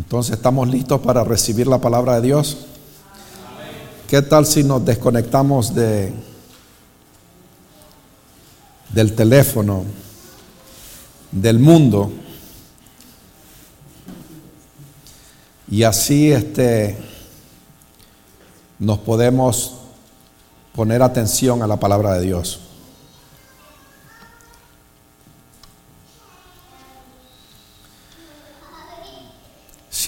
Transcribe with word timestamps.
Entonces, 0.00 0.36
¿estamos 0.36 0.66
listos 0.66 0.98
para 1.02 1.22
recibir 1.24 1.66
la 1.66 1.78
palabra 1.78 2.14
de 2.14 2.22
Dios? 2.22 2.56
¿Qué 4.08 4.22
tal 4.22 4.46
si 4.46 4.64
nos 4.64 4.82
desconectamos 4.82 5.74
de, 5.74 6.10
del 8.94 9.14
teléfono, 9.14 9.84
del 11.30 11.58
mundo? 11.58 12.10
Y 15.70 15.82
así 15.82 16.32
este, 16.32 16.96
nos 18.78 19.00
podemos 19.00 19.74
poner 20.74 21.02
atención 21.02 21.62
a 21.62 21.66
la 21.66 21.78
palabra 21.78 22.14
de 22.14 22.22
Dios. 22.22 22.69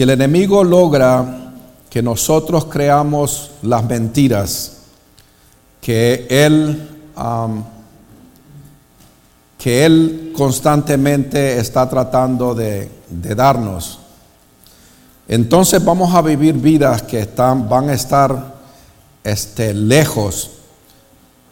El 0.02 0.10
enemigo 0.10 0.64
logra 0.64 1.52
que 1.88 2.02
nosotros 2.02 2.64
creamos 2.64 3.52
las 3.62 3.84
mentiras 3.84 4.78
que 5.80 6.26
él, 6.28 6.88
que 9.56 9.86
él 9.86 10.32
constantemente 10.36 11.56
está 11.56 11.88
tratando 11.88 12.52
de, 12.52 12.90
darnos, 13.36 14.00
entonces 15.28 15.84
vamos 15.84 16.12
a 16.16 16.20
vivir 16.20 16.54
vidas 16.54 17.02
que 17.02 17.20
están, 17.20 17.68
van 17.68 17.88
a 17.88 17.92
estar 17.92 18.56
este, 19.22 19.72
lejos. 19.72 20.50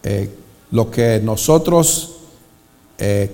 Eh, 0.02 0.28
lo 0.72 0.90
que 0.90 1.20
nosotros 1.22 2.16
eh, 2.98 3.30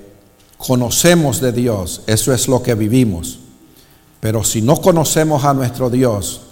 conocemos 0.59 1.41
de 1.41 1.53
Dios, 1.53 2.03
eso 2.07 2.35
es 2.35 2.49
lo 2.49 2.63
que 2.63 2.75
vivimos. 2.75 3.39
Pero 4.21 4.43
si 4.45 4.63
no 4.63 4.81
conocemos 4.81 5.45
a 5.45 5.55
nuestro 5.55 5.91
Dios, 5.91 6.43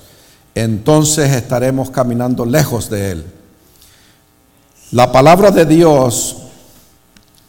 entonces 0.54 1.32
estaremos 1.32 1.90
caminando 1.90 2.44
lejos 2.44 2.88
de 2.90 3.10
Él. 3.12 3.24
La 4.92 5.10
palabra 5.10 5.50
de 5.50 5.66
Dios 5.66 6.36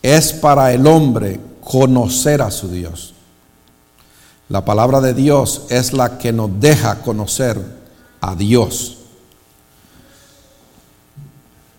es 0.02 0.34
para 0.34 0.74
el 0.74 0.88
hombre 0.88 1.40
conocer 1.64 2.42
a 2.42 2.50
su 2.50 2.70
Dios. 2.70 3.14
La 4.50 4.64
palabra 4.64 5.02
de 5.02 5.14
Dios 5.14 5.64
es 5.70 5.94
la 5.94 6.18
que 6.18 6.32
nos 6.32 6.50
deja 6.60 7.02
conocer 7.02 7.60
a 8.22 8.36
Dios. 8.36 8.98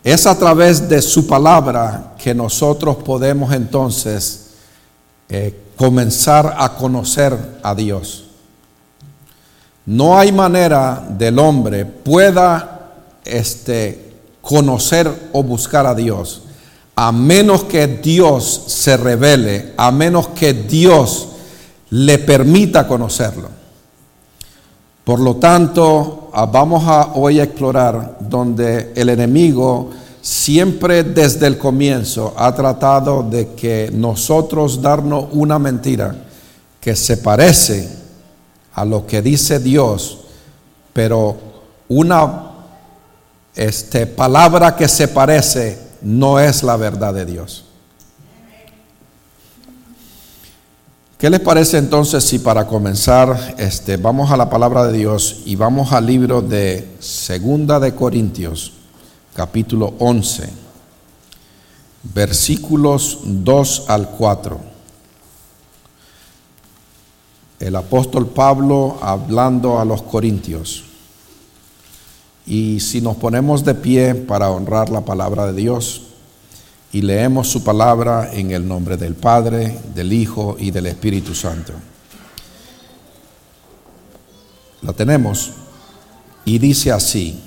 Es 0.03 0.27
a 0.27 0.39
través 0.39 0.89
de 0.89 1.03
su 1.03 1.27
palabra 1.27 2.15
que 2.19 2.35
nosotros 2.35 2.97
podemos 2.97 3.53
entonces 3.53 4.51
eh, 5.29 5.73
comenzar 5.77 6.55
a 6.59 6.77
conocer 6.77 7.59
a 7.63 7.75
Dios. 7.75 8.26
No 9.87 10.19
hay 10.19 10.33
manera 10.33 11.07
del 11.09 11.39
hombre 11.39 11.85
pueda 11.85 12.93
este, 13.25 14.15
conocer 14.41 15.31
o 15.33 15.43
buscar 15.43 15.87
a 15.87 15.95
Dios 15.95 16.43
a 16.99 17.13
menos 17.13 17.65
que 17.65 17.87
Dios 17.87 18.65
se 18.69 18.97
revele, 18.97 19.75
a 19.77 19.93
menos 19.93 20.29
que 20.29 20.55
Dios 20.55 21.29
le 21.91 22.19
permita 22.19 22.89
conocerlo. 22.89 23.51
Por 25.05 25.21
lo 25.21 25.37
tanto, 25.37 26.31
ah, 26.33 26.47
vamos 26.47 26.85
a 26.89 27.13
hoy 27.15 27.39
a 27.39 27.45
explorar 27.45 28.17
donde 28.19 28.93
el 28.97 29.11
enemigo 29.11 29.91
siempre 30.23 31.05
desde 31.05 31.47
el 31.47 31.59
comienzo 31.59 32.35
ha 32.37 32.53
tratado 32.55 33.23
de 33.23 33.49
que 33.49 33.91
nosotros 33.93 34.81
darnos 34.81 35.27
una 35.33 35.59
mentira 35.59 36.17
que 36.81 36.97
se 36.97 37.19
parece 37.19 38.06
a 38.77 38.85
lo 38.85 39.07
que 39.07 39.23
dice 39.23 39.59
Dios, 39.59 40.19
pero 40.93 41.35
una 41.89 42.51
este, 43.55 44.07
palabra 44.07 44.77
que 44.77 44.87
se 44.87 45.09
parece 45.09 45.79
no 46.03 46.39
es 46.39 46.63
la 46.63 46.77
verdad 46.77 47.15
de 47.15 47.25
Dios. 47.25 47.65
¿Qué 51.17 51.31
les 51.31 51.41
parece 51.41 51.79
entonces 51.79 52.23
si 52.23 52.39
para 52.39 52.67
comenzar 52.67 53.55
este, 53.57 53.97
vamos 53.97 54.31
a 54.31 54.37
la 54.37 54.51
palabra 54.51 54.87
de 54.87 54.99
Dios 54.99 55.41
y 55.47 55.57
vamos 55.57 55.93
al 55.93 56.05
libro 56.05 56.43
de 56.43 56.97
Segunda 56.99 57.81
de 57.81 57.95
Corintios, 57.95 58.75
capítulo 59.35 59.95
11, 59.99 60.51
versículos 62.03 63.21
2 63.25 63.85
al 63.89 64.11
4? 64.11 64.76
El 67.61 67.77
apóstol 67.77 68.29
Pablo 68.29 68.99
hablando 69.01 69.79
a 69.81 69.85
los 69.85 70.03
corintios. 70.03 70.85
Y 72.47 72.81
si 72.81 73.01
nos 73.01 73.17
ponemos 73.17 73.65
de 73.65 73.75
pie 73.75 74.15
para 74.15 74.51
honrar 74.51 74.91
la 74.91 75.01
palabra 75.05 75.47
de 75.47 75.55
Dios 75.55 76.03
y 76.93 77.03
leemos 77.03 77.49
su 77.49 77.65
palabra 77.65 78.31
en 78.33 78.53
el 78.53 78.67
nombre 78.67 78.97
del 78.97 79.15
Padre, 79.15 79.77
del 79.95 80.13
Hijo 80.13 80.57
y 80.59 80.71
del 80.71 80.87
Espíritu 80.87 81.35
Santo. 81.35 81.73
La 84.83 84.93
tenemos 84.93 85.51
y 86.45 86.59
dice 86.59 86.93
así, 86.93 87.41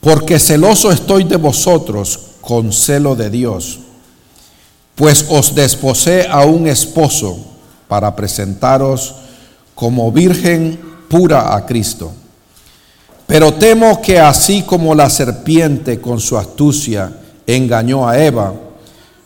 porque 0.00 0.38
celoso 0.38 0.90
estoy 0.90 1.24
de 1.24 1.36
vosotros 1.36 2.18
con 2.40 2.72
celo 2.72 3.14
de 3.14 3.28
Dios, 3.28 3.80
pues 4.94 5.26
os 5.28 5.54
desposé 5.54 6.26
a 6.28 6.46
un 6.46 6.66
esposo 6.66 7.38
para 7.88 8.14
presentaros 8.14 9.14
como 9.74 10.12
virgen 10.12 10.78
pura 11.08 11.56
a 11.56 11.64
Cristo. 11.64 12.12
Pero 13.26 13.54
temo 13.54 14.00
que 14.00 14.18
así 14.18 14.62
como 14.62 14.94
la 14.94 15.10
serpiente 15.10 16.00
con 16.00 16.20
su 16.20 16.36
astucia 16.36 17.12
engañó 17.46 18.08
a 18.08 18.18
Eva, 18.18 18.54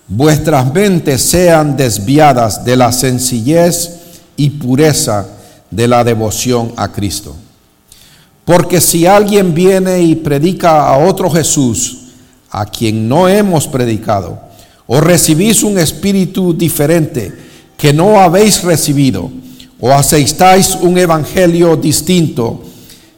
vuestras 0.09 0.73
mentes 0.73 1.23
sean 1.23 1.77
desviadas 1.77 2.65
de 2.65 2.77
la 2.77 2.93
sencillez 2.93 4.01
y 4.37 4.51
pureza 4.51 5.27
de 5.71 5.89
la 5.89 6.05
devoción 6.05 6.73
a 6.77 6.91
Cristo. 6.93 7.35
Porque 8.45 8.81
si 8.81 9.07
alguien 9.07 9.55
viene 9.55 10.03
y 10.03 10.17
predica 10.17 10.89
a 10.89 10.99
otro 10.99 11.31
Jesús, 11.31 11.99
a 12.51 12.67
quien 12.67 13.09
no 13.09 13.29
hemos 13.29 13.67
predicado, 13.69 14.39
o 14.87 15.01
recibís 15.01 15.63
un 15.63 15.79
espíritu 15.79 16.53
diferente, 16.53 17.33
que 17.83 17.93
no 17.93 18.21
habéis 18.21 18.63
recibido, 18.63 19.29
o 19.81 19.91
aceptáis 19.91 20.77
un 20.77 20.97
evangelio 20.97 21.75
distinto 21.75 22.63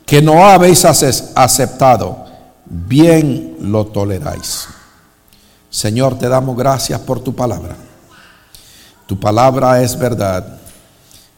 que 0.07 0.23
no 0.23 0.43
habéis 0.43 0.87
aceptado, 0.87 2.25
bien 2.65 3.59
lo 3.61 3.85
toleráis. 3.85 4.67
Señor, 5.69 6.19
te 6.19 6.31
damos 6.31 6.57
gracias 6.57 6.99
por 7.01 7.21
tu 7.21 7.35
palabra. 7.35 7.77
Tu 9.07 9.21
palabra 9.21 9.83
es 9.83 9.99
verdad. 9.99 10.59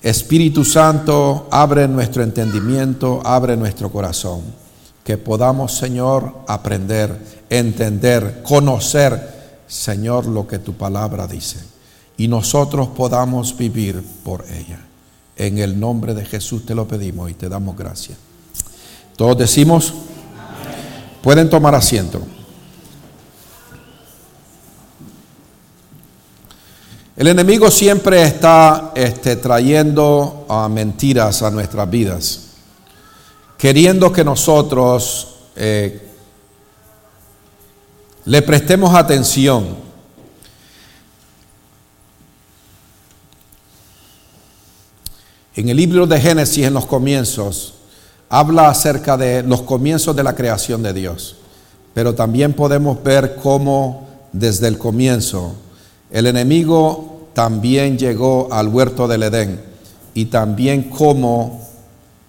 Espíritu 0.01 0.65
Santo, 0.65 1.49
abre 1.51 1.89
nuestro 1.89 2.23
entendimiento, 2.23 3.23
abre 3.25 3.57
nuestro 3.57 3.91
corazón. 3.91 4.43
Que 5.03 5.19
podamos, 5.19 5.77
Señor, 5.77 6.33
aprender, 6.47 7.43
entender, 7.51 8.45
conocer, 8.45 9.65
Señor, 9.67 10.27
lo 10.27 10.47
que 10.47 10.61
tu 10.61 10.75
palabra 10.75 11.27
dice 11.27 11.76
y 12.17 12.29
nosotros 12.29 12.89
podamos 12.89 13.57
vivir 13.57 14.03
por 14.25 14.45
ella. 14.51 14.81
En 15.37 15.59
el 15.59 15.79
nombre 15.79 16.15
de 16.15 16.25
Jesús 16.25 16.65
te 16.65 16.75
lo 16.75 16.89
pedimos 16.89 17.31
y 17.31 17.35
te 17.35 17.49
damos 17.49 17.77
gracias. 17.77 18.17
Todos 19.17 19.37
decimos, 19.37 19.93
pueden 21.23 21.51
tomar 21.51 21.75
asiento. 21.75 22.23
El 27.17 27.29
enemigo 27.29 27.71
siempre 27.71 28.23
está 28.23 28.93
este, 28.95 29.37
trayendo 29.37 30.45
uh, 30.49 30.69
mentiras 30.69 31.43
a 31.43 31.51
nuestras 31.51 31.89
vidas, 31.89 32.41
queriendo 33.57 34.13
que 34.13 34.23
nosotros 34.23 35.37
eh, 35.57 36.11
le 38.27 38.43
prestemos 38.43 38.95
atención 38.95 39.86
En 45.57 45.71
el 45.71 45.79
libro 45.79 46.07
de 46.07 46.21
Génesis, 46.21 46.67
en 46.67 46.75
los 46.75 46.85
comienzos, 46.85 47.75
habla 48.29 48.69
acerca 48.69 49.17
de 49.17 49.43
los 49.43 49.63
comienzos 49.63 50.15
de 50.15 50.23
la 50.23 50.35
creación 50.35 50.83
de 50.83 50.93
Dios. 50.93 51.37
Pero 51.95 52.15
también 52.15 52.53
podemos 52.53 53.03
ver 53.03 53.37
cómo 53.43 54.07
desde 54.33 54.69
el 54.69 54.77
comienzo 54.77 55.55
el 56.11 56.27
enemigo 56.27 57.29
también 57.33 57.99
llegó 57.99 58.49
al 58.53 58.69
huerto 58.69 59.09
del 59.09 59.23
Edén 59.25 59.61
y 60.15 60.27
también 60.27 60.85
cómo 60.85 61.63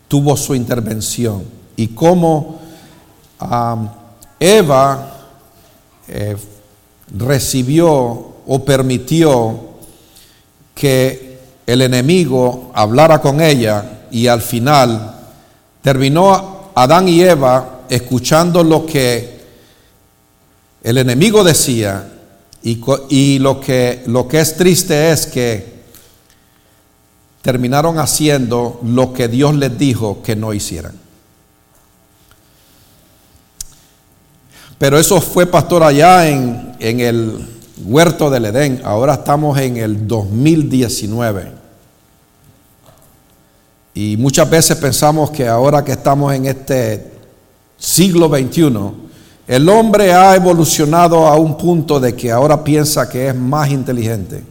tuvo 0.07 0.35
su 0.37 0.55
intervención 0.55 1.43
y 1.75 1.87
cómo 1.89 2.59
Eva 4.39 5.27
eh, 6.07 6.37
recibió 7.15 7.91
o 8.47 8.65
permitió 8.65 9.59
que 10.73 11.26
el 11.67 11.81
enemigo 11.81 12.71
hablara 12.73 13.19
con 13.19 13.41
ella 13.41 14.05
y 14.09 14.27
al 14.27 14.41
final 14.41 15.15
terminó 15.81 16.71
Adán 16.73 17.09
y 17.09 17.21
Eva 17.21 17.81
escuchando 17.89 18.63
lo 18.63 18.85
que 18.85 19.37
el 20.81 20.97
enemigo 20.97 21.43
decía 21.43 22.07
y, 22.63 22.81
y 23.09 23.39
lo, 23.39 23.59
que, 23.59 24.03
lo 24.07 24.29
que 24.29 24.39
es 24.39 24.55
triste 24.55 25.11
es 25.11 25.27
que 25.27 25.77
terminaron 27.41 27.99
haciendo 27.99 28.79
lo 28.83 29.11
que 29.11 29.27
Dios 29.27 29.53
les 29.55 29.77
dijo 29.77 30.23
que 30.23 30.37
no 30.37 30.53
hicieran. 30.53 30.93
Pero 34.77 34.97
eso 34.97 35.19
fue, 35.19 35.45
pastor, 35.47 35.83
allá 35.83 36.29
en, 36.29 36.75
en 36.79 36.99
el 36.99 37.56
huerto 37.85 38.29
del 38.29 38.45
Edén. 38.45 38.81
Ahora 38.83 39.15
estamos 39.15 39.57
en 39.59 39.77
el 39.77 40.07
2019. 40.07 41.51
Y 43.93 44.17
muchas 44.17 44.49
veces 44.49 44.77
pensamos 44.77 45.31
que 45.31 45.47
ahora 45.47 45.83
que 45.83 45.93
estamos 45.93 46.33
en 46.33 46.45
este 46.45 47.11
siglo 47.77 48.29
XXI, 48.29 48.71
el 49.47 49.69
hombre 49.69 50.13
ha 50.13 50.35
evolucionado 50.35 51.25
a 51.25 51.35
un 51.35 51.57
punto 51.57 51.99
de 51.99 52.15
que 52.15 52.31
ahora 52.31 52.63
piensa 52.63 53.09
que 53.09 53.29
es 53.29 53.35
más 53.35 53.69
inteligente. 53.69 54.43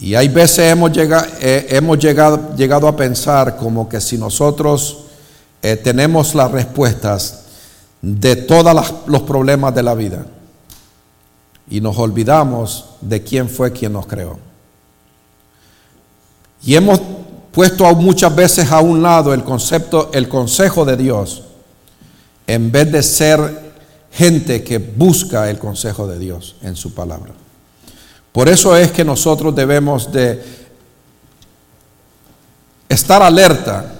Y 0.00 0.14
hay 0.14 0.28
veces 0.28 0.70
hemos 0.72 0.92
llegado, 0.92 1.26
eh, 1.40 1.66
hemos 1.70 1.98
llegado, 1.98 2.54
llegado, 2.56 2.88
a 2.88 2.96
pensar 2.96 3.56
como 3.56 3.88
que 3.88 4.00
si 4.00 4.16
nosotros 4.16 5.04
eh, 5.60 5.76
tenemos 5.76 6.34
las 6.34 6.50
respuestas 6.50 7.44
de 8.00 8.36
todos 8.36 8.92
los 9.06 9.22
problemas 9.22 9.74
de 9.74 9.82
la 9.82 9.94
vida 9.94 10.24
y 11.70 11.80
nos 11.80 11.98
olvidamos 11.98 12.90
de 13.00 13.22
quién 13.22 13.48
fue 13.48 13.72
quien 13.72 13.92
nos 13.92 14.06
creó. 14.06 14.38
Y 16.62 16.74
hemos 16.74 17.00
puesto 17.52 17.84
muchas 17.94 18.34
veces 18.34 18.70
a 18.70 18.80
un 18.80 19.02
lado 19.02 19.32
el 19.32 19.44
concepto, 19.44 20.10
el 20.12 20.28
consejo 20.28 20.84
de 20.84 20.96
Dios, 20.96 21.44
en 22.46 22.72
vez 22.72 22.90
de 22.90 23.02
ser 23.02 23.68
gente 24.12 24.64
que 24.64 24.78
busca 24.78 25.50
el 25.50 25.58
consejo 25.58 26.06
de 26.06 26.18
Dios 26.18 26.56
en 26.62 26.76
su 26.76 26.94
palabra. 26.94 27.32
Por 28.32 28.48
eso 28.48 28.76
es 28.76 28.92
que 28.92 29.04
nosotros 29.04 29.54
debemos 29.54 30.10
de 30.12 30.42
estar 32.88 33.22
alerta. 33.22 33.92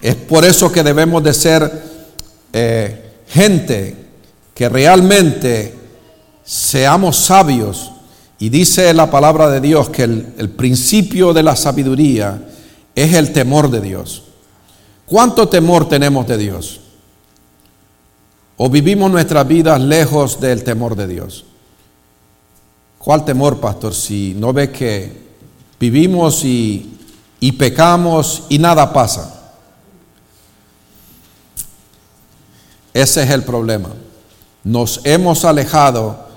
Es 0.00 0.14
por 0.14 0.44
eso 0.44 0.72
que 0.72 0.82
debemos 0.82 1.22
de 1.22 1.32
ser 1.32 1.82
eh, 2.52 3.12
gente 3.28 3.96
que 4.54 4.68
realmente 4.68 5.81
seamos 6.44 7.16
sabios. 7.16 7.92
Y 8.38 8.48
dice 8.48 8.92
la 8.92 9.10
palabra 9.10 9.48
de 9.48 9.60
Dios 9.60 9.88
que 9.90 10.02
el, 10.02 10.50
principio 10.56 11.32
de 11.32 11.44
la 11.44 11.54
sabiduría 11.54 12.42
es 12.94 13.14
el 13.14 13.32
temor 13.32 13.70
de 13.70 13.80
Dios. 13.80 14.24
¿Cuánto 15.06 15.48
temor 15.48 15.88
tenemos 15.88 16.26
de 16.26 16.38
Dios? 16.38 16.80
¿O 18.56 18.68
vivimos 18.68 19.10
nuestras 19.10 19.46
vidas 19.46 19.80
lejos 19.80 20.40
del 20.40 20.64
temor 20.64 20.96
de 20.96 21.06
Dios? 21.06 21.44
¿Cuál 22.98 23.24
temor, 23.24 23.60
pastor? 23.60 23.94
Si 23.94 24.34
no 24.36 24.52
ve 24.52 24.72
que 24.72 25.22
vivimos 25.78 26.44
y, 26.44 26.98
y 27.38 27.52
pecamos 27.52 28.44
y 28.48 28.58
nada 28.58 28.92
pasa. 28.92 29.54
Ese 32.92 33.22
es 33.22 33.30
el 33.30 33.44
problema. 33.44 33.90
Nos 34.64 35.00
hemos 35.04 35.44
alejado 35.44 36.31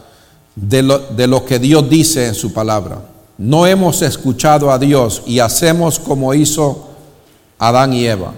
de 0.55 0.81
lo, 0.81 0.99
de 0.99 1.27
lo 1.27 1.45
que 1.45 1.59
Dios 1.59 1.89
dice 1.89 2.27
en 2.27 2.35
su 2.35 2.53
palabra. 2.53 3.01
No 3.37 3.67
hemos 3.67 4.01
escuchado 4.01 4.71
a 4.71 4.79
Dios 4.79 5.21
y 5.25 5.39
hacemos 5.39 5.99
como 5.99 6.33
hizo 6.33 6.89
Adán 7.59 7.93
y 7.93 8.05
Eva. 8.05 8.33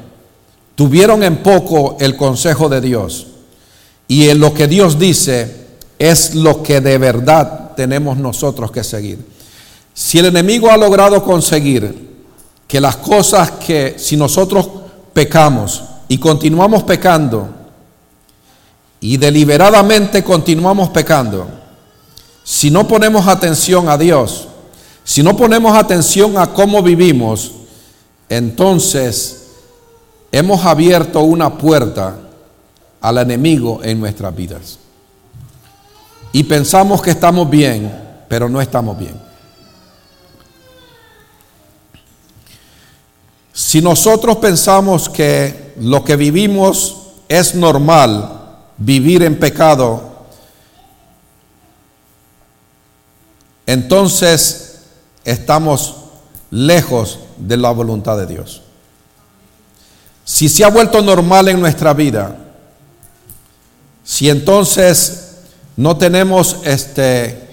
Tuvieron 0.75 1.23
en 1.23 1.37
poco 1.37 1.97
el 1.99 2.15
consejo 2.15 2.69
de 2.69 2.81
Dios 2.81 3.27
y 4.07 4.29
en 4.29 4.39
lo 4.39 4.53
que 4.53 4.67
Dios 4.67 4.97
dice 4.97 5.67
es 5.99 6.35
lo 6.35 6.63
que 6.63 6.81
de 6.81 6.97
verdad 6.97 7.71
tenemos 7.75 8.17
nosotros 8.17 8.71
que 8.71 8.83
seguir. 8.83 9.25
Si 9.93 10.19
el 10.19 10.25
enemigo 10.25 10.69
ha 10.69 10.77
logrado 10.77 11.23
conseguir 11.23 12.07
que 12.67 12.81
las 12.81 12.97
cosas 12.97 13.51
que 13.51 13.95
si 13.97 14.17
nosotros 14.17 14.69
pecamos 15.13 15.83
y 16.07 16.17
continuamos 16.17 16.83
pecando 16.83 17.49
y 18.99 19.17
deliberadamente 19.17 20.23
continuamos 20.23 20.89
pecando, 20.89 21.47
si 22.49 22.71
no 22.71 22.87
ponemos 22.87 23.27
atención 23.27 23.89
a 23.89 23.97
Dios, 23.97 24.47
si 25.03 25.21
no 25.21 25.35
ponemos 25.35 25.77
atención 25.77 26.37
a 26.37 26.53
cómo 26.53 26.81
vivimos, 26.81 27.51
entonces 28.29 29.47
hemos 30.31 30.63
abierto 30.63 31.19
una 31.23 31.57
puerta 31.57 32.17
al 33.01 33.17
enemigo 33.17 33.81
en 33.83 33.99
nuestras 33.99 34.33
vidas. 34.33 34.79
Y 36.31 36.45
pensamos 36.45 37.01
que 37.01 37.11
estamos 37.11 37.49
bien, 37.49 37.93
pero 38.29 38.47
no 38.47 38.61
estamos 38.61 38.97
bien. 38.97 39.19
Si 43.51 43.81
nosotros 43.81 44.37
pensamos 44.37 45.09
que 45.09 45.73
lo 45.81 46.01
que 46.05 46.15
vivimos 46.15 46.95
es 47.27 47.55
normal, 47.55 48.39
vivir 48.77 49.23
en 49.23 49.37
pecado, 49.37 50.16
entonces 53.67 54.79
estamos 55.23 55.97
lejos 56.49 57.19
de 57.37 57.57
la 57.57 57.69
voluntad 57.69 58.17
de 58.17 58.25
Dios. 58.25 58.63
Si 60.23 60.49
se 60.49 60.63
ha 60.63 60.69
vuelto 60.69 61.01
normal 61.01 61.49
en 61.49 61.59
nuestra 61.59 61.93
vida, 61.93 62.35
si 64.03 64.29
entonces 64.29 65.35
no 65.75 65.97
tenemos 65.97 66.57
este 66.63 67.45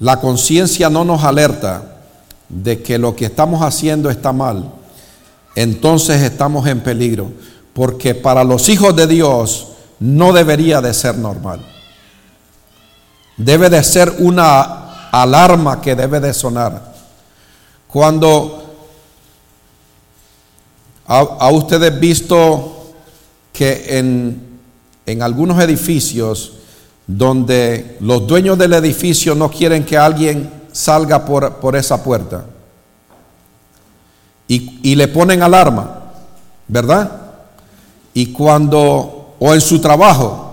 la 0.00 0.20
conciencia 0.20 0.88
no 0.90 1.04
nos 1.04 1.24
alerta 1.24 1.96
de 2.48 2.82
que 2.82 2.98
lo 2.98 3.16
que 3.16 3.26
estamos 3.26 3.62
haciendo 3.62 4.10
está 4.10 4.32
mal, 4.32 4.70
entonces 5.56 6.22
estamos 6.22 6.66
en 6.68 6.80
peligro, 6.80 7.32
porque 7.72 8.14
para 8.14 8.44
los 8.44 8.68
hijos 8.68 8.94
de 8.94 9.08
Dios 9.08 9.68
no 9.98 10.32
debería 10.32 10.80
de 10.80 10.94
ser 10.94 11.18
normal. 11.18 11.60
Debe 13.38 13.70
de 13.70 13.82
ser 13.82 14.16
una 14.18 15.10
alarma 15.10 15.80
que 15.80 15.94
debe 15.94 16.20
de 16.20 16.34
sonar. 16.34 16.92
Cuando 17.86 18.74
ha, 21.06 21.50
ustedes 21.50 21.98
visto 21.98 22.92
que 23.52 23.98
en, 23.98 24.60
en 25.06 25.22
algunos 25.22 25.62
edificios 25.62 26.52
donde 27.06 27.96
los 28.00 28.26
dueños 28.26 28.58
del 28.58 28.74
edificio 28.74 29.34
no 29.34 29.50
quieren 29.50 29.84
que 29.84 29.96
alguien 29.96 30.52
salga 30.72 31.24
por, 31.24 31.54
por 31.54 31.74
esa 31.74 32.04
puerta 32.04 32.44
y, 34.46 34.80
y 34.82 34.94
le 34.94 35.08
ponen 35.08 35.42
alarma, 35.42 36.12
¿verdad? 36.66 37.10
Y 38.14 38.32
cuando, 38.32 39.34
o 39.38 39.54
en 39.54 39.60
su 39.60 39.80
trabajo, 39.80 40.47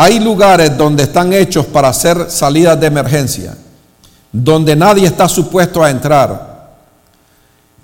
hay 0.00 0.20
lugares 0.20 0.78
donde 0.78 1.02
están 1.02 1.32
hechos 1.32 1.66
para 1.66 1.88
hacer 1.88 2.30
salidas 2.30 2.78
de 2.78 2.86
emergencia, 2.86 3.56
donde 4.30 4.76
nadie 4.76 5.08
está 5.08 5.28
supuesto 5.28 5.82
a 5.82 5.90
entrar. 5.90 6.68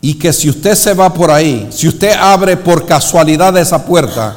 Y 0.00 0.14
que 0.14 0.32
si 0.32 0.48
usted 0.48 0.76
se 0.76 0.94
va 0.94 1.12
por 1.12 1.32
ahí, 1.32 1.68
si 1.72 1.88
usted 1.88 2.12
abre 2.12 2.56
por 2.56 2.86
casualidad 2.86 3.56
esa 3.56 3.84
puerta, 3.84 4.36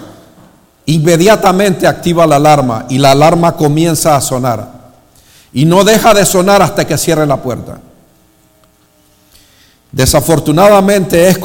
inmediatamente 0.87 1.85
activa 1.85 2.25
la 2.25 2.37
alarma 2.37 2.87
y 2.89 2.97
la 2.97 3.11
alarma 3.11 3.55
comienza 3.55 4.15
a 4.15 4.21
sonar. 4.21 4.71
Y 5.53 5.63
no 5.65 5.83
deja 5.83 6.15
de 6.15 6.25
sonar 6.25 6.63
hasta 6.63 6.83
que 6.83 6.97
cierre 6.97 7.27
la 7.27 7.37
puerta. 7.37 7.79
Desafortunadamente 9.91 11.27
es 11.29 11.37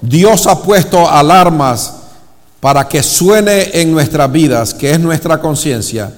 Dios 0.00 0.46
ha 0.46 0.62
puesto 0.62 1.10
alarmas 1.10 2.01
para 2.62 2.88
que 2.88 3.02
suene 3.02 3.70
en 3.72 3.90
nuestras 3.90 4.30
vidas, 4.30 4.72
que 4.72 4.92
es 4.92 5.00
nuestra 5.00 5.40
conciencia, 5.40 6.12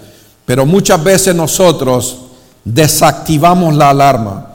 pero 0.45 0.67
muchas 0.67 1.03
veces 1.03 1.35
nosotros 1.35 2.19
desactivamos 2.63 3.75
la 3.75 3.89
alarma. 3.89 4.49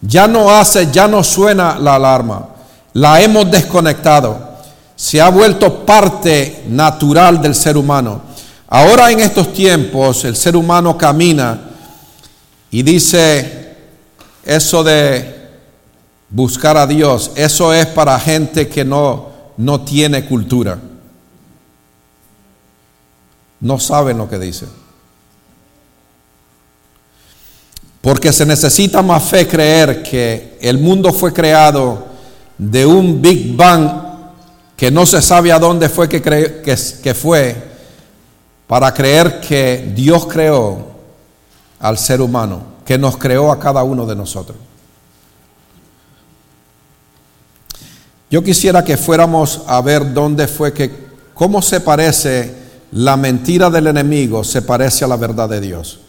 Ya 0.00 0.26
no 0.26 0.50
hace, 0.50 0.90
ya 0.90 1.06
no 1.06 1.22
suena 1.22 1.78
la 1.78 1.94
alarma. 1.94 2.48
La 2.94 3.20
hemos 3.20 3.48
desconectado. 3.48 4.56
Se 4.96 5.20
ha 5.20 5.28
vuelto 5.28 5.86
parte 5.86 6.64
natural 6.66 7.40
del 7.40 7.54
ser 7.54 7.76
humano. 7.76 8.22
Ahora 8.66 9.12
en 9.12 9.20
estos 9.20 9.52
tiempos 9.52 10.24
el 10.24 10.34
ser 10.34 10.56
humano 10.56 10.98
camina 10.98 11.60
y 12.72 12.82
dice 12.82 13.76
eso 14.44 14.82
de 14.82 15.48
buscar 16.28 16.76
a 16.76 16.88
Dios, 16.88 17.30
eso 17.36 17.72
es 17.72 17.86
para 17.86 18.18
gente 18.18 18.66
que 18.66 18.84
no, 18.84 19.28
no 19.56 19.82
tiene 19.82 20.24
cultura 20.24 20.76
no 23.60 23.78
saben 23.78 24.18
lo 24.18 24.28
que 24.28 24.38
dicen. 24.38 24.68
Porque 28.00 28.32
se 28.32 28.46
necesita 28.46 29.02
más 29.02 29.24
fe 29.24 29.48
creer 29.48 30.02
que 30.02 30.58
el 30.60 30.78
mundo 30.78 31.12
fue 31.12 31.32
creado 31.32 32.06
de 32.56 32.86
un 32.86 33.20
Big 33.20 33.56
Bang 33.56 34.06
que 34.76 34.90
no 34.90 35.06
se 35.06 35.22
sabe 35.22 35.50
a 35.50 35.58
dónde 35.58 35.88
fue 35.88 36.08
que, 36.08 36.22
que 36.22 37.14
fue, 37.14 37.56
para 38.66 38.92
creer 38.92 39.40
que 39.40 39.92
Dios 39.94 40.26
creó 40.26 40.86
al 41.80 41.98
ser 41.98 42.20
humano, 42.20 42.62
que 42.84 42.98
nos 42.98 43.16
creó 43.16 43.50
a 43.50 43.58
cada 43.58 43.82
uno 43.82 44.06
de 44.06 44.14
nosotros. 44.14 44.58
Yo 48.30 48.42
quisiera 48.42 48.84
que 48.84 48.96
fuéramos 48.96 49.62
a 49.66 49.80
ver 49.80 50.12
dónde 50.12 50.46
fue 50.48 50.72
que, 50.72 50.90
cómo 51.32 51.62
se 51.62 51.80
parece 51.80 52.65
la 52.96 53.18
mentira 53.18 53.68
del 53.68 53.88
enemigo, 53.88 54.42
se 54.42 54.62
parece 54.62 55.04
a 55.04 55.08
la 55.08 55.16
verdad 55.16 55.50
de 55.50 55.60
Dios. 55.60 56.00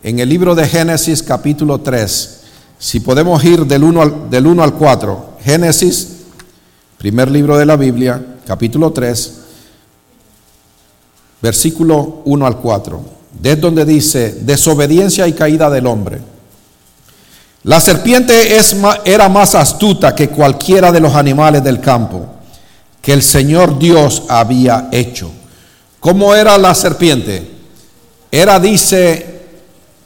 En 0.00 0.20
el 0.20 0.28
libro 0.28 0.54
de 0.54 0.64
Génesis 0.64 1.20
capítulo 1.20 1.80
3, 1.80 2.40
si 2.78 3.00
podemos 3.00 3.42
ir 3.44 3.66
del 3.66 3.82
1 3.82 4.02
al, 4.02 4.30
del 4.30 4.46
1 4.46 4.62
al 4.62 4.74
4, 4.74 5.30
Génesis, 5.42 6.18
primer 6.98 7.32
libro 7.32 7.58
de 7.58 7.66
la 7.66 7.74
Biblia, 7.74 8.24
capítulo 8.46 8.92
3, 8.92 9.32
versículo 11.42 12.22
1 12.24 12.46
al 12.46 12.58
4, 12.58 13.00
desde 13.40 13.60
donde 13.60 13.84
dice, 13.84 14.38
desobediencia 14.42 15.26
y 15.26 15.32
caída 15.32 15.68
del 15.68 15.88
hombre. 15.88 16.20
La 17.64 17.80
serpiente 17.80 18.56
era 19.04 19.28
más 19.28 19.56
astuta 19.56 20.14
que 20.14 20.28
cualquiera 20.28 20.92
de 20.92 21.00
los 21.00 21.16
animales 21.16 21.64
del 21.64 21.80
campo 21.80 22.24
que 23.02 23.12
el 23.12 23.22
Señor 23.22 23.80
Dios 23.80 24.22
había 24.28 24.88
hecho. 24.92 25.32
¿Cómo 26.00 26.34
era 26.34 26.58
la 26.58 26.74
serpiente? 26.74 27.50
Era, 28.30 28.58
dice 28.60 29.36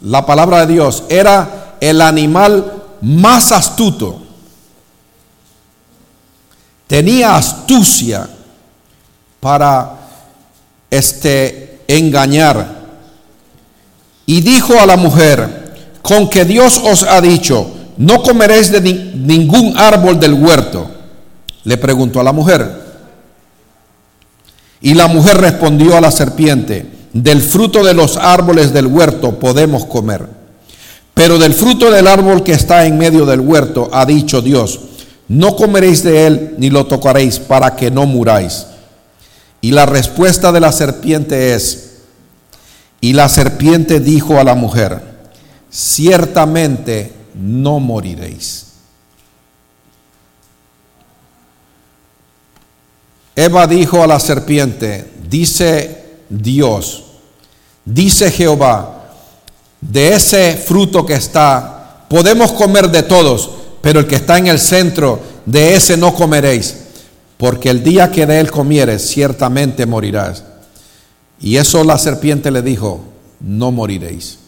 la 0.02 0.24
palabra 0.24 0.64
de 0.64 0.74
Dios, 0.74 1.04
era 1.08 1.76
el 1.80 2.00
animal 2.00 2.82
más 3.02 3.52
astuto. 3.52 4.22
Tenía 6.86 7.36
astucia 7.36 8.28
para 9.38 9.92
este 10.90 11.80
engañar. 11.86 12.80
Y 14.26 14.40
dijo 14.40 14.78
a 14.78 14.86
la 14.86 14.96
mujer, 14.96 15.98
con 16.02 16.28
que 16.28 16.44
Dios 16.44 16.80
os 16.84 17.02
ha 17.02 17.20
dicho, 17.20 17.70
no 17.96 18.22
comeréis 18.22 18.70
de 18.70 18.80
ningún 18.80 19.76
árbol 19.76 20.18
del 20.18 20.34
huerto? 20.34 20.90
Le 21.64 21.76
preguntó 21.76 22.20
a 22.20 22.24
la 22.24 22.32
mujer. 22.32 22.89
Y 24.80 24.94
la 24.94 25.08
mujer 25.08 25.38
respondió 25.38 25.96
a 25.96 26.00
la 26.00 26.10
serpiente, 26.10 26.86
del 27.12 27.42
fruto 27.42 27.84
de 27.84 27.94
los 27.94 28.16
árboles 28.16 28.72
del 28.72 28.86
huerto 28.86 29.38
podemos 29.38 29.84
comer. 29.84 30.26
Pero 31.12 31.38
del 31.38 31.54
fruto 31.54 31.90
del 31.90 32.06
árbol 32.06 32.42
que 32.42 32.52
está 32.52 32.86
en 32.86 32.96
medio 32.96 33.26
del 33.26 33.40
huerto 33.40 33.90
ha 33.92 34.06
dicho 34.06 34.40
Dios, 34.40 34.80
no 35.28 35.54
comeréis 35.54 36.02
de 36.02 36.26
él 36.26 36.54
ni 36.58 36.70
lo 36.70 36.86
tocaréis 36.86 37.38
para 37.38 37.76
que 37.76 37.90
no 37.90 38.06
muráis. 38.06 38.66
Y 39.60 39.72
la 39.72 39.86
respuesta 39.86 40.52
de 40.52 40.60
la 40.60 40.72
serpiente 40.72 41.54
es, 41.54 41.90
y 43.00 43.12
la 43.12 43.28
serpiente 43.28 44.00
dijo 44.00 44.38
a 44.38 44.44
la 44.44 44.54
mujer, 44.54 45.00
ciertamente 45.70 47.12
no 47.34 47.80
moriréis. 47.80 48.69
Eva 53.44 53.66
dijo 53.66 54.02
a 54.02 54.06
la 54.06 54.20
serpiente, 54.20 55.06
dice 55.28 56.04
Dios, 56.28 57.04
dice 57.84 58.30
Jehová, 58.30 59.12
de 59.80 60.14
ese 60.14 60.56
fruto 60.56 61.06
que 61.06 61.14
está, 61.14 62.04
podemos 62.08 62.52
comer 62.52 62.90
de 62.90 63.02
todos, 63.02 63.50
pero 63.80 64.00
el 64.00 64.06
que 64.06 64.16
está 64.16 64.36
en 64.36 64.48
el 64.48 64.58
centro, 64.58 65.20
de 65.46 65.74
ese 65.74 65.96
no 65.96 66.14
comeréis, 66.14 66.76
porque 67.38 67.70
el 67.70 67.82
día 67.82 68.10
que 68.10 68.26
de 68.26 68.40
él 68.40 68.50
comieres, 68.50 69.08
ciertamente 69.08 69.86
morirás. 69.86 70.44
Y 71.40 71.56
eso 71.56 71.82
la 71.82 71.96
serpiente 71.96 72.50
le 72.50 72.60
dijo, 72.60 73.00
no 73.40 73.72
moriréis. 73.72 74.38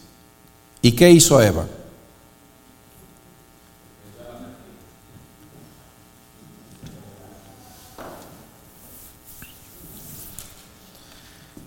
¿Y 0.83 0.91
qué 0.91 1.09
hizo 1.09 1.41
Eva? 1.41 1.65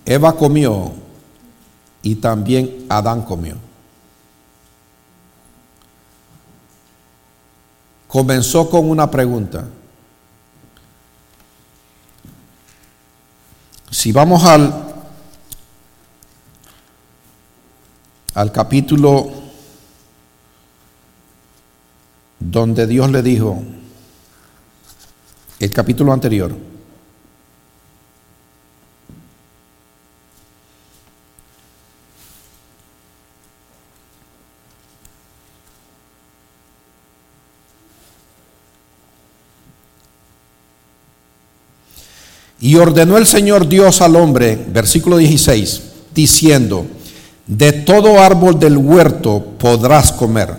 Eva 0.07 0.37
comió 0.37 0.93
y 2.03 2.15
también 2.15 2.87
Adán 2.89 3.23
comió. 3.23 3.57
Comenzó 8.07 8.71
con 8.71 8.89
una 8.89 9.11
pregunta. 9.11 9.67
Si 13.91 14.13
vamos 14.13 14.45
al 14.45 14.87
al 18.37 18.53
capítulo 18.53 19.33
donde 22.39 22.87
Dios 22.87 23.11
le 23.11 23.23
dijo, 23.23 23.63
el 25.59 25.73
capítulo 25.73 26.13
anterior, 26.13 26.55
Y 42.67 42.75
ordenó 42.75 43.17
el 43.17 43.29
Señor 43.29 43.69
Dios 43.69 44.03
al 44.03 44.17
hombre, 44.17 44.57
versículo 44.57 45.19
16, 45.19 45.83
diciendo, 46.13 46.85
de 47.47 47.71
todo 47.71 48.21
árbol 48.21 48.59
del 48.59 48.77
huerto 48.77 49.41
podrás 49.57 50.11
comer, 50.11 50.53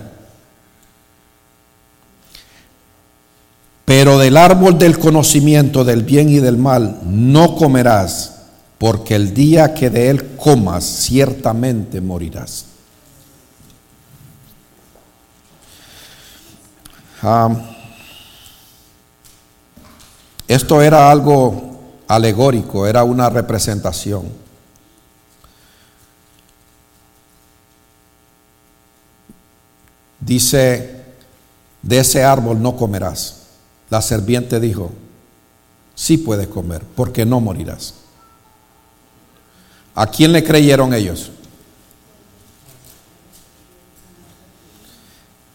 pero 3.83 4.17
del 4.17 4.37
árbol 4.37 4.77
del 4.77 4.97
conocimiento 4.97 5.83
del 5.83 6.03
bien 6.03 6.29
y 6.29 6.39
del 6.39 6.55
mal 6.55 7.01
no 7.03 7.57
comerás, 7.57 8.35
porque 8.77 9.13
el 9.13 9.33
día 9.33 9.73
que 9.73 9.89
de 9.89 10.09
él 10.09 10.37
comas 10.37 10.85
ciertamente 10.85 11.99
morirás. 11.99 12.67
Ah, 17.21 17.49
esto 20.47 20.81
era 20.81 21.11
algo 21.11 21.66
alegórico, 22.07 22.87
era 22.87 23.03
una 23.03 23.29
representación. 23.29 24.25
Dice, 30.19 31.03
de 31.81 31.99
ese 31.99 32.23
árbol 32.23 32.61
no 32.61 32.75
comerás. 32.75 33.43
La 33.89 34.01
serpiente 34.01 34.59
dijo, 34.59 34.91
sí 35.95 36.17
puedes 36.17 36.47
comer, 36.47 36.83
porque 36.95 37.25
no 37.25 37.39
morirás. 37.39 37.93
¿A 39.95 40.07
quién 40.07 40.31
le 40.31 40.43
creyeron 40.43 40.93
ellos? 40.93 41.31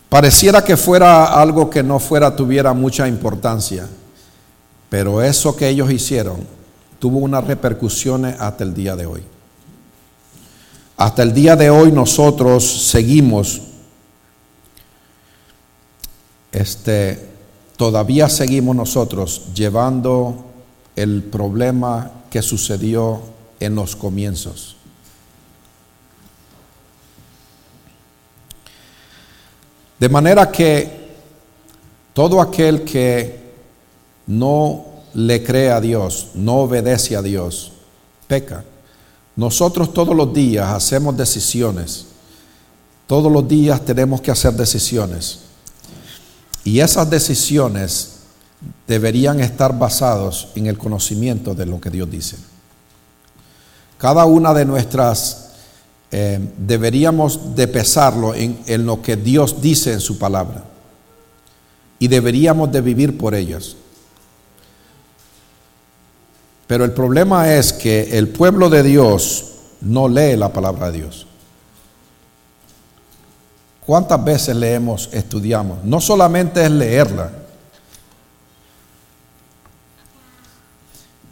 Pareciera 0.08 0.62
que 0.62 0.76
fuera 0.76 1.40
algo 1.40 1.70
que 1.70 1.82
no 1.82 1.98
fuera, 1.98 2.36
tuviera 2.36 2.74
mucha 2.74 3.08
importancia, 3.08 3.88
pero 4.92 5.22
eso 5.22 5.56
que 5.56 5.70
ellos 5.70 5.90
hicieron 5.90 6.46
tuvo 6.98 7.20
unas 7.20 7.46
repercusiones 7.46 8.38
hasta 8.38 8.62
el 8.62 8.74
día 8.74 8.94
de 8.94 9.06
hoy. 9.06 9.22
Hasta 10.98 11.22
el 11.22 11.32
día 11.32 11.56
de 11.56 11.70
hoy 11.70 11.90
nosotros 11.90 12.90
seguimos 12.90 13.62
este, 16.52 17.26
todavía 17.78 18.28
seguimos 18.28 18.76
nosotros 18.76 19.54
llevando 19.54 20.44
el 20.94 21.22
problema 21.22 22.10
que 22.28 22.42
sucedió 22.42 23.22
en 23.60 23.74
los 23.74 23.96
comienzos. 23.96 24.76
De 29.98 30.10
manera 30.10 30.52
que 30.52 31.14
todo 32.12 32.42
aquel 32.42 32.82
que 32.82 33.41
no 34.38 34.84
le 35.14 35.42
cree 35.42 35.70
a 35.70 35.80
Dios, 35.80 36.28
no 36.34 36.60
obedece 36.60 37.16
a 37.16 37.22
Dios, 37.22 37.72
peca. 38.26 38.64
Nosotros 39.36 39.92
todos 39.92 40.16
los 40.16 40.32
días 40.32 40.68
hacemos 40.68 41.16
decisiones. 41.16 42.06
Todos 43.06 43.30
los 43.30 43.46
días 43.46 43.84
tenemos 43.84 44.20
que 44.20 44.30
hacer 44.30 44.54
decisiones. 44.54 45.40
Y 46.64 46.80
esas 46.80 47.10
decisiones 47.10 48.12
deberían 48.86 49.40
estar 49.40 49.78
basadas 49.78 50.48
en 50.54 50.66
el 50.66 50.78
conocimiento 50.78 51.54
de 51.54 51.66
lo 51.66 51.80
que 51.80 51.90
Dios 51.90 52.10
dice. 52.10 52.36
Cada 53.98 54.24
una 54.24 54.54
de 54.54 54.64
nuestras 54.64 55.50
eh, 56.10 56.38
deberíamos 56.58 57.54
de 57.54 57.68
pesarlo 57.68 58.34
en, 58.34 58.60
en 58.66 58.86
lo 58.86 59.02
que 59.02 59.16
Dios 59.16 59.60
dice 59.60 59.92
en 59.92 60.00
su 60.00 60.18
palabra. 60.18 60.64
y 61.98 62.08
deberíamos 62.08 62.72
de 62.72 62.80
vivir 62.80 63.16
por 63.16 63.32
ellas. 63.32 63.76
Pero 66.72 66.86
el 66.86 66.92
problema 66.92 67.52
es 67.52 67.70
que 67.70 68.16
el 68.16 68.28
pueblo 68.28 68.70
de 68.70 68.82
Dios 68.82 69.44
no 69.82 70.08
lee 70.08 70.36
la 70.36 70.50
palabra 70.50 70.90
de 70.90 71.00
Dios. 71.00 71.26
¿Cuántas 73.84 74.24
veces 74.24 74.56
leemos, 74.56 75.10
estudiamos? 75.12 75.84
No 75.84 76.00
solamente 76.00 76.64
es 76.64 76.70
leerla, 76.70 77.30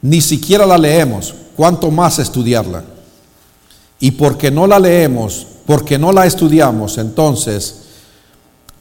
ni 0.03 0.21
siquiera 0.21 0.67
la 0.67 0.77
leemos, 0.77 1.35
cuánto 1.57 1.91
más 1.91 2.19
estudiarla. 2.19 2.85
Y 3.99 4.11
porque 4.11 4.51
no 4.51 4.67
la 4.67 4.79
leemos, 4.79 5.47
porque 5.65 5.99
no 5.99 6.13
la 6.13 6.27
estudiamos, 6.27 6.99
entonces 6.99 7.85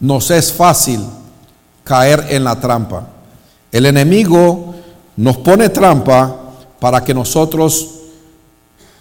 nos 0.02 0.30
es 0.30 0.52
fácil 0.52 1.00
caer 1.86 2.26
en 2.32 2.44
la 2.44 2.60
trampa. 2.60 3.08
El 3.72 3.86
enemigo 3.86 4.76
nos 5.16 5.38
pone 5.38 5.70
trampa 5.70 6.48
para 6.80 7.04
que 7.04 7.14
nosotros 7.14 7.90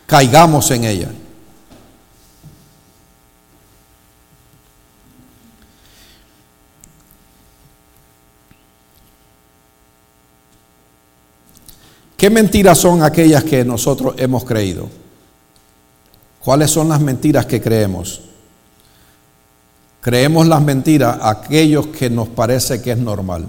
caigamos 0.06 0.70
en 0.70 0.84
ella. 0.84 1.10
¿Qué 12.16 12.30
mentiras 12.30 12.78
son 12.78 13.04
aquellas 13.04 13.44
que 13.44 13.64
nosotros 13.64 14.16
hemos 14.18 14.44
creído? 14.44 14.88
¿Cuáles 16.40 16.68
son 16.68 16.88
las 16.88 17.00
mentiras 17.00 17.46
que 17.46 17.62
creemos? 17.62 18.22
Creemos 20.00 20.48
las 20.48 20.60
mentiras 20.60 21.16
aquellos 21.22 21.86
que 21.88 22.10
nos 22.10 22.28
parece 22.28 22.82
que 22.82 22.90
es 22.90 22.98
normal. 22.98 23.48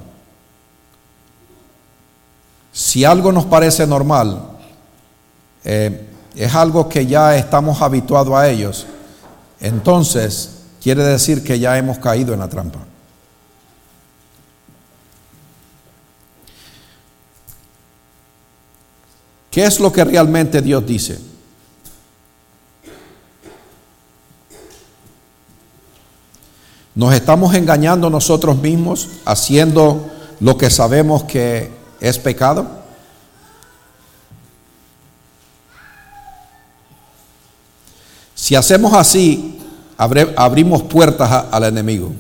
Si 2.79 3.03
algo 3.03 3.33
nos 3.33 3.45
parece 3.45 3.85
normal, 3.85 4.41
eh, 5.65 6.07
es 6.33 6.55
algo 6.55 6.87
que 6.87 7.05
ya 7.05 7.35
estamos 7.35 7.81
habituados 7.81 8.33
a 8.33 8.47
ellos, 8.47 8.85
entonces 9.59 10.61
quiere 10.81 11.03
decir 11.03 11.43
que 11.43 11.59
ya 11.59 11.77
hemos 11.77 11.97
caído 11.97 12.33
en 12.33 12.39
la 12.39 12.47
trampa. 12.47 12.79
¿Qué 19.51 19.65
es 19.65 19.81
lo 19.81 19.91
que 19.91 20.05
realmente 20.05 20.61
Dios 20.61 20.85
dice? 20.85 21.19
Nos 26.95 27.13
estamos 27.13 27.53
engañando 27.55 28.09
nosotros 28.09 28.57
mismos 28.57 29.09
haciendo 29.25 30.09
lo 30.39 30.57
que 30.57 30.69
sabemos 30.69 31.25
que 31.25 31.77
es 31.99 32.17
pecado. 32.19 32.67
Si 38.35 38.55
hacemos 38.55 38.93
así, 38.93 39.59
abrimos 39.97 40.83
puertas 40.83 41.45
al 41.51 41.63
enemigo. 41.65 42.13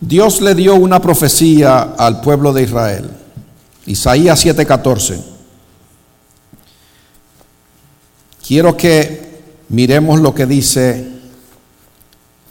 Dios 0.00 0.40
le 0.40 0.54
dio 0.54 0.76
una 0.76 1.00
profecía 1.00 1.82
al 1.82 2.20
pueblo 2.20 2.52
de 2.52 2.62
Israel. 2.62 3.10
Isaías 3.86 4.44
7:14. 4.44 5.22
Quiero 8.46 8.76
que 8.76 9.42
miremos 9.68 10.20
lo 10.20 10.34
que 10.34 10.46
dice 10.46 11.19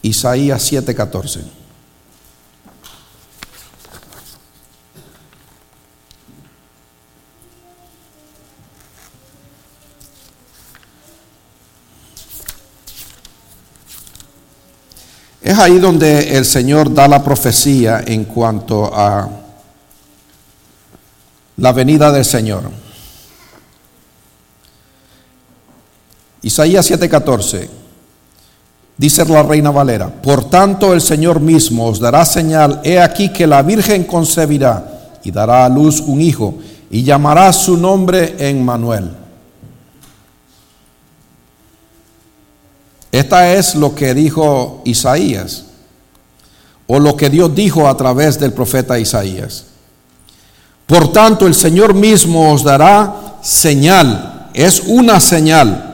Isaías 0.02 0.72
7:14. 0.72 1.60
Es 15.42 15.58
ahí 15.58 15.80
donde 15.80 16.38
el 16.38 16.46
Señor 16.46 16.94
da 16.94 17.08
la 17.08 17.24
profecía 17.24 18.04
en 18.06 18.26
cuanto 18.26 18.92
a 18.94 19.28
la 21.58 21.72
venida 21.72 22.12
del 22.12 22.24
Señor. 22.24 22.70
Isaías 26.42 26.86
7:14. 26.90 27.89
Dice 29.00 29.24
la 29.24 29.44
reina 29.44 29.72
Valera, 29.72 30.10
por 30.10 30.50
tanto 30.50 30.94
el 30.94 31.00
Señor 31.00 31.40
mismo 31.40 31.88
os 31.88 32.02
dará 32.02 32.26
señal, 32.26 32.82
he 32.84 33.00
aquí 33.00 33.32
que 33.32 33.48
la 33.48 33.62
Virgen 33.62 34.04
concebirá 34.04 35.16
y 35.24 35.32
dará 35.32 35.64
a 35.64 35.70
luz 35.70 36.02
un 36.02 36.20
hijo 36.20 36.56
y 36.92 37.04
llamará 37.04 37.54
su 37.54 37.78
nombre 37.78 38.36
Emmanuel. 38.38 39.10
Esta 43.10 43.54
es 43.54 43.74
lo 43.76 43.96
que 43.96 44.14
dijo 44.14 44.82
Isaías, 44.84 45.64
o 46.86 47.00
lo 47.00 47.16
que 47.16 47.30
Dios 47.30 47.56
dijo 47.56 47.88
a 47.88 47.96
través 47.96 48.38
del 48.38 48.52
profeta 48.52 49.00
Isaías. 49.00 49.64
Por 50.86 51.14
tanto, 51.14 51.48
el 51.48 51.56
Señor 51.56 51.94
mismo 51.94 52.52
os 52.52 52.66
dará 52.66 53.38
señal, 53.42 54.50
es 54.54 54.82
una 54.88 55.22
señal 55.22 55.89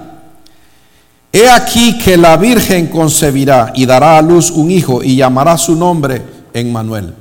He 1.36 1.50
aquí 1.50 1.98
que 1.98 2.16
la 2.16 2.38
Virgen 2.38 2.88
concebirá 2.88 3.74
y 3.76 3.86
dará 3.86 4.18
a 4.18 4.22
luz 4.22 4.52
un 4.52 4.72
hijo 4.72 5.04
y 5.04 5.18
llamará 5.18 5.58
su 5.58 5.76
nombre 5.76 6.24
Emmanuel. 6.54 7.14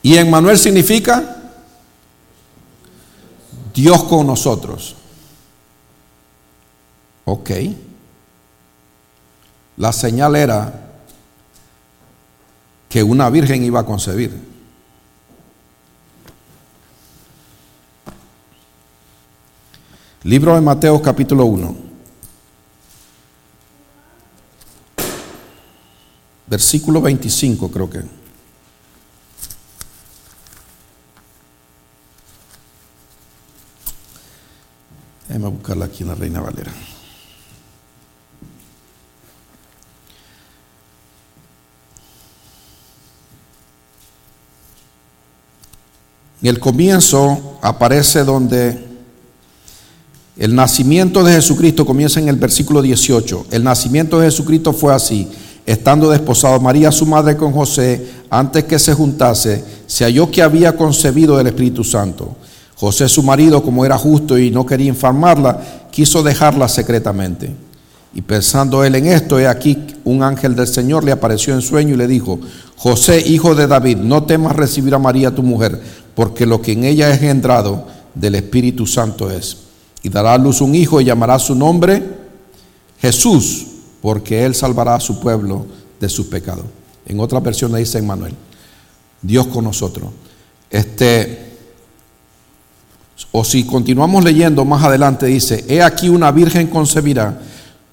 Y 0.00 0.16
Emmanuel 0.16 0.56
significa 0.56 1.42
Dios 3.74 4.04
con 4.04 4.28
nosotros. 4.28 4.94
Ok. 7.24 7.50
La 9.78 9.92
señal 9.92 10.36
era 10.36 10.72
que 12.88 13.02
una 13.02 13.28
virgen 13.28 13.64
iba 13.64 13.80
a 13.80 13.84
concebir. 13.84 14.40
Libro 20.22 20.54
de 20.54 20.60
Mateo 20.60 21.02
capítulo 21.02 21.46
1. 21.46 21.93
Versículo 26.46 27.00
25 27.00 27.70
creo 27.70 27.88
que. 27.88 28.02
Déjame 35.28 35.48
buscarla 35.48 35.86
aquí 35.86 36.02
en 36.02 36.08
la 36.08 36.14
Reina 36.14 36.40
Valera. 36.40 36.72
En 46.42 46.48
el 46.48 46.60
comienzo 46.60 47.58
aparece 47.62 48.22
donde 48.22 48.86
el 50.36 50.54
nacimiento 50.54 51.24
de 51.24 51.32
Jesucristo 51.32 51.86
comienza 51.86 52.20
en 52.20 52.28
el 52.28 52.36
versículo 52.36 52.82
18. 52.82 53.46
El 53.50 53.64
nacimiento 53.64 54.20
de 54.20 54.26
Jesucristo 54.26 54.74
fue 54.74 54.94
así 54.94 55.26
estando 55.66 56.10
desposado 56.10 56.60
María 56.60 56.92
su 56.92 57.06
madre 57.06 57.36
con 57.36 57.52
José, 57.52 58.06
antes 58.30 58.64
que 58.64 58.78
se 58.78 58.92
juntase, 58.94 59.64
se 59.86 60.04
halló 60.04 60.30
que 60.30 60.42
había 60.42 60.76
concebido 60.76 61.36
del 61.36 61.46
Espíritu 61.46 61.84
Santo. 61.84 62.36
José 62.76 63.08
su 63.08 63.22
marido, 63.22 63.62
como 63.62 63.84
era 63.84 63.96
justo 63.96 64.36
y 64.36 64.50
no 64.50 64.66
quería 64.66 64.88
infamarla, 64.88 65.86
quiso 65.90 66.22
dejarla 66.22 66.68
secretamente. 66.68 67.54
Y 68.14 68.22
pensando 68.22 68.84
él 68.84 68.94
en 68.94 69.06
esto, 69.06 69.38
he 69.38 69.48
aquí 69.48 69.78
un 70.04 70.22
ángel 70.22 70.54
del 70.54 70.68
Señor 70.68 71.02
le 71.02 71.12
apareció 71.12 71.54
en 71.54 71.62
sueño 71.62 71.94
y 71.94 71.96
le 71.96 72.06
dijo, 72.06 72.38
José, 72.76 73.22
hijo 73.26 73.54
de 73.54 73.66
David, 73.66 73.98
no 73.98 74.24
temas 74.24 74.54
recibir 74.54 74.94
a 74.94 74.98
María 74.98 75.34
tu 75.34 75.42
mujer, 75.42 75.80
porque 76.14 76.46
lo 76.46 76.60
que 76.60 76.72
en 76.72 76.84
ella 76.84 77.08
es 77.10 77.16
engendrado 77.16 77.86
del 78.14 78.34
Espíritu 78.36 78.86
Santo 78.86 79.30
es. 79.30 79.56
Y 80.02 80.10
dará 80.10 80.34
a 80.34 80.38
luz 80.38 80.60
un 80.60 80.74
hijo 80.74 81.00
y 81.00 81.04
llamará 81.04 81.38
su 81.38 81.54
nombre 81.54 82.02
Jesús 83.00 83.73
porque 84.04 84.44
Él 84.44 84.54
salvará 84.54 84.96
a 84.96 85.00
su 85.00 85.18
pueblo 85.18 85.64
de 85.98 86.10
sus 86.10 86.26
pecados. 86.26 86.66
En 87.06 87.20
otra 87.20 87.40
versión 87.40 87.72
le 87.72 87.78
dice 87.78 87.96
Emmanuel, 87.96 88.34
Dios 89.22 89.46
con 89.46 89.64
nosotros. 89.64 90.10
Este, 90.68 91.56
o 93.32 93.42
si 93.42 93.64
continuamos 93.64 94.22
leyendo 94.22 94.62
más 94.66 94.84
adelante, 94.84 95.24
dice, 95.24 95.64
he 95.68 95.80
aquí 95.80 96.10
una 96.10 96.30
virgen 96.32 96.66
concebirá. 96.66 97.40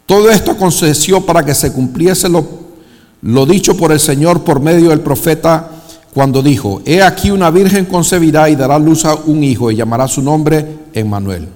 Todo 0.05 0.29
esto 0.29 0.51
aconteció 0.51 1.25
para 1.25 1.45
que 1.45 1.55
se 1.55 1.71
cumpliese 1.71 2.27
lo, 2.27 2.45
lo 3.21 3.45
dicho 3.45 3.77
por 3.77 3.93
el 3.93 3.99
Señor 4.01 4.43
por 4.43 4.59
medio 4.59 4.89
del 4.89 4.99
profeta 4.99 5.69
cuando 6.13 6.43
dijo, 6.43 6.81
he 6.83 7.01
aquí 7.01 7.31
una 7.31 7.49
virgen 7.51 7.85
concebirá 7.85 8.49
y 8.49 8.57
dará 8.57 8.77
luz 8.77 9.05
a 9.05 9.15
un 9.15 9.45
hijo 9.45 9.71
y 9.71 9.77
llamará 9.77 10.09
su 10.09 10.21
nombre 10.21 10.77
Emmanuel, 10.91 11.47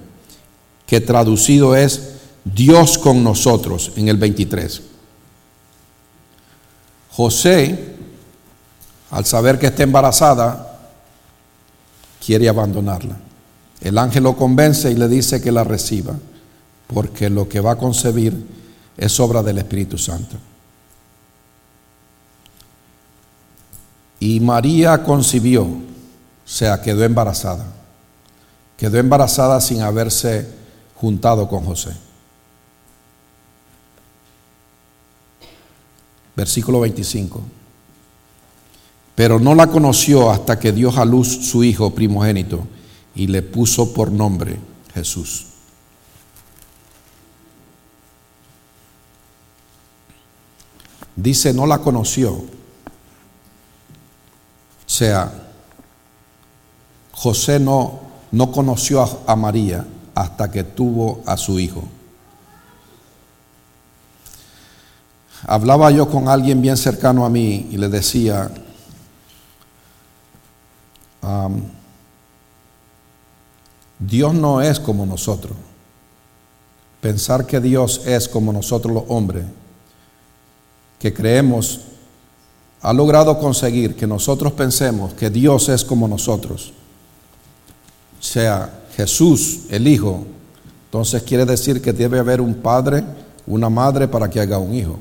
que 0.86 1.02
traducido 1.02 1.76
es 1.76 2.15
Dios 2.54 2.96
con 2.96 3.24
nosotros 3.24 3.90
en 3.96 4.08
el 4.08 4.16
23. 4.18 4.82
José, 7.10 7.96
al 9.10 9.24
saber 9.24 9.58
que 9.58 9.66
está 9.66 9.82
embarazada, 9.82 10.78
quiere 12.24 12.48
abandonarla. 12.48 13.16
El 13.80 13.98
ángel 13.98 14.22
lo 14.22 14.36
convence 14.36 14.90
y 14.90 14.94
le 14.94 15.08
dice 15.08 15.42
que 15.42 15.50
la 15.50 15.64
reciba, 15.64 16.14
porque 16.86 17.28
lo 17.30 17.48
que 17.48 17.60
va 17.60 17.72
a 17.72 17.78
concebir 17.78 18.46
es 18.96 19.18
obra 19.18 19.42
del 19.42 19.58
Espíritu 19.58 19.98
Santo. 19.98 20.36
Y 24.20 24.38
María 24.38 25.02
concibió, 25.02 25.64
o 25.64 25.80
sea, 26.44 26.80
quedó 26.80 27.02
embarazada. 27.02 27.66
Quedó 28.76 28.98
embarazada 28.98 29.60
sin 29.60 29.82
haberse 29.82 30.48
juntado 30.94 31.48
con 31.48 31.64
José. 31.64 32.05
Versículo 36.36 36.80
25. 36.80 37.42
Pero 39.14 39.40
no 39.40 39.54
la 39.54 39.68
conoció 39.68 40.30
hasta 40.30 40.58
que 40.58 40.72
dio 40.72 40.90
a 40.96 41.04
luz 41.06 41.46
su 41.48 41.64
hijo 41.64 41.94
primogénito 41.94 42.66
y 43.14 43.26
le 43.28 43.40
puso 43.40 43.94
por 43.94 44.12
nombre 44.12 44.60
Jesús. 44.92 45.46
Dice, 51.16 51.54
no 51.54 51.66
la 51.66 51.78
conoció. 51.78 52.32
O 52.34 52.44
sea, 54.84 55.32
José 57.12 57.58
no, 57.58 58.00
no 58.30 58.52
conoció 58.52 59.02
a, 59.02 59.32
a 59.32 59.34
María 59.34 59.86
hasta 60.14 60.50
que 60.50 60.62
tuvo 60.62 61.22
a 61.24 61.38
su 61.38 61.58
hijo. 61.58 61.84
Hablaba 65.44 65.90
yo 65.90 66.08
con 66.08 66.28
alguien 66.28 66.62
bien 66.62 66.76
cercano 66.76 67.24
a 67.24 67.30
mí 67.30 67.68
y 67.70 67.76
le 67.76 67.88
decía, 67.88 68.50
Dios 73.98 74.34
no 74.34 74.60
es 74.60 74.80
como 74.80 75.06
nosotros. 75.06 75.56
Pensar 77.00 77.46
que 77.46 77.60
Dios 77.60 78.02
es 78.06 78.28
como 78.28 78.52
nosotros 78.52 78.92
los 78.92 79.04
hombres, 79.08 79.44
que 80.98 81.12
creemos, 81.12 81.80
ha 82.80 82.92
logrado 82.92 83.38
conseguir 83.38 83.96
que 83.96 84.06
nosotros 84.06 84.52
pensemos 84.52 85.14
que 85.14 85.30
Dios 85.30 85.68
es 85.68 85.84
como 85.84 86.08
nosotros. 86.08 86.72
O 88.18 88.22
sea, 88.22 88.84
Jesús, 88.96 89.60
el 89.70 89.86
Hijo, 89.86 90.24
entonces 90.86 91.22
quiere 91.22 91.44
decir 91.44 91.82
que 91.82 91.92
debe 91.92 92.18
haber 92.18 92.40
un 92.40 92.54
padre, 92.54 93.04
una 93.46 93.68
madre 93.68 94.08
para 94.08 94.30
que 94.30 94.40
haga 94.40 94.58
un 94.58 94.74
hijo. 94.74 94.98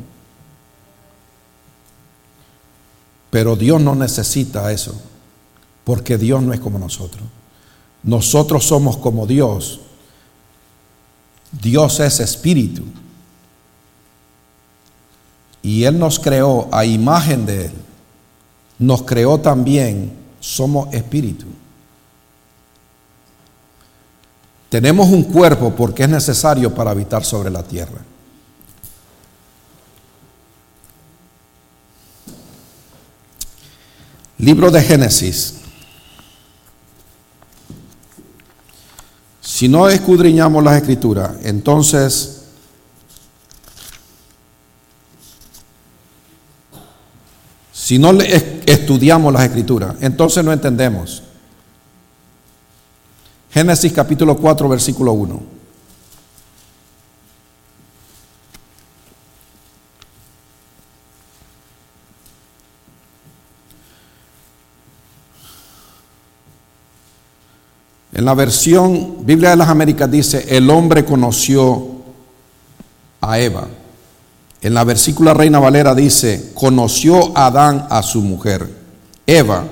Pero 3.36 3.58
Dios 3.58 3.82
no 3.82 3.96
necesita 3.96 4.72
eso, 4.72 4.96
porque 5.84 6.18
Dios 6.18 6.42
no 6.42 6.54
es 6.54 6.62
como 6.62 6.80
nosotros. 6.80 7.22
Nosotros 8.02 8.64
somos 8.64 8.96
como 8.96 9.28
Dios. 9.28 9.82
Dios 11.52 12.00
es 12.00 12.22
espíritu. 12.22 12.84
Y 15.62 15.84
Él 15.84 16.00
nos 16.00 16.18
creó 16.18 16.70
a 16.72 16.86
imagen 16.86 17.46
de 17.46 17.66
Él. 17.66 17.72
Nos 18.80 19.04
creó 19.04 19.38
también, 19.38 20.14
somos 20.40 20.94
espíritu. 20.94 21.48
Tenemos 24.70 25.10
un 25.10 25.24
cuerpo 25.24 25.76
porque 25.76 26.04
es 26.04 26.10
necesario 26.10 26.74
para 26.74 26.92
habitar 26.92 27.26
sobre 27.26 27.50
la 27.50 27.64
tierra. 27.64 28.00
Libro 34.38 34.70
de 34.70 34.82
Génesis. 34.82 35.56
Si 39.42 39.70
no 39.70 39.88
escudriñamos 39.88 40.62
las 40.64 40.78
escrituras, 40.78 41.32
entonces 41.44 42.44
si 47.72 47.98
no 47.98 48.12
estudiamos 48.12 49.32
las 49.32 49.46
escrituras, 49.46 49.96
entonces 50.02 50.44
no 50.44 50.52
entendemos. 50.52 51.24
Génesis 53.52 53.94
capítulo 53.94 54.36
4, 54.36 54.68
versículo 54.68 55.14
1. 55.14 55.55
En 68.16 68.24
la 68.24 68.34
versión 68.34 69.26
Biblia 69.26 69.50
de 69.50 69.58
las 69.58 69.68
Américas 69.68 70.10
dice, 70.10 70.46
el 70.48 70.70
hombre 70.70 71.04
conoció 71.04 71.86
a 73.20 73.40
Eva. 73.40 73.68
En 74.62 74.74
la 74.74 74.86
versícula 74.86 75.34
Reina 75.34 75.60
Valera 75.60 75.94
dice, 75.94 76.54
conoció 76.54 77.38
Adán 77.38 77.88
a 77.90 78.02
su 78.02 78.22
mujer, 78.22 78.74
Eva, 79.28 79.66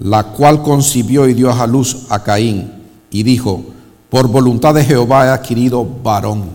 la 0.00 0.24
cual 0.24 0.64
concibió 0.64 1.28
y 1.28 1.34
dio 1.34 1.52
a 1.52 1.64
luz 1.68 2.06
a 2.08 2.24
Caín, 2.24 2.72
y 3.08 3.22
dijo, 3.22 3.62
por 4.10 4.26
voluntad 4.26 4.74
de 4.74 4.84
Jehová 4.84 5.26
he 5.26 5.28
adquirido 5.28 5.84
varón. 5.84 6.50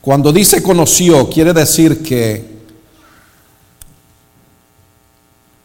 Cuando 0.00 0.32
dice 0.32 0.62
conoció, 0.62 1.28
quiere 1.28 1.52
decir 1.52 2.02
que 2.02 2.60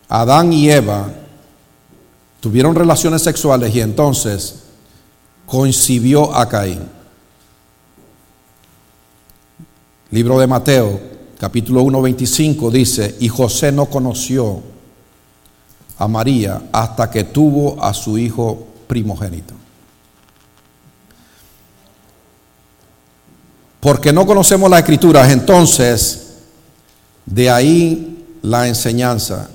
Adán 0.10 0.52
y 0.52 0.70
Eva 0.70 1.22
tuvieron 2.46 2.76
relaciones 2.76 3.24
sexuales 3.24 3.74
y 3.74 3.82
entonces 3.82 4.66
concibió 5.48 6.32
a 6.36 6.48
Caín. 6.48 6.80
Libro 10.12 10.38
de 10.38 10.46
Mateo, 10.46 11.00
capítulo 11.40 11.82
1, 11.82 12.04
25 12.04 12.70
dice, 12.70 13.16
y 13.20 13.30
José 13.30 13.72
no 13.72 13.88
conoció 13.88 14.62
a 15.98 16.08
María 16.08 16.70
hasta 16.72 17.10
que 17.10 17.24
tuvo 17.24 17.84
a 17.84 17.96
su 17.96 18.16
hijo 18.16 18.68
primogénito. 18.86 19.56
Porque 23.80 24.14
no 24.14 24.28
conocemos 24.28 24.70
las 24.70 24.82
escrituras, 24.82 25.32
entonces 25.32 26.36
de 27.26 27.50
ahí 27.50 28.38
la 28.44 28.68
enseñanza 28.68 29.50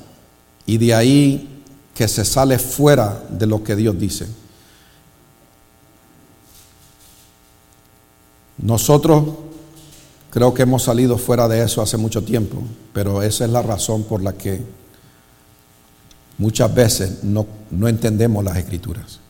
y 0.66 0.76
de 0.76 0.92
ahí 0.92 1.59
que 1.94 2.08
se 2.08 2.24
sale 2.24 2.58
fuera 2.58 3.22
de 3.28 3.46
lo 3.46 3.62
que 3.62 3.76
Dios 3.76 3.98
dice. 3.98 4.26
Nosotros 8.58 9.24
creo 10.30 10.52
que 10.54 10.62
hemos 10.62 10.82
salido 10.82 11.18
fuera 11.18 11.48
de 11.48 11.62
eso 11.62 11.82
hace 11.82 11.96
mucho 11.96 12.22
tiempo, 12.22 12.62
pero 12.92 13.22
esa 13.22 13.44
es 13.44 13.50
la 13.50 13.62
razón 13.62 14.04
por 14.04 14.22
la 14.22 14.32
que 14.32 14.62
muchas 16.38 16.74
veces 16.74 17.24
no, 17.24 17.46
no 17.70 17.88
entendemos 17.88 18.44
las 18.44 18.56
escrituras. 18.56 19.20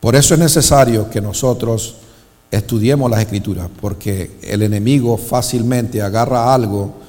Por 0.00 0.14
eso 0.14 0.34
es 0.34 0.40
necesario 0.40 1.10
que 1.10 1.20
nosotros 1.20 1.96
estudiemos 2.50 3.10
las 3.10 3.20
escrituras, 3.20 3.68
porque 3.80 4.38
el 4.42 4.62
enemigo 4.62 5.16
fácilmente 5.16 6.02
agarra 6.02 6.54
algo 6.54 7.05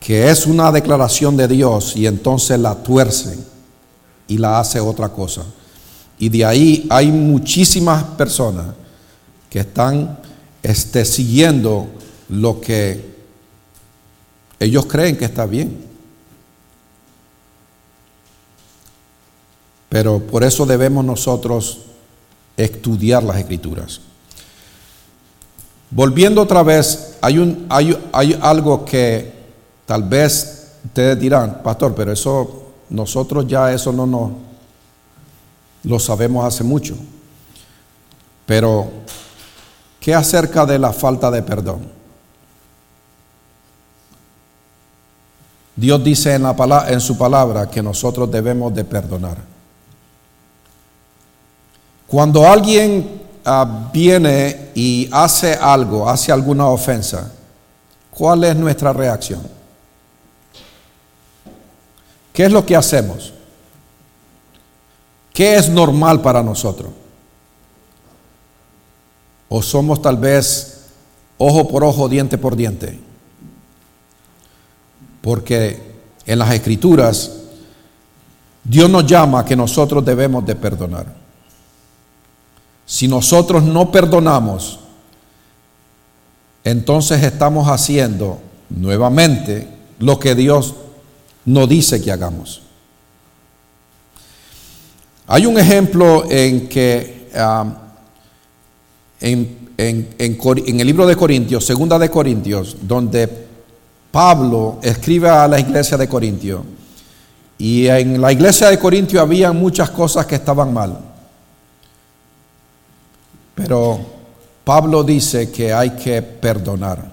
que 0.00 0.30
es 0.30 0.46
una 0.46 0.70
declaración 0.70 1.36
de 1.36 1.48
Dios 1.48 1.96
y 1.96 2.06
entonces 2.06 2.58
la 2.58 2.74
tuerce 2.74 3.38
y 4.26 4.38
la 4.38 4.60
hace 4.60 4.80
otra 4.80 5.08
cosa. 5.08 5.44
Y 6.18 6.28
de 6.28 6.44
ahí 6.44 6.86
hay 6.90 7.10
muchísimas 7.10 8.02
personas 8.02 8.66
que 9.50 9.60
están 9.60 10.18
este, 10.62 11.04
siguiendo 11.04 11.88
lo 12.28 12.60
que 12.60 13.16
ellos 14.60 14.86
creen 14.86 15.16
que 15.16 15.24
está 15.24 15.46
bien. 15.46 15.86
Pero 19.88 20.20
por 20.20 20.44
eso 20.44 20.66
debemos 20.66 21.04
nosotros 21.04 21.78
estudiar 22.56 23.22
las 23.22 23.38
escrituras. 23.38 24.00
Volviendo 25.90 26.42
otra 26.42 26.62
vez, 26.62 27.16
hay, 27.22 27.38
un, 27.38 27.66
hay, 27.70 27.96
hay 28.12 28.38
algo 28.42 28.84
que 28.84 29.37
Tal 29.88 30.02
vez 30.02 30.72
ustedes 30.84 31.18
dirán, 31.18 31.62
pastor, 31.64 31.94
pero 31.94 32.12
eso 32.12 32.74
nosotros 32.90 33.46
ya 33.46 33.72
eso 33.72 33.90
no 33.90 34.06
nos 34.06 34.32
lo 35.82 35.98
sabemos 35.98 36.44
hace 36.44 36.62
mucho. 36.62 36.94
Pero 38.44 38.90
¿qué 39.98 40.14
acerca 40.14 40.66
de 40.66 40.78
la 40.78 40.92
falta 40.92 41.30
de 41.30 41.40
perdón? 41.40 41.90
Dios 45.74 46.04
dice 46.04 46.34
en, 46.34 46.42
la, 46.42 46.84
en 46.90 47.00
su 47.00 47.16
palabra 47.16 47.70
que 47.70 47.82
nosotros 47.82 48.30
debemos 48.30 48.74
de 48.74 48.84
perdonar. 48.84 49.38
Cuando 52.06 52.46
alguien 52.46 53.22
ah, 53.42 53.88
viene 53.90 54.68
y 54.74 55.08
hace 55.10 55.54
algo, 55.54 56.06
hace 56.06 56.30
alguna 56.30 56.66
ofensa, 56.66 57.32
¿cuál 58.10 58.44
es 58.44 58.54
nuestra 58.54 58.92
reacción? 58.92 59.56
¿Qué 62.38 62.44
es 62.44 62.52
lo 62.52 62.64
que 62.64 62.76
hacemos? 62.76 63.32
¿Qué 65.34 65.56
es 65.56 65.68
normal 65.68 66.22
para 66.22 66.40
nosotros? 66.40 66.92
¿O 69.48 69.60
somos 69.60 70.00
tal 70.00 70.18
vez 70.18 70.82
ojo 71.36 71.66
por 71.66 71.82
ojo, 71.82 72.08
diente 72.08 72.38
por 72.38 72.54
diente? 72.54 73.00
Porque 75.20 75.82
en 76.26 76.38
las 76.38 76.54
escrituras 76.54 77.40
Dios 78.62 78.88
nos 78.88 79.04
llama 79.04 79.40
a 79.40 79.44
que 79.44 79.56
nosotros 79.56 80.04
debemos 80.04 80.46
de 80.46 80.54
perdonar. 80.54 81.12
Si 82.86 83.08
nosotros 83.08 83.64
no 83.64 83.90
perdonamos, 83.90 84.78
entonces 86.62 87.20
estamos 87.20 87.66
haciendo 87.66 88.38
nuevamente 88.70 89.66
lo 89.98 90.20
que 90.20 90.36
Dios 90.36 90.76
nos 91.48 91.68
dice 91.68 92.00
que 92.02 92.12
hagamos. 92.12 92.60
Hay 95.26 95.46
un 95.46 95.58
ejemplo 95.58 96.24
en 96.30 96.68
que 96.68 97.30
um, 97.34 97.72
en, 99.20 99.72
en, 99.78 100.80
el 100.80 100.86
libro 100.86 101.06
de 101.06 101.16
Corintios, 101.16 101.64
segunda 101.64 101.98
de 101.98 102.10
Corintios, 102.10 102.76
donde 102.82 103.46
Pablo 104.10 104.78
escribe 104.82 105.30
a 105.30 105.48
la 105.48 105.58
iglesia 105.58 105.96
de 105.96 106.06
Corintios, 106.06 106.62
y 107.56 107.86
en 107.86 108.20
la 108.20 108.30
iglesia 108.30 108.68
de 108.68 108.78
Corintios 108.78 109.22
había 109.22 109.50
muchas 109.52 109.90
cosas 109.90 110.26
que 110.26 110.34
estaban 110.34 110.72
mal. 110.72 110.98
Pero 113.54 113.98
Pablo 114.64 115.02
dice 115.02 115.50
que 115.50 115.72
hay 115.72 115.90
que 115.90 116.20
perdonar, 116.20 117.10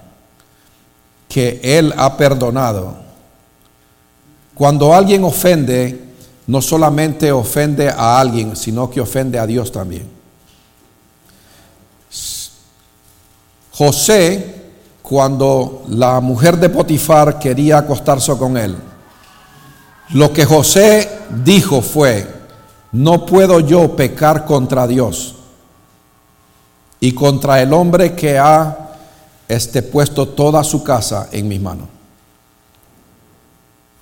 que 1.26 1.58
él 1.62 1.92
ha 1.96 2.16
perdonado. 2.16 3.05
Cuando 4.56 4.94
alguien 4.94 5.22
ofende, 5.22 6.02
no 6.46 6.62
solamente 6.62 7.30
ofende 7.30 7.90
a 7.90 8.18
alguien, 8.18 8.56
sino 8.56 8.88
que 8.88 9.02
ofende 9.02 9.38
a 9.38 9.46
Dios 9.46 9.70
también. 9.70 10.08
José, 13.72 14.54
cuando 15.02 15.84
la 15.88 16.20
mujer 16.20 16.56
de 16.56 16.70
Potifar 16.70 17.38
quería 17.38 17.76
acostarse 17.76 18.34
con 18.38 18.56
él, 18.56 18.74
lo 20.10 20.32
que 20.32 20.46
José 20.46 21.18
dijo 21.44 21.82
fue, 21.82 22.26
no 22.92 23.26
puedo 23.26 23.60
yo 23.60 23.94
pecar 23.94 24.46
contra 24.46 24.86
Dios 24.86 25.34
y 26.98 27.12
contra 27.12 27.60
el 27.60 27.74
hombre 27.74 28.14
que 28.14 28.38
ha 28.38 28.94
este, 29.48 29.82
puesto 29.82 30.28
toda 30.28 30.64
su 30.64 30.82
casa 30.82 31.28
en 31.30 31.46
mis 31.46 31.60
manos. 31.60 31.95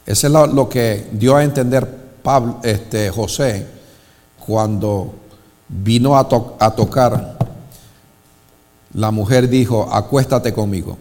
Eso 0.06 0.26
es 0.26 0.32
lo, 0.32 0.68
que 0.68 1.08
dio 1.12 1.36
a 1.36 1.44
entender 1.44 1.86
Pablo, 2.22 2.60
este, 2.62 3.10
José 3.10 3.66
cuando 4.44 5.14
vino 5.68 6.16
a, 6.16 6.28
tocar. 6.28 7.38
La 8.92 9.10
mujer 9.10 9.48
dijo, 9.48 9.88
acuéstate 9.90 10.52
conmigo. 10.52 10.98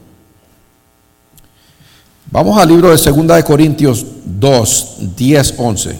Vamos 2.31 2.57
al 2.57 2.69
libro 2.69 2.89
de 2.89 3.11
2 3.11 3.27
de 3.27 3.43
Corintios 3.43 4.05
2, 4.25 5.15
10, 5.15 5.55
11. 5.57 5.99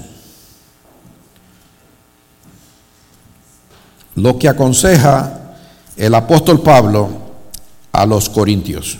Lo 4.16 4.40
que 4.40 4.48
aconseja 4.48 5.56
el 5.98 6.16
apóstol 6.16 6.62
Pablo 6.62 7.10
a 7.92 8.06
los 8.06 8.30
corintios. 8.30 9.00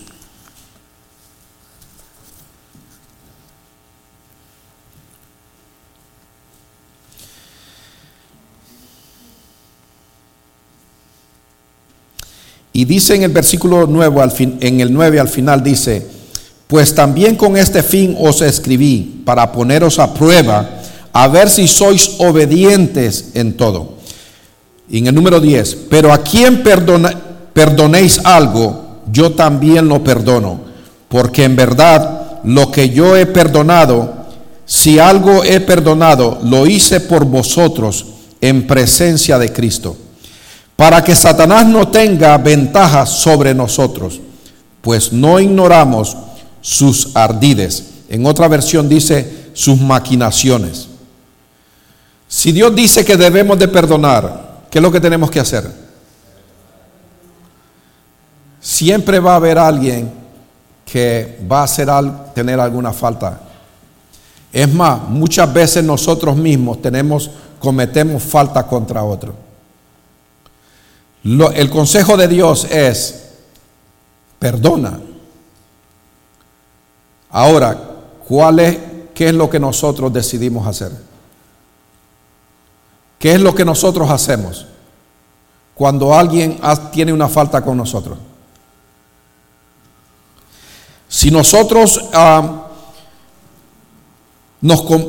Y 12.74 12.86
dice 12.86 13.16
en 13.16 13.24
el 13.24 13.32
versículo 13.32 13.86
9 13.88 14.22
al 14.22 14.32
fin, 14.32 14.58
en 14.60 14.82
el 14.82 14.92
9 14.92 15.20
al 15.20 15.30
final 15.30 15.64
dice, 15.64 16.06
pues 16.68 16.96
también 16.96 17.36
con 17.36 17.56
este 17.56 17.84
fin 17.84 18.18
os 18.20 18.42
escribí 18.42 19.22
para 19.24 19.52
poneros 19.52 20.00
a 20.00 20.12
prueba 20.12 20.82
a 21.14 21.28
ver 21.28 21.50
si 21.50 21.68
sois 21.68 22.16
obedientes 22.18 23.30
en 23.36 23.56
todo. 23.56 23.94
Y 24.90 24.98
en 24.98 25.08
el 25.08 25.16
número 25.16 25.40
10, 25.40 25.78
pero 25.90 26.12
a 26.12 26.24
quien 26.24 26.64
perdonéis 27.54 28.20
algo, 28.24 29.02
yo 29.12 29.32
también 29.32 29.88
lo 29.88 30.04
perdono, 30.04 30.62
porque 31.08 31.44
en 31.44 31.56
verdad 31.56 32.42
lo 32.44 32.72
que 32.72 32.90
yo 32.90 33.16
he 33.16 33.28
perdonado, 33.28 34.26
si 34.66 34.98
algo 34.98 35.44
he 35.44 35.60
perdonado, 35.60 36.40
lo 36.44 36.66
hice 36.66 37.00
por 37.00 37.26
vosotros 37.26 38.06
en 38.42 38.66
presencia 38.66 39.38
de 39.38 39.54
Cristo, 39.54 39.96
para 40.76 41.04
que 41.04 41.16
Satanás 41.16 41.66
no 41.66 41.88
tenga 41.88 42.38
ventaja 42.38 43.06
sobre 43.06 43.54
nosotros, 43.54 44.20
pues 44.82 45.14
no 45.14 45.40
ignoramos 45.40 46.18
sus 46.62 47.16
ardides. 47.16 47.92
En 48.10 48.26
otra 48.26 48.48
versión 48.48 48.90
dice 48.90 49.50
sus 49.54 49.80
maquinaciones. 49.80 50.88
Si 52.28 52.52
Dios 52.52 52.76
dice 52.76 53.06
que 53.06 53.16
debemos 53.16 53.60
de 53.60 53.68
perdonar, 53.68 54.64
¿qué 54.70 54.80
es 54.80 54.82
lo 54.82 54.92
que 54.92 55.00
tenemos 55.00 55.30
que 55.30 55.40
hacer? 55.40 55.70
Siempre 58.60 59.20
va 59.20 59.34
a 59.34 59.36
haber 59.36 59.60
alguien 59.60 60.12
que 60.86 61.40
va 61.50 61.62
a 61.62 61.64
hacer 61.64 61.90
tener 62.34 62.60
alguna 62.60 62.92
falta. 62.92 63.40
Es 64.52 64.72
más, 64.74 65.10
muchas 65.10 65.52
veces 65.52 65.84
nosotros 65.84 66.36
mismos 66.36 66.82
tenemos, 66.82 67.30
cometemos 67.60 68.24
falta 68.24 68.64
contra 68.66 69.04
otro. 69.04 69.43
El 71.24 71.70
consejo 71.70 72.18
de 72.18 72.28
Dios 72.28 72.66
es, 72.66 73.24
perdona. 74.40 75.00
Ahora, 77.30 77.80
¿cuál 78.28 78.60
es, 78.60 78.78
¿qué 79.14 79.30
es 79.30 79.34
lo 79.34 79.50
que 79.50 79.60
nosotros 79.60 80.12
decidimos 80.12 80.68
hacer? 80.68 80.92
¿Qué 83.18 83.34
es 83.34 83.42
lo 83.42 83.56
que 83.56 83.64
nosotros 83.64 84.10
hacemos 84.10 84.66
cuando 85.74 86.14
alguien 86.14 86.60
tiene 86.92 87.14
una 87.14 87.30
falta 87.30 87.62
con 87.62 87.78
nosotros? 87.78 88.18
Si 91.08 91.32
nosotros, 91.32 92.02
ah, 92.12 92.68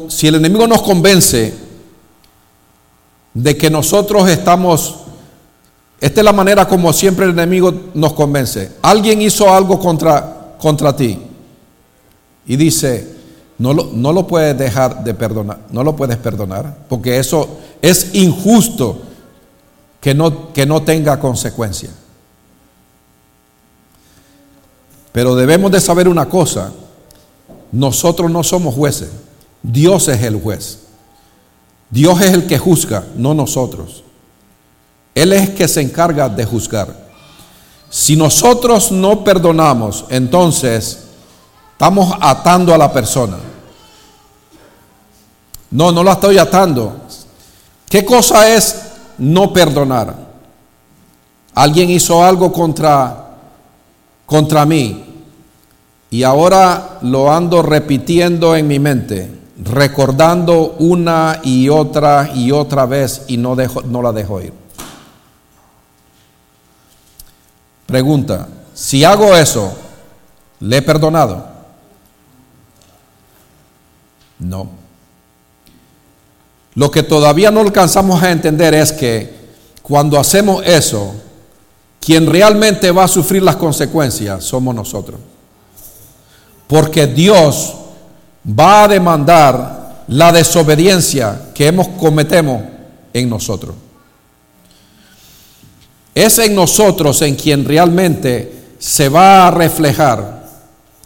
si 0.09 0.29
el 0.29 0.37
enemigo 0.37 0.67
nos 0.69 0.83
convence 0.83 1.59
de 3.33 3.57
que 3.57 3.69
nosotros 3.69 4.29
estamos, 4.29 5.04
esta 6.05 6.21
es 6.21 6.25
la 6.27 6.35
manera 6.35 6.69
como 6.69 6.93
siempre 6.93 7.25
el 7.25 7.31
enemigo 7.31 7.73
nos 7.95 8.13
convence. 8.13 8.73
Alguien 8.83 9.23
hizo 9.23 9.51
algo 9.51 9.79
contra, 9.79 10.55
contra 10.59 10.95
ti 10.95 11.19
y 12.45 12.57
dice, 12.57 13.11
no 13.57 13.73
lo, 13.73 13.85
no 13.91 14.13
lo 14.13 14.27
puedes 14.27 14.59
dejar 14.59 15.03
de 15.03 15.15
perdonar, 15.15 15.61
no 15.71 15.83
lo 15.83 15.97
puedes 15.97 16.19
perdonar, 16.19 16.77
porque 16.91 17.19
eso 17.19 17.57
es 17.81 18.15
injusto 18.15 19.01
que 19.99 20.13
no, 20.13 20.53
que 20.53 20.67
no 20.67 20.83
tenga 20.83 21.19
consecuencia. 21.19 21.89
Pero 25.11 25.35
debemos 25.35 25.73
de 25.73 25.81
saber 25.81 26.07
una 26.07 26.29
cosa, 26.29 26.71
nosotros 27.73 28.31
no 28.31 28.45
somos 28.45 28.75
jueces, 28.75 29.09
Dios 29.63 30.09
es 30.09 30.23
el 30.23 30.39
juez. 30.39 30.81
Dios 31.89 32.21
es 32.21 32.35
el 32.35 32.47
que 32.47 32.59
juzga, 32.59 33.05
no 33.17 33.33
nosotros. 33.33 34.04
Él 35.15 35.33
es 35.33 35.51
que 35.51 35.69
se 35.69 35.81
encarga 35.81 36.29
de 36.29 36.45
juzgar. 36.45 37.05
Si 37.89 38.17
nosotros 38.17 38.91
no 38.91 39.23
perdonamos, 39.23 40.05
entonces 40.09 41.05
Estamos 41.75 42.15
atando 42.21 42.73
a 42.73 42.79
la 42.79 42.93
persona. 42.93 43.37
No, 45.73 45.91
no 45.91 46.05
la 46.05 46.13
estoy 46.13 46.39
atando. 46.39 47.01
¿Qué 47.91 48.05
cosa 48.05 48.49
es 48.55 48.93
no 49.19 49.53
perdonar? 49.53 50.15
Alguien 51.53 51.91
hizo 51.91 52.25
algo 52.25 52.53
contra, 52.53 53.33
contra 54.25 54.65
mí 54.65 55.05
y 56.11 56.23
ahora 56.23 57.01
lo 57.03 57.33
ando 57.33 57.61
repitiendo 57.61 58.55
en 58.55 58.69
mi 58.69 58.79
mente, 58.79 59.31
recordando 59.59 60.77
una 60.79 61.41
y 61.43 61.69
otra 61.69 62.31
y 62.33 62.53
otra 62.53 62.87
vez 62.87 63.25
y 63.27 63.37
no, 63.37 63.57
dejo, 63.57 63.83
no 63.83 64.01
la 64.01 64.13
dejo 64.13 64.41
ir. 64.41 64.64
Pregunta, 67.95 68.49
si 68.75 69.05
hago 69.05 69.37
eso, 69.37 69.73
¿le 70.59 70.79
he 70.79 70.83
perdonado? 70.83 71.47
No. 74.41 74.69
Lo 76.75 76.91
que 76.91 77.05
todavía 77.05 77.53
no 77.53 77.61
alcanzamos 77.61 78.21
a 78.21 78.33
entender 78.33 78.75
es 78.75 78.91
que 78.91 79.33
cuando 79.81 80.19
hacemos 80.19 80.67
eso, 80.67 81.15
quien 82.01 82.27
realmente 82.27 82.91
va 82.91 83.05
a 83.05 83.09
sufrir 83.09 83.45
las 83.45 83.55
consecuencias 83.55 84.43
somos 84.43 84.75
nosotros. 84.75 85.21
Porque 86.67 87.07
Dios 87.07 87.77
va 88.45 88.83
a 88.83 88.89
demandar 88.89 90.03
la 90.09 90.33
desobediencia 90.33 91.53
que 91.55 91.69
hemos 91.69 91.87
cometemos 91.91 92.61
en 93.13 93.31
nosotros. 93.31 93.84
Es 96.15 96.39
en 96.39 96.55
nosotros 96.55 97.21
en 97.23 97.35
quien 97.35 97.65
realmente 97.65 98.77
se 98.79 99.09
va 99.09 99.49
a 99.49 99.51
reflejar 99.51 100.45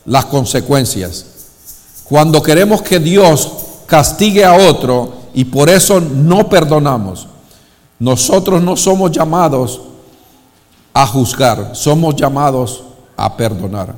las 0.05 0.27
consecuencias. 0.27 1.25
Cuando 2.05 2.42
queremos 2.42 2.83
que 2.83 2.99
Dios 2.99 3.53
castigue 3.87 4.44
a 4.44 4.55
otro 4.55 5.12
y 5.35 5.44
por 5.44 5.71
eso 5.71 6.01
no 6.01 6.49
perdonamos, 6.49 7.27
nosotros 7.99 8.62
no 8.62 8.77
somos 8.77 9.12
llamados 9.12 9.81
a 10.92 11.07
juzgar, 11.07 11.71
somos 11.75 12.16
llamados 12.16 12.83
a 13.16 13.35
perdonar. 13.37 13.94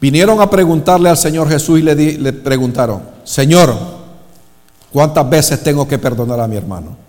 Vinieron 0.00 0.40
a 0.40 0.48
preguntarle 0.48 1.08
al 1.08 1.16
Señor 1.16 1.48
Jesús 1.48 1.80
y 1.80 1.82
le, 1.82 1.94
le 1.94 2.32
preguntaron, 2.32 3.02
Señor, 3.24 3.74
¿cuántas 4.92 5.28
veces 5.28 5.62
tengo 5.62 5.88
que 5.88 5.98
perdonar 5.98 6.40
a 6.40 6.46
mi 6.46 6.56
hermano? 6.56 7.07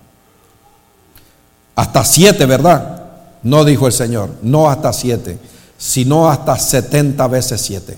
Hasta 1.80 2.04
siete, 2.04 2.46
¿verdad? 2.46 3.04
No 3.42 3.64
dijo 3.64 3.88
el 3.88 3.94
Señor, 3.94 4.32
no 4.42 4.70
hasta 4.70 4.92
siete, 4.92 5.40
sino 5.78 6.30
hasta 6.30 6.60
setenta 6.60 7.26
veces 7.26 7.62
siete. 7.62 7.98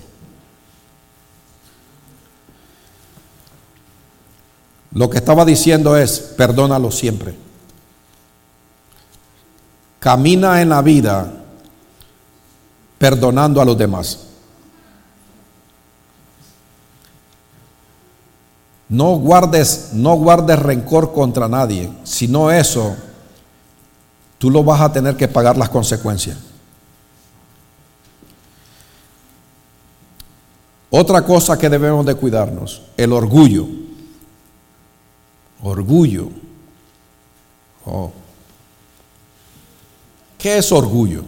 Lo 4.92 5.10
que 5.10 5.18
estaba 5.18 5.44
diciendo 5.44 5.96
es, 5.96 6.20
perdónalo 6.20 6.92
siempre. 6.92 7.34
Camina 9.98 10.62
en 10.62 10.68
la 10.68 10.80
vida 10.80 11.32
perdonando 12.98 13.60
a 13.60 13.64
los 13.64 13.76
demás. 13.76 14.26
No 18.88 19.16
guardes, 19.16 19.88
no 19.94 20.14
guardes 20.14 20.60
rencor 20.60 21.12
contra 21.12 21.48
nadie, 21.48 21.90
sino 22.04 22.48
eso 22.48 22.94
tú 24.42 24.50
lo 24.50 24.64
vas 24.64 24.80
a 24.80 24.92
tener 24.92 25.16
que 25.16 25.28
pagar 25.28 25.56
las 25.56 25.68
consecuencias. 25.68 26.36
Otra 30.90 31.24
cosa 31.24 31.56
que 31.56 31.68
debemos 31.68 32.04
de 32.04 32.16
cuidarnos, 32.16 32.82
el 32.96 33.12
orgullo. 33.12 33.68
Orgullo. 35.62 36.28
Oh. 37.86 38.10
¿Qué 40.36 40.58
es 40.58 40.72
orgullo? 40.72 41.22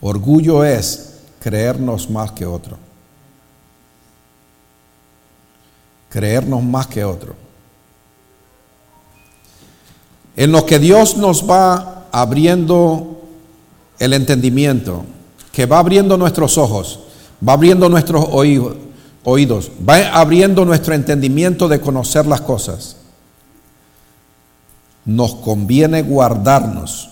Orgullo 0.00 0.62
es 0.62 1.22
creernos 1.40 2.08
más 2.08 2.30
que 2.30 2.46
otro. 2.46 2.85
Creernos 6.08 6.62
más 6.62 6.86
que 6.86 7.04
otro. 7.04 7.34
En 10.36 10.52
lo 10.52 10.66
que 10.66 10.78
Dios 10.78 11.16
nos 11.16 11.48
va 11.48 12.06
abriendo 12.12 13.22
el 13.98 14.12
entendimiento, 14.12 15.04
que 15.52 15.66
va 15.66 15.78
abriendo 15.78 16.16
nuestros 16.18 16.58
ojos, 16.58 17.00
va 17.46 17.54
abriendo 17.54 17.88
nuestros 17.88 18.26
oídos, 18.30 19.70
va 19.88 20.08
abriendo 20.18 20.64
nuestro 20.64 20.94
entendimiento 20.94 21.68
de 21.68 21.80
conocer 21.80 22.26
las 22.26 22.42
cosas. 22.42 22.96
Nos 25.04 25.36
conviene 25.36 26.02
guardarnos 26.02 27.08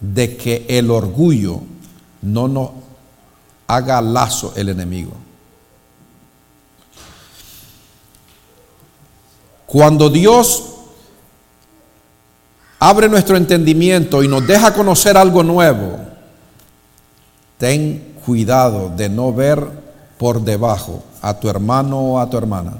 de 0.00 0.36
que 0.36 0.66
el 0.68 0.90
orgullo 0.90 1.60
no 2.22 2.48
nos 2.48 2.70
haga 3.66 4.00
lazo 4.00 4.52
el 4.56 4.70
enemigo. 4.70 5.12
Cuando 9.70 10.10
Dios 10.10 10.64
abre 12.80 13.08
nuestro 13.08 13.36
entendimiento 13.36 14.20
y 14.20 14.26
nos 14.26 14.44
deja 14.44 14.74
conocer 14.74 15.16
algo 15.16 15.44
nuevo, 15.44 15.96
ten 17.56 18.16
cuidado 18.26 18.90
de 18.96 19.08
no 19.08 19.32
ver 19.32 19.64
por 20.18 20.42
debajo 20.42 21.04
a 21.22 21.34
tu 21.34 21.48
hermano 21.48 22.00
o 22.00 22.18
a 22.18 22.28
tu 22.28 22.36
hermana. 22.36 22.72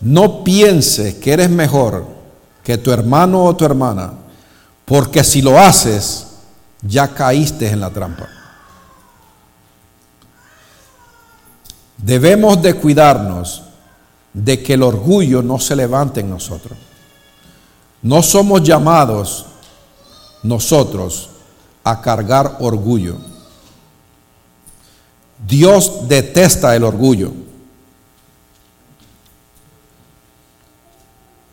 No 0.00 0.42
pienses 0.42 1.16
que 1.16 1.34
eres 1.34 1.50
mejor 1.50 2.06
que 2.64 2.78
tu 2.78 2.92
hermano 2.92 3.44
o 3.44 3.54
tu 3.54 3.66
hermana, 3.66 4.14
porque 4.86 5.22
si 5.22 5.42
lo 5.42 5.58
haces, 5.60 6.28
ya 6.80 7.08
caíste 7.08 7.68
en 7.68 7.80
la 7.80 7.90
trampa. 7.90 8.26
Debemos 11.98 12.62
de 12.62 12.72
cuidarnos 12.72 13.64
de 14.32 14.62
que 14.62 14.74
el 14.74 14.82
orgullo 14.82 15.42
no 15.42 15.58
se 15.58 15.76
levante 15.76 16.20
en 16.20 16.30
nosotros. 16.30 16.78
No 18.02 18.22
somos 18.22 18.62
llamados 18.62 19.46
nosotros 20.42 21.30
a 21.84 22.00
cargar 22.00 22.56
orgullo. 22.60 23.16
Dios 25.46 26.08
detesta 26.08 26.74
el 26.76 26.84
orgullo. 26.84 27.32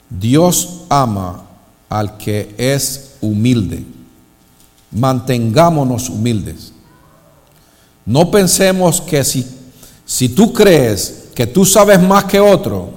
Dios 0.10 0.82
ama 0.90 1.44
al 1.90 2.18
que 2.18 2.54
es 2.58 3.16
humilde. 3.22 3.84
Mantengámonos 4.92 6.10
humildes. 6.10 6.74
No 8.06 8.32
pensemos 8.32 9.02
que 9.02 9.24
si, 9.24 9.46
si 10.06 10.30
tú 10.30 10.54
crees 10.54 11.27
que 11.38 11.46
tú 11.46 11.68
sabes 11.68 12.02
más 12.02 12.24
que 12.26 12.40
otro, 12.40 12.90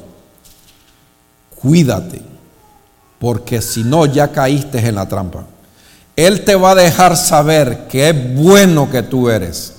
cuídate, 1.61 2.23
porque 3.19 3.61
si 3.61 3.85
no 3.85 4.07
ya 4.07 4.33
caíste 4.33 4.79
en 4.79 4.95
la 4.95 5.07
trampa. 5.07 5.45
Él 6.17 6.43
te 6.43 6.55
va 6.55 6.71
a 6.71 6.75
dejar 6.75 7.19
saber 7.19 7.87
que 7.87 8.09
es 8.09 8.35
bueno 8.35 8.91
que 8.91 9.03
tú 9.03 9.29
eres. 9.29 9.75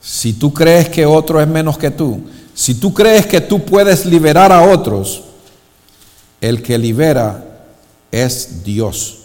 Si 0.00 0.32
tú 0.32 0.54
crees 0.54 0.88
que 0.88 1.04
otro 1.04 1.42
es 1.42 1.46
menos 1.46 1.76
que 1.76 1.90
tú, 1.90 2.24
si 2.54 2.76
tú 2.76 2.94
crees 2.94 3.26
que 3.26 3.42
tú 3.42 3.62
puedes 3.62 4.06
liberar 4.06 4.52
a 4.52 4.62
otros, 4.62 5.24
el 6.40 6.62
que 6.62 6.78
libera 6.78 7.44
es 8.10 8.64
Dios. 8.64 9.18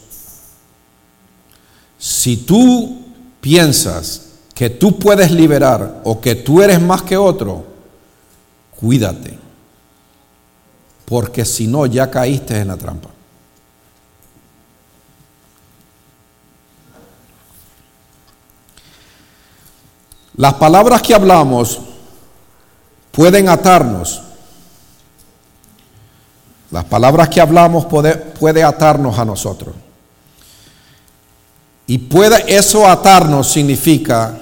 Si 1.97 2.35
tú 2.35 3.05
piensas 3.39 4.30
que 4.61 4.69
tú 4.69 4.99
puedes 4.99 5.31
liberar 5.31 6.01
o 6.03 6.21
que 6.21 6.35
tú 6.35 6.61
eres 6.61 6.79
más 6.79 7.01
que 7.01 7.17
otro, 7.17 7.65
cuídate. 8.79 9.39
Porque 11.03 11.45
si 11.45 11.65
no, 11.65 11.87
ya 11.87 12.11
caíste 12.11 12.59
en 12.59 12.67
la 12.67 12.77
trampa. 12.77 13.09
Las 20.35 20.53
palabras 20.53 21.01
que 21.01 21.15
hablamos 21.15 21.79
pueden 23.11 23.49
atarnos. 23.49 24.21
Las 26.69 26.83
palabras 26.83 27.29
que 27.29 27.41
hablamos 27.41 27.87
puede, 27.87 28.15
puede 28.15 28.63
atarnos 28.63 29.17
a 29.17 29.25
nosotros. 29.25 29.73
Y 31.87 31.97
puede 31.97 32.55
eso 32.55 32.87
atarnos 32.87 33.51
significa 33.51 34.37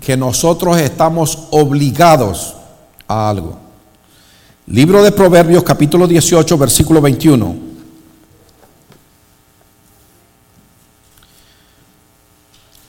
que 0.00 0.16
nosotros 0.16 0.78
estamos 0.80 1.48
obligados 1.50 2.54
a 3.08 3.28
algo. 3.28 3.58
Libro 4.66 5.02
de 5.02 5.12
Proverbios 5.12 5.62
capítulo 5.62 6.06
18 6.06 6.58
versículo 6.58 7.00
21. 7.00 7.56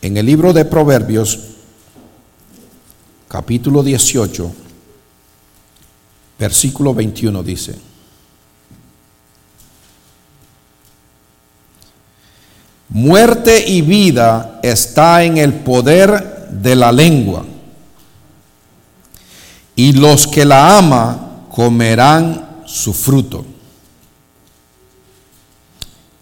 En 0.01 0.17
el 0.17 0.25
libro 0.25 0.53
de 0.53 0.65
Proverbios 0.65 1.39
capítulo 3.27 3.83
18 3.83 4.51
versículo 6.39 6.93
21 6.93 7.43
dice, 7.43 7.75
Muerte 12.89 13.67
y 13.67 13.81
vida 13.81 14.59
está 14.63 15.23
en 15.23 15.37
el 15.37 15.53
poder 15.53 16.36
de 16.49 16.75
la 16.75 16.91
lengua, 16.91 17.45
y 19.75 19.93
los 19.93 20.27
que 20.27 20.45
la 20.45 20.77
ama 20.77 21.45
comerán 21.51 22.63
su 22.65 22.93
fruto. 22.93 23.45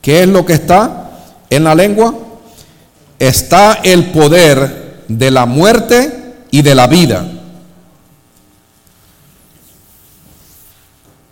¿Qué 0.01 0.23
es 0.23 0.27
lo 0.27 0.45
que 0.45 0.53
está 0.53 1.09
en 1.49 1.63
la 1.63 1.73
lengua? 1.73 2.13
está 3.19 3.79
el 3.83 4.11
poder 4.11 5.03
de 5.07 5.31
la 5.31 5.45
muerte 5.45 6.45
y 6.51 6.61
de 6.61 6.75
la 6.75 6.87
vida. 6.87 7.25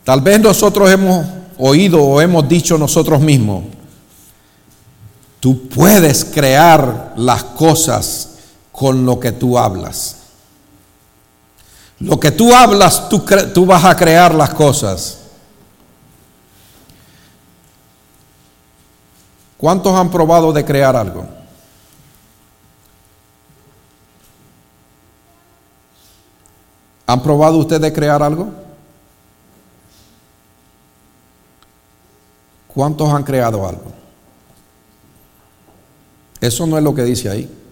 Tal 0.04 0.22
vez 0.22 0.39
nosotros 0.39 0.89
hemos 0.91 1.26
oído 1.58 2.04
o 2.04 2.22
hemos 2.22 2.48
dicho 2.48 2.78
nosotros 2.78 3.22
mismos, 3.22 3.64
tú 5.39 5.68
puedes 5.70 6.26
crear 6.26 7.14
las 7.16 7.44
cosas 7.44 8.32
con 8.74 9.05
lo 9.05 9.19
que 9.19 9.32
tú 9.32 9.57
hablas. 9.57 10.17
Lo 11.99 12.19
que 12.19 12.32
tú 12.32 12.53
hablas, 12.53 13.07
tú, 13.07 13.24
tú 13.53 13.65
vas 13.65 13.86
a 13.86 13.95
crear 13.95 14.34
las 14.34 14.53
cosas. 14.53 15.19
¿Cuántos 19.57 19.93
han 19.95 20.11
probado 20.11 20.51
de 20.51 20.65
crear 20.65 20.95
algo? 20.95 21.26
¿Han 27.05 27.21
probado 27.21 27.59
ustedes 27.59 27.84
de 27.84 27.93
crear 27.93 28.21
algo? 28.24 28.51
¿Cuántos 32.67 33.13
han 33.13 33.24
creado 33.24 33.67
algo? 33.67 33.93
Eso 36.41 36.65
no 36.65 36.78
es 36.78 36.84
lo 36.84 36.95
que 36.95 37.03
dice 37.03 37.30
ahí. 37.30 37.62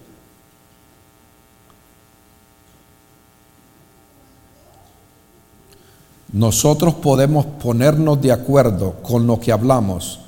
Nosotros 6.33 6.95
podemos 6.95 7.45
ponernos 7.45 8.21
de 8.21 8.31
acuerdo 8.31 8.95
con 9.03 9.27
lo 9.27 9.39
que 9.39 9.51
hablamos, 9.51 10.19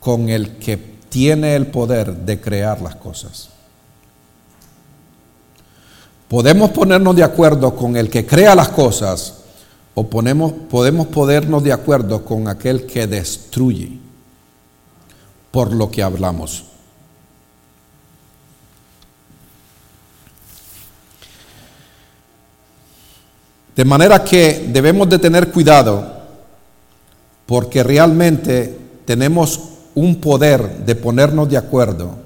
con 0.00 0.28
el 0.28 0.58
que 0.58 0.76
tiene 1.08 1.54
el 1.54 1.68
poder 1.68 2.16
de 2.16 2.40
crear 2.40 2.80
las 2.80 2.96
cosas. 2.96 3.50
Podemos 6.28 6.70
ponernos 6.70 7.14
de 7.14 7.22
acuerdo 7.22 7.76
con 7.76 7.96
el 7.96 8.08
que 8.08 8.26
crea 8.26 8.54
las 8.54 8.70
cosas 8.70 9.42
o 9.94 10.06
podemos 10.06 10.52
ponernos 11.10 11.62
de 11.62 11.72
acuerdo 11.72 12.24
con 12.24 12.48
aquel 12.48 12.86
que 12.86 13.06
destruye 13.06 13.98
por 15.50 15.72
lo 15.72 15.90
que 15.90 16.02
hablamos. 16.02 16.71
De 23.74 23.84
manera 23.84 24.22
que 24.22 24.68
debemos 24.72 25.08
de 25.08 25.18
tener 25.18 25.50
cuidado 25.50 26.22
porque 27.46 27.82
realmente 27.82 28.78
tenemos 29.04 29.60
un 29.94 30.16
poder 30.16 30.84
de 30.84 30.94
ponernos 30.94 31.48
de 31.48 31.56
acuerdo 31.56 32.16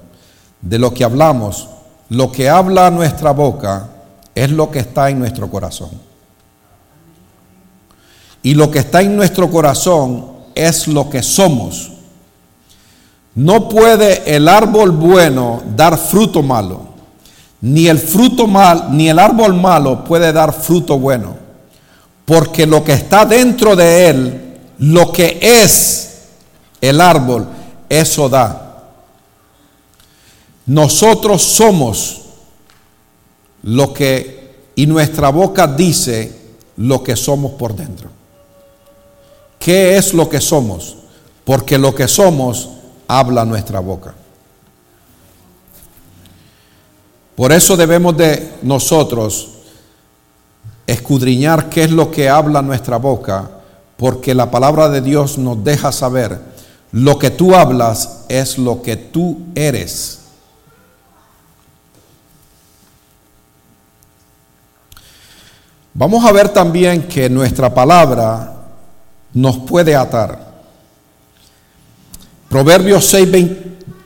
de 0.61 0.79
lo 0.79 0.93
que 0.93 1.03
hablamos. 1.03 1.67
Lo 2.09 2.31
que 2.31 2.49
habla 2.49 2.89
nuestra 2.89 3.31
boca 3.31 3.89
es 4.33 4.51
lo 4.51 4.71
que 4.71 4.79
está 4.79 5.09
en 5.09 5.19
nuestro 5.19 5.49
corazón. 5.49 5.89
Y 8.43 8.53
lo 8.53 8.71
que 8.71 8.79
está 8.79 9.01
en 9.01 9.15
nuestro 9.15 9.49
corazón 9.49 10.27
es 10.55 10.87
lo 10.87 11.09
que 11.09 11.21
somos. 11.21 11.91
No 13.35 13.67
puede 13.67 14.35
el 14.35 14.47
árbol 14.47 14.91
bueno 14.91 15.61
dar 15.75 15.97
fruto 15.97 16.41
malo, 16.41 16.86
ni 17.67 17.87
el 17.87 17.99
fruto 17.99 18.47
mal, 18.47 18.87
ni 18.91 19.09
el 19.09 19.19
árbol 19.19 19.53
malo 19.53 20.03
puede 20.03 20.31
dar 20.31 20.53
fruto 20.53 20.97
bueno, 20.97 21.35
porque 22.23 22.65
lo 22.65 22.81
que 22.83 22.93
está 22.93 23.25
dentro 23.25 23.75
de 23.75 24.09
él, 24.09 24.57
lo 24.79 25.11
que 25.11 25.37
es 25.41 26.27
el 26.79 27.01
árbol, 27.01 27.45
eso 27.89 28.29
da. 28.29 28.85
Nosotros 30.65 31.41
somos 31.41 32.21
lo 33.63 33.93
que 33.93 34.37
y 34.75 34.85
nuestra 34.85 35.29
boca 35.29 35.67
dice 35.67 36.31
lo 36.77 37.03
que 37.03 37.15
somos 37.17 37.53
por 37.53 37.75
dentro. 37.75 38.09
¿Qué 39.59 39.97
es 39.97 40.13
lo 40.13 40.29
que 40.29 40.39
somos? 40.39 40.97
Porque 41.43 41.77
lo 41.77 41.93
que 41.93 42.07
somos 42.07 42.69
habla 43.07 43.43
nuestra 43.43 43.79
boca. 43.79 44.13
Por 47.37 47.51
eso 47.51 47.77
debemos 47.77 48.17
de 48.17 48.55
nosotros 48.63 49.49
escudriñar 50.87 51.69
qué 51.69 51.83
es 51.83 51.91
lo 51.91 52.09
que 52.09 52.27
habla 52.27 52.63
nuestra 52.63 52.97
boca, 52.97 53.47
porque 53.95 54.33
la 54.33 54.49
palabra 54.49 54.89
de 54.89 55.01
Dios 55.01 55.37
nos 55.37 55.63
deja 55.63 55.91
saber 55.91 56.39
lo 56.91 57.19
que 57.19 57.29
tú 57.29 57.53
hablas 57.53 58.25
es 58.27 58.57
lo 58.57 58.81
que 58.81 58.95
tú 58.95 59.37
eres. 59.53 60.21
Vamos 65.93 66.25
a 66.25 66.31
ver 66.31 66.49
también 66.49 67.07
que 67.07 67.29
nuestra 67.29 67.71
palabra 67.71 68.65
nos 69.31 69.59
puede 69.59 69.95
atar. 69.95 70.55
Proverbios 72.49 73.05
6, 73.05 73.47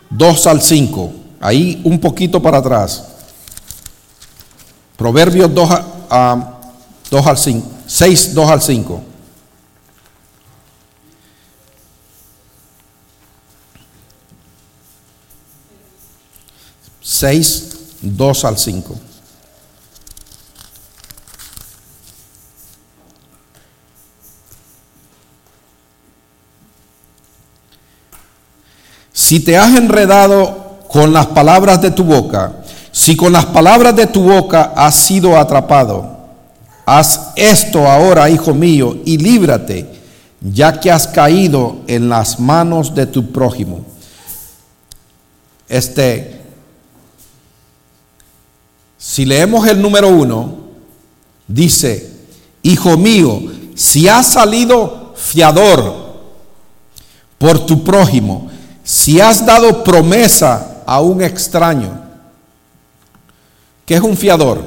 2 0.10 0.48
al 0.48 0.62
5. 0.62 1.12
Ahí 1.40 1.82
un 1.86 1.98
poquito 1.98 2.42
para 2.42 2.58
atrás. 2.58 3.11
Proverbios 5.02 5.52
2, 5.52 5.70
a, 6.12 6.60
2 7.10 7.28
al 7.28 7.38
5. 7.38 7.68
6, 7.88 8.36
2 8.36 8.52
al 8.52 8.62
5. 8.62 9.04
Seis, 17.02 17.70
dos 18.02 18.46
al 18.46 18.58
cinco. 18.58 18.96
Si 29.14 29.40
te 29.40 29.58
has 29.58 29.76
enredado 29.76 30.80
con 30.88 31.14
las 31.14 31.28
palabras 31.28 31.82
de 31.82 31.92
tu 31.92 32.04
boca, 32.04 32.61
si 32.92 33.16
con 33.16 33.32
las 33.32 33.46
palabras 33.46 33.96
de 33.96 34.08
tu 34.08 34.24
boca 34.24 34.74
has 34.76 34.96
sido 34.96 35.38
atrapado, 35.38 36.18
haz 36.86 37.32
esto 37.36 37.88
ahora, 37.88 38.30
hijo 38.30 38.54
mío, 38.54 38.98
y 39.06 39.18
líbrate, 39.18 39.88
ya 40.42 40.80
que 40.80 40.92
has 40.92 41.08
caído 41.08 41.78
en 41.88 42.10
las 42.10 42.40
manos 42.40 42.94
de 42.94 43.06
tu 43.06 43.32
prójimo. 43.32 43.86
Este, 45.70 46.42
si 48.98 49.26
leemos 49.26 49.66
el 49.68 49.82
número 49.82 50.10
uno, 50.10 50.56
dice, 51.48 52.12
hijo 52.62 52.98
mío, 52.98 53.42
si 53.76 54.10
has 54.10 54.34
salido 54.34 55.14
fiador 55.16 56.20
por 57.38 57.66
tu 57.66 57.84
prójimo, 57.84 58.50
si 58.84 59.22
has 59.22 59.46
dado 59.46 59.84
promesa 59.84 60.84
a 60.86 61.00
un 61.00 61.22
extraño, 61.22 62.01
que 63.92 63.98
es 63.98 64.04
un 64.04 64.16
fiador? 64.16 64.64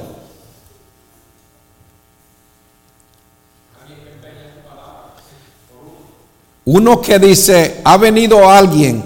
Uno 6.66 7.00
que 7.00 7.18
dice, 7.18 7.80
ha 7.84 7.96
venido 7.96 8.50
alguien, 8.50 9.02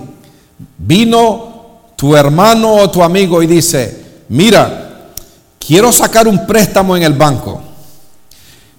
vino 0.77 1.93
tu 1.95 2.17
hermano 2.17 2.75
o 2.75 2.91
tu 2.91 3.01
amigo 3.01 3.45
y 3.45 3.47
dice, 3.47 4.25
mira, 4.31 5.13
quiero 5.57 5.93
sacar 5.93 6.27
un 6.27 6.45
préstamo 6.49 6.97
en 6.97 7.05
el 7.05 7.13
banco. 7.13 7.63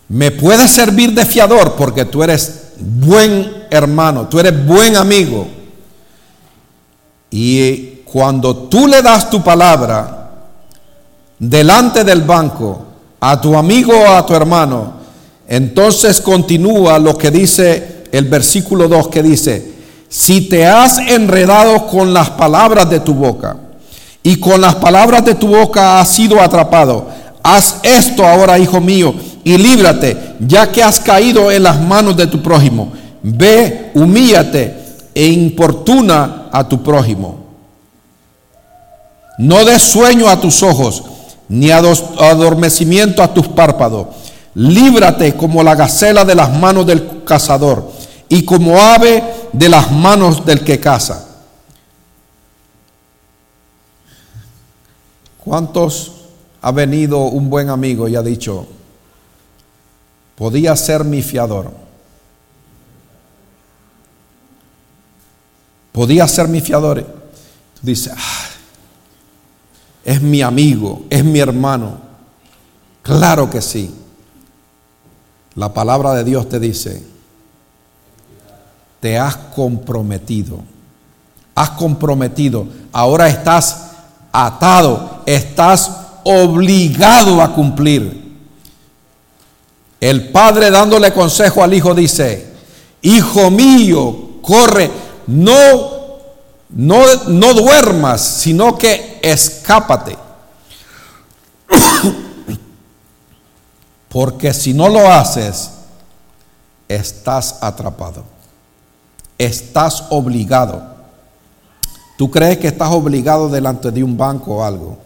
¿Me 0.10 0.32
puedes 0.32 0.70
servir 0.72 1.14
de 1.14 1.26
fiador? 1.26 1.76
Porque 1.78 2.04
tú 2.04 2.22
eres 2.22 2.74
buen 2.78 3.64
hermano, 3.70 4.28
tú 4.28 4.42
eres 4.42 4.66
buen 4.66 4.98
amigo. 4.98 5.48
Y 7.32 8.02
cuando 8.04 8.54
tú 8.68 8.88
le 8.88 9.02
das 9.02 9.30
tu 9.30 9.42
palabra 9.42 10.19
delante 11.40 12.04
del 12.04 12.22
banco 12.22 12.86
a 13.20 13.40
tu 13.40 13.56
amigo 13.56 13.94
o 13.94 14.12
a 14.12 14.26
tu 14.26 14.36
hermano, 14.36 14.94
entonces 15.48 16.22
continúa 16.22 17.00
lo 17.00 17.18
que 17.18 17.32
dice 17.32 18.04
el 18.12 18.26
versículo 18.26 18.88
2 18.88 19.08
que 19.08 19.24
dice, 19.24 19.74
si 20.10 20.42
te 20.42 20.66
has 20.66 20.98
enredado 20.98 21.88
con 21.88 22.14
las 22.14 22.30
palabras 22.32 22.90
de 22.90 23.00
tu 23.00 23.14
boca 23.14 23.58
y 24.22 24.38
con 24.38 24.60
las 24.62 24.76
palabras 24.76 25.24
de 25.24 25.36
tu 25.36 25.48
boca 25.48 26.00
has 26.00 26.10
sido 26.10 26.42
atrapado, 26.42 27.08
haz 27.44 27.78
esto 27.84 28.26
ahora, 28.26 28.60
hijo 28.60 28.82
mío, 28.82 29.14
y 29.44 29.58
líbrate, 29.58 30.36
ya 30.40 30.72
que 30.72 30.84
has 30.84 31.00
caído 31.00 31.52
en 31.52 31.64
las 31.64 31.80
manos 31.80 32.18
de 32.18 32.28
tu 32.28 32.42
prójimo. 32.42 32.92
Ve, 33.22 33.92
humíllate 33.94 34.76
e 35.14 35.28
importuna 35.28 36.50
a 36.52 36.68
tu 36.68 36.84
prójimo. 36.84 37.38
No 39.38 39.64
des 39.64 39.82
sueño 39.82 40.28
a 40.28 40.40
tus 40.40 40.62
ojos, 40.64 41.04
ni 41.50 41.72
adormecimiento 41.72 43.22
a 43.22 43.34
tus 43.34 43.48
párpados. 43.50 44.08
Líbrate 44.54 45.36
como 45.36 45.64
la 45.64 45.76
gacela 45.76 46.24
de 46.24 46.36
las 46.36 46.52
manos 46.58 46.86
del 46.86 47.24
cazador 47.24 47.92
y 48.30 48.46
como 48.46 48.80
ave 48.80 49.24
de 49.52 49.70
las 49.70 49.92
manos 49.92 50.46
del 50.46 50.64
que 50.64 50.80
caza. 50.80 51.26
¿Cuántos 55.44 56.12
ha 56.62 56.72
venido 56.72 57.22
un 57.22 57.50
buen 57.50 57.70
amigo 57.70 58.08
y 58.08 58.16
ha 58.16 58.22
dicho, 58.22 58.68
podía 60.36 60.76
ser 60.76 61.04
mi 61.04 61.24
fiador? 61.24 61.72
Podía 65.92 66.28
ser 66.28 66.48
mi 66.48 66.62
fiador. 66.62 67.02
Tú 67.04 67.82
dices, 67.82 68.14
ah, 68.16 68.39
es 70.10 70.24
mi 70.24 70.42
amigo, 70.42 71.04
es 71.12 71.24
mi 71.24 71.38
hermano. 71.38 72.00
Claro 73.04 73.48
que 73.48 73.62
sí. 73.62 73.94
La 75.54 75.72
palabra 75.72 76.16
de 76.16 76.24
Dios 76.24 76.50
te 76.50 76.60
dice, 76.60 77.04
te 79.00 79.20
has 79.20 79.36
comprometido. 79.36 80.62
Has 81.54 81.70
comprometido. 81.70 82.66
Ahora 82.92 83.30
estás 83.30 83.92
atado, 84.32 85.22
estás 85.28 85.92
obligado 86.24 87.40
a 87.40 87.54
cumplir. 87.54 88.36
El 90.00 90.32
padre 90.32 90.72
dándole 90.72 91.14
consejo 91.14 91.64
al 91.64 91.76
hijo 91.76 91.94
dice, 91.94 92.52
hijo 93.04 93.52
mío, 93.52 94.40
corre, 94.42 94.90
no, 95.28 95.99
no, 96.70 97.04
no 97.28 97.54
duermas, 97.54 98.22
sino 98.22 98.78
que 98.78 99.20
escápate. 99.22 100.18
Porque 104.10 104.54
si 104.54 104.74
no 104.74 104.90
lo 104.90 105.08
haces, 105.12 105.72
estás 106.88 107.58
atrapado. 107.62 108.24
Estás 109.38 110.06
obligado. 110.10 110.96
¿Tú 112.18 112.30
crees 112.30 112.58
que 112.58 112.68
estás 112.68 112.90
obligado 112.92 113.50
delante 113.50 113.92
de 113.92 114.04
un 114.04 114.18
banco 114.18 114.58
o 114.58 114.64
algo? 114.64 114.98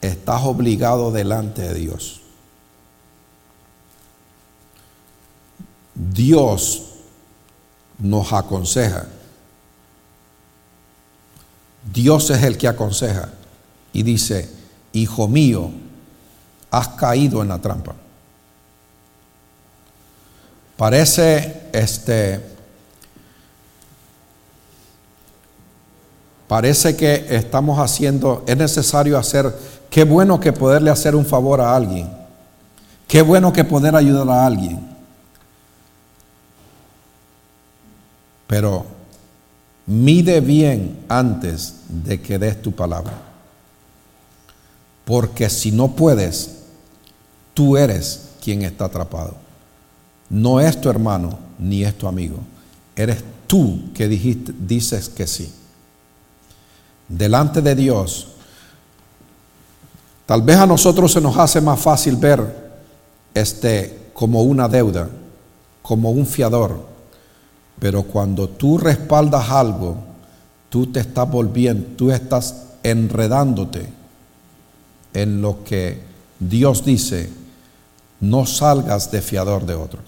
Estás 0.00 0.42
obligado 0.42 1.12
delante 1.12 1.62
de 1.62 1.74
Dios. 1.74 2.22
Dios 5.94 6.82
nos 7.98 8.32
aconseja. 8.32 9.06
Dios 11.92 12.30
es 12.30 12.42
el 12.42 12.58
que 12.58 12.68
aconseja 12.68 13.28
y 13.92 14.02
dice, 14.02 14.48
hijo 14.92 15.28
mío, 15.28 15.70
has 16.70 16.88
caído 16.88 17.42
en 17.42 17.48
la 17.48 17.58
trampa. 17.58 17.94
Parece 20.76 21.68
este 21.72 22.58
Parece 26.48 26.96
que 26.96 27.26
estamos 27.28 27.78
haciendo, 27.78 28.42
es 28.46 28.56
necesario 28.56 29.18
hacer, 29.18 29.54
qué 29.90 30.04
bueno 30.04 30.40
que 30.40 30.50
poderle 30.50 30.90
hacer 30.90 31.14
un 31.14 31.26
favor 31.26 31.60
a 31.60 31.76
alguien. 31.76 32.10
Qué 33.06 33.20
bueno 33.20 33.52
que 33.52 33.64
poder 33.64 33.94
ayudar 33.94 34.30
a 34.30 34.46
alguien. 34.46 34.80
Pero 38.46 38.86
mide 39.88 40.40
bien 40.40 41.04
antes 41.08 41.74
de 41.88 42.20
que 42.20 42.38
des 42.38 42.62
tu 42.62 42.70
palabra. 42.70 43.20
Porque 45.04 45.50
si 45.50 45.72
no 45.72 45.96
puedes, 45.96 46.58
tú 47.54 47.76
eres 47.76 48.28
quien 48.40 48.62
está 48.62 48.84
atrapado. 48.84 49.34
No 50.30 50.60
es 50.60 50.80
tu 50.80 50.88
hermano 50.88 51.36
ni 51.58 51.82
es 51.82 51.98
tu 51.98 52.06
amigo. 52.06 52.38
Eres 52.94 53.24
tú 53.48 53.92
que 53.92 54.06
dijiste, 54.06 54.52
dices 54.56 55.08
que 55.08 55.26
sí 55.26 55.50
delante 57.08 57.62
de 57.62 57.74
Dios, 57.74 58.28
tal 60.26 60.42
vez 60.42 60.58
a 60.58 60.66
nosotros 60.66 61.12
se 61.12 61.20
nos 61.20 61.36
hace 61.36 61.60
más 61.60 61.80
fácil 61.80 62.16
ver 62.16 62.68
este 63.34 64.10
como 64.12 64.42
una 64.42 64.68
deuda, 64.68 65.08
como 65.80 66.10
un 66.10 66.26
fiador, 66.26 66.86
pero 67.80 68.02
cuando 68.02 68.48
tú 68.48 68.78
respaldas 68.78 69.48
algo, 69.50 69.96
tú 70.68 70.86
te 70.86 71.00
estás 71.00 71.30
volviendo, 71.30 71.96
tú 71.96 72.10
estás 72.10 72.54
enredándote 72.82 73.88
en 75.14 75.40
lo 75.40 75.64
que 75.64 76.02
Dios 76.38 76.84
dice, 76.84 77.30
no 78.20 78.46
salgas 78.46 79.10
de 79.10 79.22
fiador 79.22 79.64
de 79.66 79.74
otro. 79.74 80.00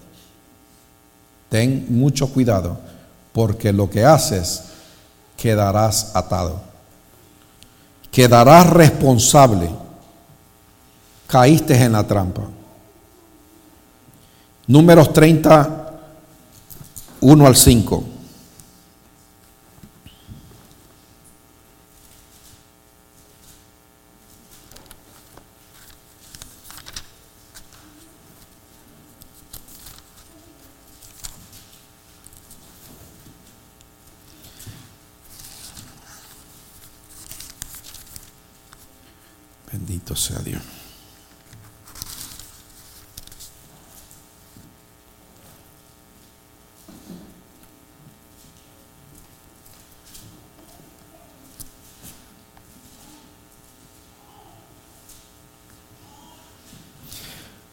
Ten 1.48 1.86
mucho 1.88 2.28
cuidado, 2.32 2.78
porque 3.32 3.72
lo 3.72 3.88
que 3.90 4.04
haces 4.04 4.64
quedarás 5.36 6.14
atado 6.14 6.70
quedarás 8.10 8.68
responsable. 8.70 9.70
Caíste 11.26 11.74
en 11.76 11.92
la 11.92 12.06
trampa. 12.06 12.42
Números 14.66 15.12
30, 15.12 15.89
1 17.22 17.46
al 17.46 17.54
5. 17.54 18.04
Bendito 39.70 40.16
sea 40.16 40.38
Dios. 40.40 40.62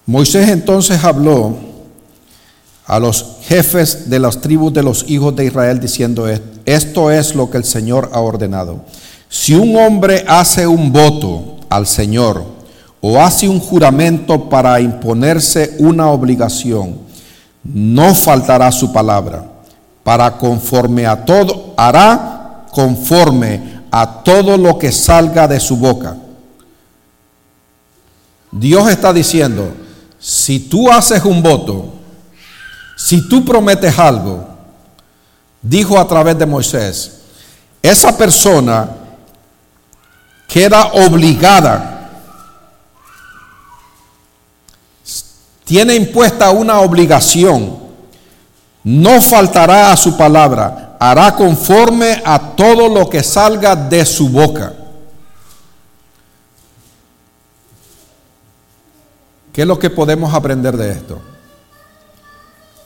Moisés 0.07 0.47
entonces 0.47 1.03
habló 1.03 1.57
a 2.85 2.97
los 2.97 3.39
jefes 3.43 4.09
de 4.09 4.19
las 4.19 4.39
tribus 4.39 4.71
de 4.73 4.81
los 4.81 5.03
hijos 5.09 5.35
de 5.35 5.45
Israel 5.45 5.81
diciendo, 5.81 6.25
esto 6.65 7.11
es 7.11 7.35
lo 7.35 7.49
que 7.49 7.57
el 7.57 7.65
Señor 7.65 8.09
ha 8.13 8.21
ordenado. 8.21 8.79
Si 9.27 9.53
un 9.53 9.75
hombre 9.75 10.23
hace 10.25 10.65
un 10.65 10.93
voto 10.93 11.57
al 11.69 11.85
Señor 11.85 12.45
o 13.01 13.19
hace 13.19 13.49
un 13.49 13.59
juramento 13.59 14.49
para 14.49 14.79
imponerse 14.79 15.75
una 15.79 16.07
obligación, 16.07 16.99
no 17.65 18.15
faltará 18.15 18.71
su 18.71 18.93
palabra, 18.93 19.43
para 20.05 20.37
conforme 20.37 21.05
a 21.05 21.25
todo, 21.25 21.73
hará 21.75 22.65
conforme 22.71 23.81
a 23.91 24.23
todo 24.23 24.57
lo 24.57 24.79
que 24.79 24.93
salga 24.93 25.49
de 25.49 25.59
su 25.59 25.75
boca. 25.75 26.15
Dios 28.53 28.89
está 28.89 29.11
diciendo, 29.11 29.69
si 30.19 30.59
tú 30.59 30.91
haces 30.91 31.23
un 31.23 31.41
voto, 31.43 31.93
si 32.95 33.27
tú 33.27 33.45
prometes 33.45 33.97
algo, 33.99 34.47
dijo 35.61 35.99
a 35.99 36.07
través 36.07 36.37
de 36.37 36.45
Moisés, 36.45 37.19
esa 37.81 38.17
persona 38.17 38.89
queda 40.47 40.87
obligada. 40.93 41.93
Tiene 45.63 45.95
impuesta 45.95 46.49
una 46.51 46.79
obligación. 46.79 47.77
No 48.83 49.21
faltará 49.21 49.91
a 49.91 49.97
su 49.97 50.15
palabra. 50.15 50.95
Hará 50.99 51.35
conforme 51.35 52.21
a 52.25 52.39
todo 52.55 52.87
lo 52.87 53.09
que 53.09 53.21
salga 53.21 53.75
de 53.75 54.05
su 54.05 54.29
boca. 54.29 54.73
¿Qué 59.57 59.63
es 59.63 59.67
lo 59.67 59.79
que 59.79 59.89
podemos 59.89 60.31
aprender 60.35 60.77
de 60.77 60.91
esto? 60.91 61.19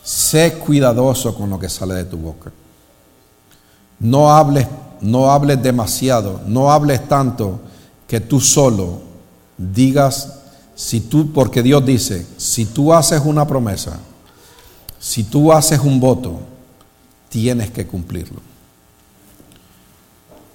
Sé 0.06 0.54
cuidadoso 0.54 1.36
con 1.36 1.50
lo 1.50 1.60
que 1.60 1.68
sale 1.68 1.96
de 1.96 2.06
tu 2.06 2.16
boca. 2.16 2.50
No 4.00 4.32
hables 4.32 4.68
no 5.02 5.30
hables 5.30 5.62
demasiado, 5.62 6.40
no 6.48 6.72
hables 6.72 7.06
tanto 7.10 7.60
que 8.08 8.22
tú 8.22 8.40
solo 8.40 9.02
digas, 9.58 10.40
si 10.74 11.02
tú, 11.02 11.34
porque 11.34 11.62
Dios 11.62 11.86
dice, 11.86 12.26
si 12.38 12.64
tú 12.68 12.94
haces 12.94 13.22
una 13.26 13.46
promesa, 13.46 14.00
si 14.98 15.26
tú 15.26 15.52
haces 15.52 15.80
un 15.82 16.00
voto, 16.00 16.40
tienes 17.28 17.70
que 17.70 17.86
cumplirlo. 17.86 18.40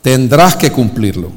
Tendrás 0.01 0.57
que 0.57 0.73
cumplirlo. 0.73 1.31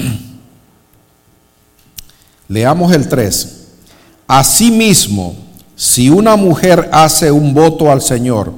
Leamos 2.48 2.92
el 2.92 3.08
3. 3.08 3.56
Asimismo, 4.26 5.34
si 5.76 6.10
una 6.10 6.36
mujer 6.36 6.88
hace 6.92 7.30
un 7.30 7.54
voto 7.54 7.90
al 7.90 8.02
Señor 8.02 8.52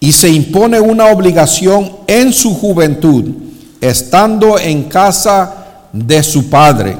y 0.00 0.12
se 0.12 0.28
impone 0.28 0.80
una 0.80 1.06
obligación 1.06 1.90
en 2.06 2.32
su 2.32 2.54
juventud, 2.54 3.24
estando 3.80 4.58
en 4.58 4.84
casa 4.84 5.54
de 5.92 6.22
su 6.22 6.50
padre. 6.50 6.96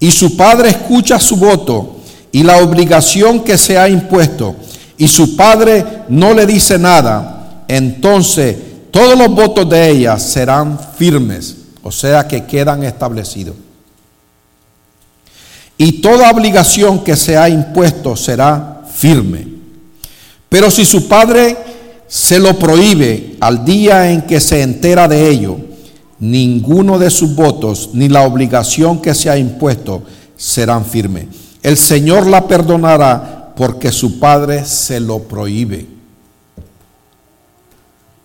Y 0.00 0.10
su 0.10 0.36
padre 0.36 0.70
escucha 0.70 1.18
su 1.18 1.36
voto 1.36 1.96
y 2.32 2.42
la 2.42 2.58
obligación 2.58 3.40
que 3.40 3.56
se 3.56 3.78
ha 3.78 3.88
impuesto, 3.88 4.56
y 4.98 5.08
su 5.08 5.36
padre 5.36 5.84
no 6.08 6.34
le 6.34 6.46
dice 6.46 6.78
nada, 6.78 7.64
entonces 7.68 8.56
todos 8.90 9.16
los 9.16 9.28
votos 9.28 9.68
de 9.68 9.90
ella 9.90 10.18
serán 10.18 10.78
firmes, 10.96 11.56
o 11.84 11.92
sea 11.92 12.26
que 12.26 12.44
quedan 12.44 12.82
establecidos. 12.82 13.54
Y 15.76 16.00
toda 16.00 16.30
obligación 16.30 17.04
que 17.04 17.14
se 17.14 17.36
ha 17.36 17.48
impuesto 17.48 18.16
será 18.16 18.84
firme. 18.92 19.46
Pero 20.48 20.70
si 20.70 20.84
su 20.84 21.06
padre 21.08 21.56
se 22.08 22.38
lo 22.38 22.58
prohíbe 22.58 23.36
al 23.40 23.64
día 23.64 24.10
en 24.10 24.22
que 24.22 24.40
se 24.40 24.62
entera 24.62 25.06
de 25.08 25.28
ello, 25.28 25.58
ninguno 26.18 26.98
de 26.98 27.10
sus 27.10 27.34
votos 27.34 27.90
ni 27.92 28.08
la 28.08 28.22
obligación 28.22 29.02
que 29.02 29.14
se 29.14 29.28
ha 29.28 29.36
impuesto 29.36 30.02
serán 30.36 30.86
firmes. 30.86 31.26
El 31.62 31.76
Señor 31.76 32.26
la 32.26 32.48
perdonará 32.48 33.52
porque 33.56 33.92
su 33.92 34.18
padre 34.18 34.64
se 34.64 35.00
lo 35.00 35.18
prohíbe. 35.20 35.86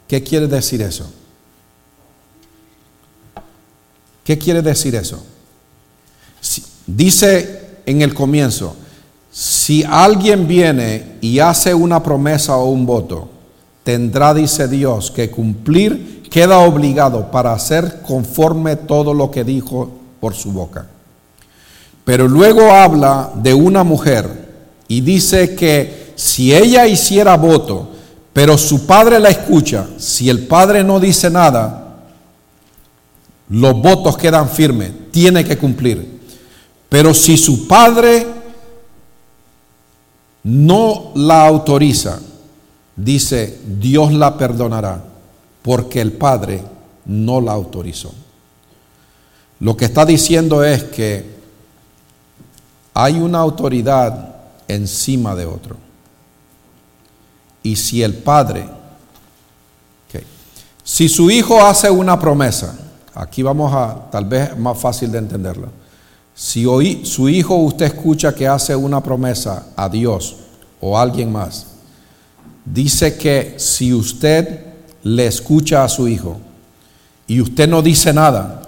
¿Qué 0.07 0.23
quiere 0.23 0.47
decir 0.47 0.81
eso? 0.81 1.18
¿Qué 4.29 4.37
quiere 4.37 4.61
decir 4.61 4.93
eso? 4.93 5.23
dice 6.85 7.79
en 7.87 8.03
el 8.03 8.13
comienzo, 8.13 8.75
si 9.31 9.83
alguien 9.83 10.47
viene 10.47 11.15
y 11.19 11.39
hace 11.39 11.73
una 11.73 12.03
promesa 12.03 12.55
o 12.57 12.69
un 12.69 12.85
voto, 12.85 13.27
tendrá, 13.83 14.35
dice 14.35 14.67
Dios, 14.67 15.09
que 15.09 15.31
cumplir, 15.31 16.21
queda 16.29 16.59
obligado 16.59 17.31
para 17.31 17.53
hacer 17.53 18.03
conforme 18.03 18.75
todo 18.75 19.15
lo 19.15 19.31
que 19.31 19.43
dijo 19.43 19.89
por 20.19 20.35
su 20.35 20.51
boca. 20.51 20.85
Pero 22.05 22.27
luego 22.27 22.71
habla 22.71 23.31
de 23.33 23.55
una 23.55 23.83
mujer 23.83 24.27
y 24.87 25.01
dice 25.01 25.55
que 25.55 26.13
si 26.15 26.53
ella 26.53 26.85
hiciera 26.85 27.35
voto, 27.35 27.89
pero 28.31 28.59
su 28.59 28.85
padre 28.85 29.19
la 29.19 29.29
escucha, 29.29 29.87
si 29.97 30.29
el 30.29 30.45
padre 30.45 30.83
no 30.83 30.99
dice 30.99 31.31
nada, 31.31 31.88
los 33.49 33.73
votos 33.81 34.17
quedan 34.17 34.47
firmes, 34.47 34.91
tiene 35.11 35.43
que 35.43 35.57
cumplir. 35.57 36.19
Pero 36.87 37.13
si 37.13 37.37
su 37.37 37.67
padre 37.67 38.25
no 40.43 41.11
la 41.15 41.47
autoriza, 41.47 42.19
dice, 42.95 43.59
Dios 43.65 44.13
la 44.13 44.37
perdonará, 44.37 45.03
porque 45.61 46.01
el 46.01 46.13
Padre 46.13 46.63
no 47.05 47.41
la 47.41 47.53
autorizó. 47.53 48.13
Lo 49.59 49.75
que 49.75 49.85
está 49.85 50.05
diciendo 50.05 50.63
es 50.63 50.83
que 50.83 51.39
hay 52.93 53.19
una 53.19 53.39
autoridad 53.39 54.35
encima 54.67 55.35
de 55.35 55.45
otro. 55.45 55.75
Y 57.61 57.75
si 57.75 58.01
el 58.03 58.15
Padre, 58.15 58.67
si 60.83 61.07
su 61.07 61.29
hijo 61.29 61.63
hace 61.63 61.89
una 61.91 62.19
promesa, 62.19 62.75
aquí 63.19 63.43
vamos 63.43 63.71
a, 63.73 64.09
tal 64.09 64.25
vez 64.25 64.57
más 64.57 64.77
fácil 64.79 65.11
de 65.11 65.17
entenderla. 65.17 65.67
Si 66.33 66.63
su 67.03 67.27
hijo 67.27 67.55
usted 67.55 67.87
escucha 67.87 68.33
que 68.33 68.47
hace 68.47 68.73
una 68.73 69.03
promesa 69.03 69.67
a 69.75 69.89
Dios 69.89 70.37
o 70.79 70.97
a 70.97 71.01
alguien 71.01 71.29
más, 71.29 71.67
dice 72.63 73.17
que 73.17 73.55
si 73.57 73.93
usted 73.93 74.67
le 75.03 75.27
escucha 75.27 75.83
a 75.83 75.89
su 75.89 76.07
hijo 76.07 76.37
y 77.27 77.41
usted 77.41 77.67
no 77.67 77.81
dice 77.81 78.13
nada, 78.13 78.61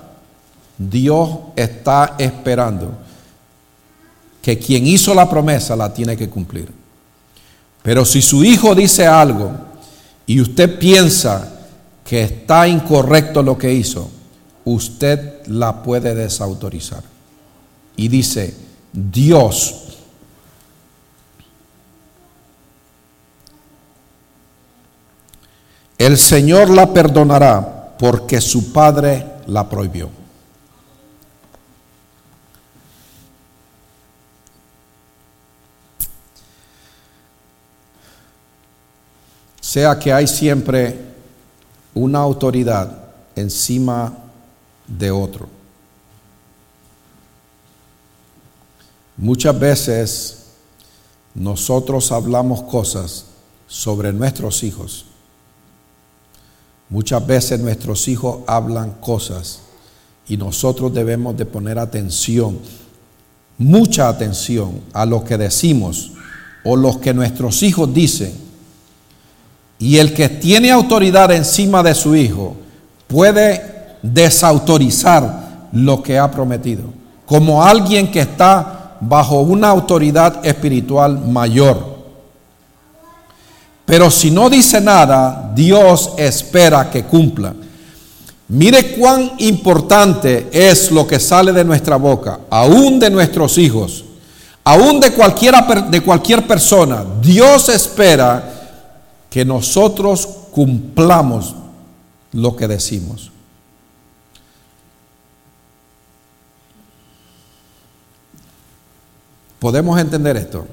Dios 0.77 1.29
está 1.55 2.15
esperando 2.17 2.91
que 4.41 4.57
quien 4.57 4.85
hizo 4.85 5.13
la 5.13 5.29
promesa 5.29 5.77
la 5.77 5.93
tiene 5.93 6.17
que 6.17 6.29
cumplir. 6.29 6.69
Pero 7.83 8.03
si 8.03 8.21
su 8.21 8.43
hijo 8.43 8.75
dice 8.75 9.07
algo 9.07 9.51
y 10.27 10.41
usted 10.41 10.77
piensa 10.77 11.53
que 12.03 12.23
está 12.23 12.67
incorrecto 12.67 13.41
lo 13.41 13.57
que 13.57 13.71
hizo, 13.73 14.11
usted 14.65 15.45
la 15.47 15.83
puede 15.83 16.15
desautorizar. 16.15 17.03
Y 17.95 18.07
dice, 18.07 18.55
Dios 18.93 19.81
el 26.05 26.17
Señor 26.17 26.71
la 26.71 26.91
perdonará 26.91 27.95
porque 27.99 28.41
su 28.41 28.73
padre 28.73 29.23
la 29.45 29.69
prohibió. 29.69 30.09
Sea 39.59 39.99
que 39.99 40.11
hay 40.11 40.25
siempre 40.25 40.99
una 41.93 42.17
autoridad 42.17 42.91
encima 43.35 44.11
de 44.97 45.11
otro. 45.11 45.47
Muchas 49.17 49.59
veces 49.59 50.45
nosotros 51.35 52.11
hablamos 52.11 52.63
cosas 52.63 53.25
sobre 53.67 54.11
nuestros 54.11 54.63
hijos 54.63 55.05
Muchas 56.91 57.25
veces 57.25 57.57
nuestros 57.57 58.09
hijos 58.09 58.39
hablan 58.47 58.91
cosas 58.99 59.61
y 60.27 60.35
nosotros 60.35 60.93
debemos 60.93 61.37
de 61.37 61.45
poner 61.45 61.79
atención, 61.79 62.59
mucha 63.57 64.09
atención 64.09 64.81
a 64.91 65.05
lo 65.05 65.23
que 65.23 65.37
decimos 65.37 66.11
o 66.65 66.75
lo 66.75 66.99
que 66.99 67.13
nuestros 67.13 67.63
hijos 67.63 67.93
dicen. 67.93 68.33
Y 69.79 69.99
el 69.99 70.13
que 70.13 70.27
tiene 70.27 70.69
autoridad 70.69 71.31
encima 71.31 71.81
de 71.81 71.95
su 71.95 72.13
hijo 72.13 72.57
puede 73.07 73.80
desautorizar 74.01 75.67
lo 75.71 76.01
que 76.01 76.17
ha 76.17 76.29
prometido, 76.29 76.83
como 77.25 77.63
alguien 77.63 78.11
que 78.11 78.21
está 78.21 78.97
bajo 78.99 79.41
una 79.41 79.69
autoridad 79.69 80.45
espiritual 80.45 81.19
mayor. 81.19 81.91
Pero 83.85 84.09
si 84.09 84.31
no 84.31 84.49
dice 84.49 84.79
nada, 84.79 85.51
Dios 85.53 86.11
espera 86.17 86.89
que 86.89 87.03
cumpla. 87.03 87.53
Mire 88.47 88.95
cuán 88.95 89.31
importante 89.39 90.49
es 90.51 90.91
lo 90.91 91.07
que 91.07 91.19
sale 91.19 91.51
de 91.51 91.63
nuestra 91.63 91.95
boca, 91.95 92.39
aún 92.49 92.99
de 92.99 93.09
nuestros 93.09 93.57
hijos, 93.57 94.03
aún 94.63 94.99
de, 94.99 95.11
cualquiera, 95.11 95.61
de 95.89 96.01
cualquier 96.01 96.45
persona. 96.45 97.03
Dios 97.21 97.69
espera 97.69 98.43
que 99.29 99.45
nosotros 99.45 100.27
cumplamos 100.51 101.55
lo 102.33 102.55
que 102.55 102.67
decimos. 102.67 103.30
¿Podemos 109.61 109.97
entender 110.01 110.35
esto? 110.35 110.67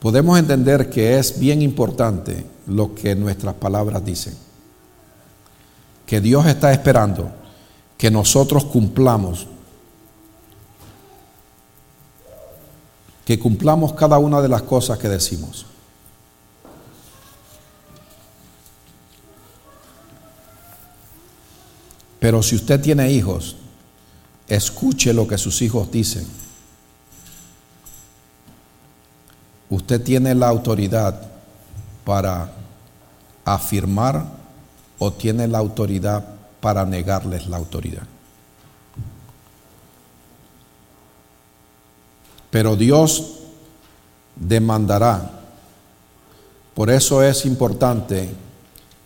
podemos 0.00 0.38
entender 0.38 0.88
que 0.88 1.18
es 1.18 1.38
bien 1.38 1.62
importante 1.62 2.44
lo 2.66 2.94
que 2.94 3.14
nuestras 3.14 3.54
palabras 3.54 4.04
dicen. 4.04 4.34
Que 6.06 6.20
Dios 6.20 6.46
está 6.46 6.72
esperando 6.72 7.30
que 7.96 8.10
nosotros 8.10 8.64
cumplamos, 8.64 9.46
que 13.26 13.38
cumplamos 13.38 13.92
cada 13.92 14.18
una 14.18 14.40
de 14.40 14.48
las 14.48 14.62
cosas 14.62 14.98
que 14.98 15.08
decimos. 15.08 15.66
Pero 22.18 22.42
si 22.42 22.56
usted 22.56 22.80
tiene 22.80 23.12
hijos, 23.12 23.56
escuche 24.50 25.14
lo 25.14 25.26
que 25.26 25.38
sus 25.38 25.62
hijos 25.62 25.90
dicen 25.90 26.26
usted 29.70 30.02
tiene 30.02 30.34
la 30.34 30.48
autoridad 30.48 31.20
para 32.04 32.52
afirmar 33.44 34.26
o 34.98 35.12
tiene 35.12 35.46
la 35.46 35.58
autoridad 35.58 36.24
para 36.60 36.84
negarles 36.84 37.46
la 37.46 37.56
autoridad. 37.56 38.02
Pero 42.50 42.74
Dios 42.74 43.36
demandará. 44.34 45.30
Por 46.74 46.90
eso 46.90 47.22
es 47.22 47.46
importante 47.46 48.28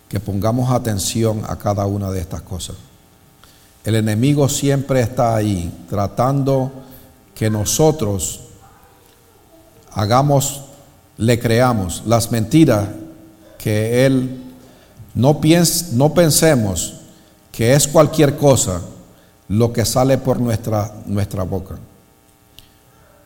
que 0.09 0.19
pongamos 0.19 0.71
atención 0.71 1.43
a 1.47 1.57
cada 1.57 1.85
una 1.85 2.09
de 2.09 2.21
estas 2.21 2.41
cosas. 2.41 2.75
El 3.85 3.95
enemigo 3.95 4.49
siempre 4.49 4.99
está 4.99 5.35
ahí 5.35 5.71
tratando 5.87 6.71
que 7.35 7.51
nosotros 7.51 8.41
hagamos, 9.91 10.63
le 11.17 11.39
creamos 11.39 12.01
las 12.07 12.31
mentiras 12.31 12.87
que 13.59 14.05
Él 14.07 14.41
no, 15.13 15.39
no 15.93 16.13
pensemos 16.13 16.95
que 17.51 17.73
es 17.73 17.87
cualquier 17.87 18.35
cosa 18.35 18.81
lo 19.47 19.71
que 19.71 19.85
sale 19.85 20.17
por 20.17 20.39
nuestra, 20.39 20.91
nuestra 21.05 21.43
boca. 21.43 21.75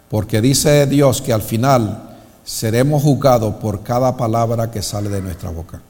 Porque 0.09 0.41
dice 0.41 0.85
Dios 0.87 1.21
que 1.21 1.31
al 1.31 1.41
final 1.41 2.17
seremos 2.43 3.03
juzgados 3.03 3.55
por 3.55 3.81
cada 3.81 4.17
palabra 4.17 4.69
que 4.69 4.81
sale 4.81 5.07
de 5.09 5.21
nuestra 5.21 5.51
boca. 5.51 5.81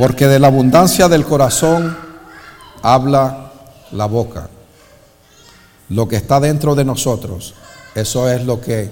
Porque 0.00 0.28
de 0.28 0.38
la 0.38 0.46
abundancia 0.46 1.10
del 1.10 1.26
corazón 1.26 1.94
habla 2.80 3.52
la 3.92 4.06
boca. 4.06 4.48
Lo 5.90 6.08
que 6.08 6.16
está 6.16 6.40
dentro 6.40 6.74
de 6.74 6.86
nosotros, 6.86 7.52
eso 7.94 8.26
es 8.30 8.46
lo 8.46 8.62
que 8.62 8.90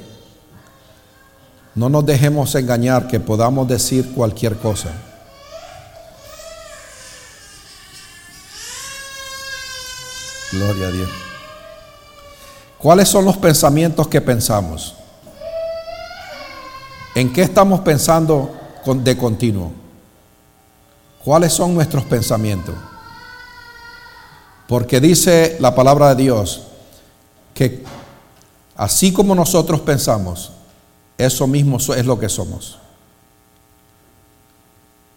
no 1.76 1.88
nos 1.88 2.04
dejemos 2.04 2.54
engañar 2.56 3.08
que 3.08 3.20
podamos 3.20 3.66
decir 3.66 4.12
cualquier 4.12 4.56
cosa. 4.58 4.90
Gloria 10.52 10.88
a 10.88 10.90
Dios. 10.90 11.08
¿Cuáles 12.76 13.08
son 13.08 13.24
los 13.24 13.38
pensamientos 13.38 14.08
que 14.08 14.20
pensamos? 14.20 14.94
¿En 17.14 17.32
qué 17.32 17.40
estamos 17.40 17.80
pensando 17.80 18.54
de 18.84 19.16
continuo? 19.16 19.77
¿Cuáles 21.28 21.52
son 21.52 21.74
nuestros 21.74 22.04
pensamientos? 22.04 22.74
Porque 24.66 24.98
dice 24.98 25.58
la 25.60 25.74
palabra 25.74 26.14
de 26.14 26.22
Dios 26.22 26.62
que 27.52 27.84
así 28.74 29.12
como 29.12 29.34
nosotros 29.34 29.82
pensamos, 29.82 30.52
eso 31.18 31.46
mismo 31.46 31.76
es 31.76 32.06
lo 32.06 32.18
que 32.18 32.30
somos. 32.30 32.78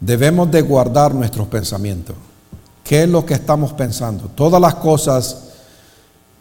Debemos 0.02 0.52
de 0.52 0.62
guardar 0.62 1.16
nuestros 1.16 1.48
pensamientos. 1.48 2.18
¿Qué 2.84 3.04
es 3.04 3.10
lo 3.10 3.26
que 3.26 3.36
estamos 3.36 3.72
pensando? 3.72 4.26
Todas 4.36 4.60
las 4.60 4.76
cosas 4.76 5.44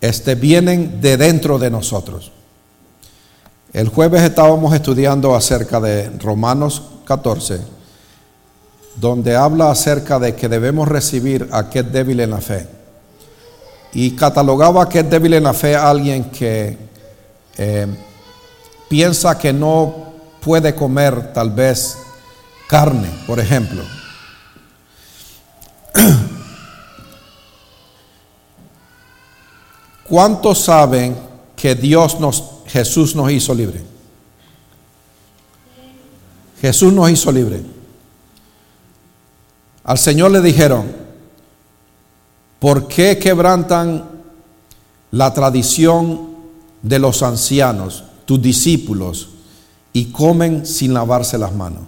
este, 0.00 0.34
vienen 0.34 1.00
de 1.00 1.16
dentro 1.16 1.60
de 1.60 1.70
nosotros. 1.70 2.32
El 3.72 3.88
jueves 3.88 4.22
estábamos 4.22 4.74
estudiando 4.74 5.32
acerca 5.32 5.78
de 5.78 6.10
Romanos 6.18 6.82
14 7.04 7.78
donde 8.96 9.36
habla 9.36 9.70
acerca 9.70 10.18
de 10.18 10.34
que 10.34 10.48
debemos 10.48 10.88
recibir 10.88 11.48
a 11.52 11.58
aquel 11.58 11.92
débil 11.92 12.20
en 12.20 12.30
la 12.30 12.40
fe. 12.40 12.66
Y 13.92 14.12
catalogaba 14.12 14.82
a 14.82 14.84
aquel 14.84 15.08
débil 15.08 15.34
en 15.34 15.44
la 15.44 15.52
fe 15.54 15.74
a 15.74 15.88
alguien 15.90 16.24
que 16.30 16.76
eh, 17.56 17.86
piensa 18.88 19.38
que 19.38 19.52
no 19.52 20.10
puede 20.40 20.74
comer 20.74 21.32
tal 21.32 21.50
vez 21.50 21.96
carne, 22.68 23.08
por 23.26 23.38
ejemplo. 23.40 23.82
¿Cuántos 30.08 30.60
saben 30.60 31.16
que 31.56 31.74
Dios 31.74 32.18
nos, 32.18 32.44
Jesús 32.66 33.14
nos 33.14 33.30
hizo 33.30 33.54
libre? 33.54 33.82
Jesús 36.60 36.92
nos 36.92 37.10
hizo 37.10 37.32
libre. 37.32 37.79
Al 39.84 39.98
Señor 39.98 40.30
le 40.30 40.40
dijeron, 40.40 40.92
¿por 42.58 42.86
qué 42.88 43.18
quebrantan 43.18 44.04
la 45.10 45.32
tradición 45.32 46.30
de 46.82 46.98
los 46.98 47.22
ancianos, 47.22 48.04
tus 48.26 48.40
discípulos, 48.40 49.30
y 49.92 50.06
comen 50.06 50.66
sin 50.66 50.94
lavarse 50.94 51.38
las 51.38 51.54
manos? 51.54 51.82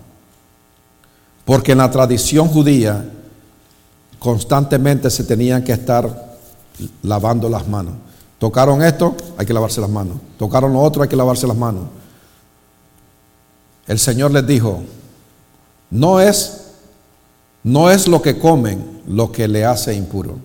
Porque 1.45 1.73
en 1.73 1.79
la 1.79 1.91
tradición 1.91 2.49
judía 2.49 3.09
constantemente 4.19 5.11
se 5.11 5.25
tenían 5.25 5.65
que 5.65 5.73
estar 5.73 6.39
lavando 7.03 7.49
las 7.49 7.69
manos. 7.69 7.95
Tocaron 8.39 8.83
esto, 8.83 9.17
hay 9.37 9.47
que 9.47 9.53
lavarse 9.53 9.81
las 9.81 9.91
manos. 9.91 10.17
Tocaron 10.39 10.73
lo 10.73 10.81
otro, 10.81 11.03
hay 11.03 11.09
que 11.09 11.17
lavarse 11.17 11.47
las 11.47 11.57
manos. 11.57 11.85
El 13.87 13.99
Señor 13.99 14.31
les 14.31 14.47
dijo, 14.47 14.83
no 15.91 16.21
es 16.21 16.72
no 17.65 17.91
es 17.91 18.09
lo 18.09 18.21
que 18.21 18.39
comen 18.39 19.03
lo 19.07 19.31
que 19.31 19.49
le 19.49 19.65
hace 19.65 19.95
impuro, 19.95 20.37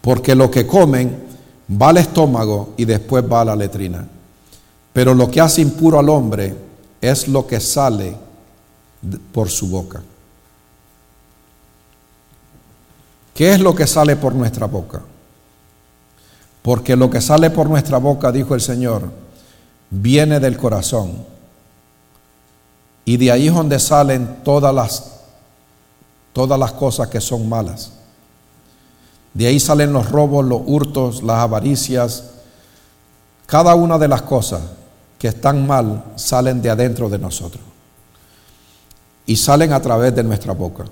porque 0.00 0.34
lo 0.34 0.50
que 0.50 0.66
comen 0.66 1.22
va 1.70 1.90
al 1.90 1.98
estómago 1.98 2.74
y 2.76 2.84
después 2.84 3.24
va 3.30 3.42
a 3.42 3.46
la 3.46 3.56
letrina. 3.56 4.06
Pero 4.92 5.14
lo 5.14 5.30
que 5.30 5.40
hace 5.40 5.62
impuro 5.62 5.98
al 5.98 6.08
hombre 6.08 6.54
es 7.00 7.28
lo 7.28 7.46
que 7.46 7.60
sale 7.60 8.14
por 9.32 9.48
su 9.48 9.68
boca. 9.68 10.02
¿Qué 13.34 13.52
es 13.52 13.60
lo 13.60 13.74
que 13.74 13.86
sale 13.86 14.16
por 14.16 14.34
nuestra 14.34 14.66
boca? 14.66 15.00
Porque 16.60 16.94
lo 16.94 17.10
que 17.10 17.20
sale 17.20 17.50
por 17.50 17.68
nuestra 17.68 17.98
boca, 17.98 18.30
dijo 18.30 18.54
el 18.54 18.60
Señor, 18.60 19.10
viene 19.90 20.38
del 20.38 20.56
corazón. 20.56 21.24
Y 23.04 23.16
de 23.16 23.32
ahí 23.32 23.48
es 23.48 23.54
donde 23.54 23.78
salen 23.78 24.42
todas 24.44 24.72
las 24.74 25.21
todas 26.32 26.58
las 26.58 26.72
cosas 26.72 27.08
que 27.08 27.20
son 27.20 27.48
malas. 27.48 27.92
De 29.34 29.46
ahí 29.46 29.58
salen 29.58 29.92
los 29.92 30.10
robos, 30.10 30.44
los 30.44 30.60
hurtos, 30.66 31.22
las 31.22 31.38
avaricias. 31.38 32.24
Cada 33.46 33.74
una 33.74 33.98
de 33.98 34.08
las 34.08 34.22
cosas 34.22 34.62
que 35.18 35.28
están 35.28 35.66
mal 35.66 36.04
salen 36.16 36.60
de 36.60 36.70
adentro 36.70 37.08
de 37.08 37.18
nosotros. 37.18 37.62
Y 39.26 39.36
salen 39.36 39.72
a 39.72 39.80
través 39.80 40.14
de 40.14 40.22
nuestra 40.22 40.52
boca. 40.52 40.84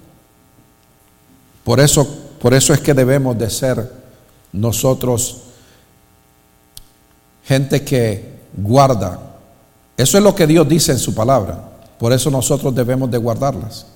Por 1.64 1.80
eso, 1.80 2.06
por 2.40 2.54
eso 2.54 2.72
es 2.72 2.80
que 2.80 2.94
debemos 2.94 3.36
de 3.36 3.50
ser 3.50 3.92
nosotros 4.52 5.42
gente 7.44 7.84
que 7.84 8.40
guarda. 8.56 9.18
Eso 9.96 10.16
es 10.16 10.24
lo 10.24 10.34
que 10.34 10.46
Dios 10.46 10.68
dice 10.68 10.92
en 10.92 10.98
su 10.98 11.14
palabra. 11.14 11.68
Por 11.98 12.12
eso 12.12 12.30
nosotros 12.30 12.74
debemos 12.74 13.10
de 13.10 13.18
guardarlas. 13.18 13.86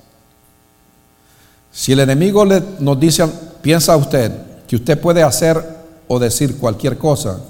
Si 1.74 1.92
el 1.92 1.98
enemigo 1.98 2.44
le, 2.44 2.62
nos 2.78 2.98
dice, 3.00 3.26
piensa 3.60 3.96
usted 3.96 4.30
que 4.68 4.76
usted 4.76 4.98
puede 4.98 5.24
hacer 5.24 5.60
o 6.06 6.20
decir 6.20 6.56
cualquier 6.56 6.96
cosa, 6.96 7.40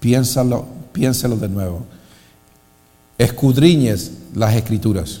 piénsalo, 0.00 0.66
piénselo 0.92 1.36
de 1.36 1.48
nuevo. 1.48 1.86
Escudriñes 3.16 4.10
las 4.34 4.54
escrituras. 4.56 5.20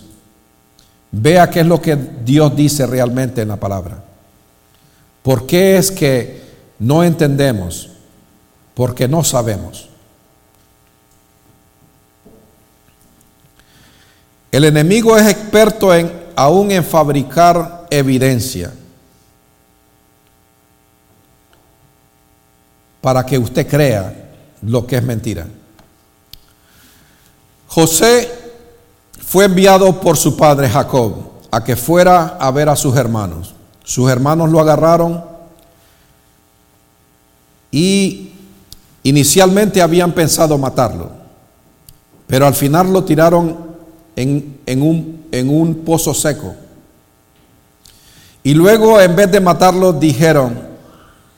Vea 1.12 1.48
qué 1.48 1.60
es 1.60 1.66
lo 1.66 1.80
que 1.80 1.96
Dios 1.96 2.54
dice 2.56 2.84
realmente 2.84 3.42
en 3.42 3.48
la 3.48 3.56
palabra. 3.56 4.02
¿Por 5.22 5.46
qué 5.46 5.76
es 5.76 5.92
que 5.92 6.42
no 6.80 7.04
entendemos? 7.04 7.90
Porque 8.74 9.06
no 9.06 9.22
sabemos. 9.22 9.88
El 14.50 14.64
enemigo 14.64 15.16
es 15.16 15.28
experto 15.28 15.94
en 15.94 16.27
aún 16.38 16.70
en 16.70 16.84
fabricar 16.84 17.88
evidencia 17.90 18.72
para 23.00 23.26
que 23.26 23.36
usted 23.36 23.66
crea 23.66 24.30
lo 24.62 24.86
que 24.86 24.98
es 24.98 25.02
mentira. 25.02 25.48
José 27.66 28.30
fue 29.20 29.46
enviado 29.46 30.00
por 30.00 30.16
su 30.16 30.36
padre 30.36 30.68
Jacob 30.68 31.14
a 31.50 31.64
que 31.64 31.74
fuera 31.74 32.36
a 32.38 32.52
ver 32.52 32.68
a 32.68 32.76
sus 32.76 32.94
hermanos. 32.94 33.56
Sus 33.82 34.08
hermanos 34.08 34.48
lo 34.48 34.60
agarraron 34.60 35.24
y 37.72 38.30
inicialmente 39.02 39.82
habían 39.82 40.12
pensado 40.12 40.56
matarlo, 40.56 41.10
pero 42.28 42.46
al 42.46 42.54
final 42.54 42.92
lo 42.92 43.02
tiraron 43.02 43.67
en, 44.18 44.82
un, 44.82 45.28
un 45.32 45.74
pozo 45.84 46.12
seco. 46.12 46.54
Y 48.42 48.54
luego 48.54 49.00
en 49.00 49.14
vez 49.14 49.30
de 49.30 49.40
matarlo 49.40 49.92
dijeron, 49.92 50.58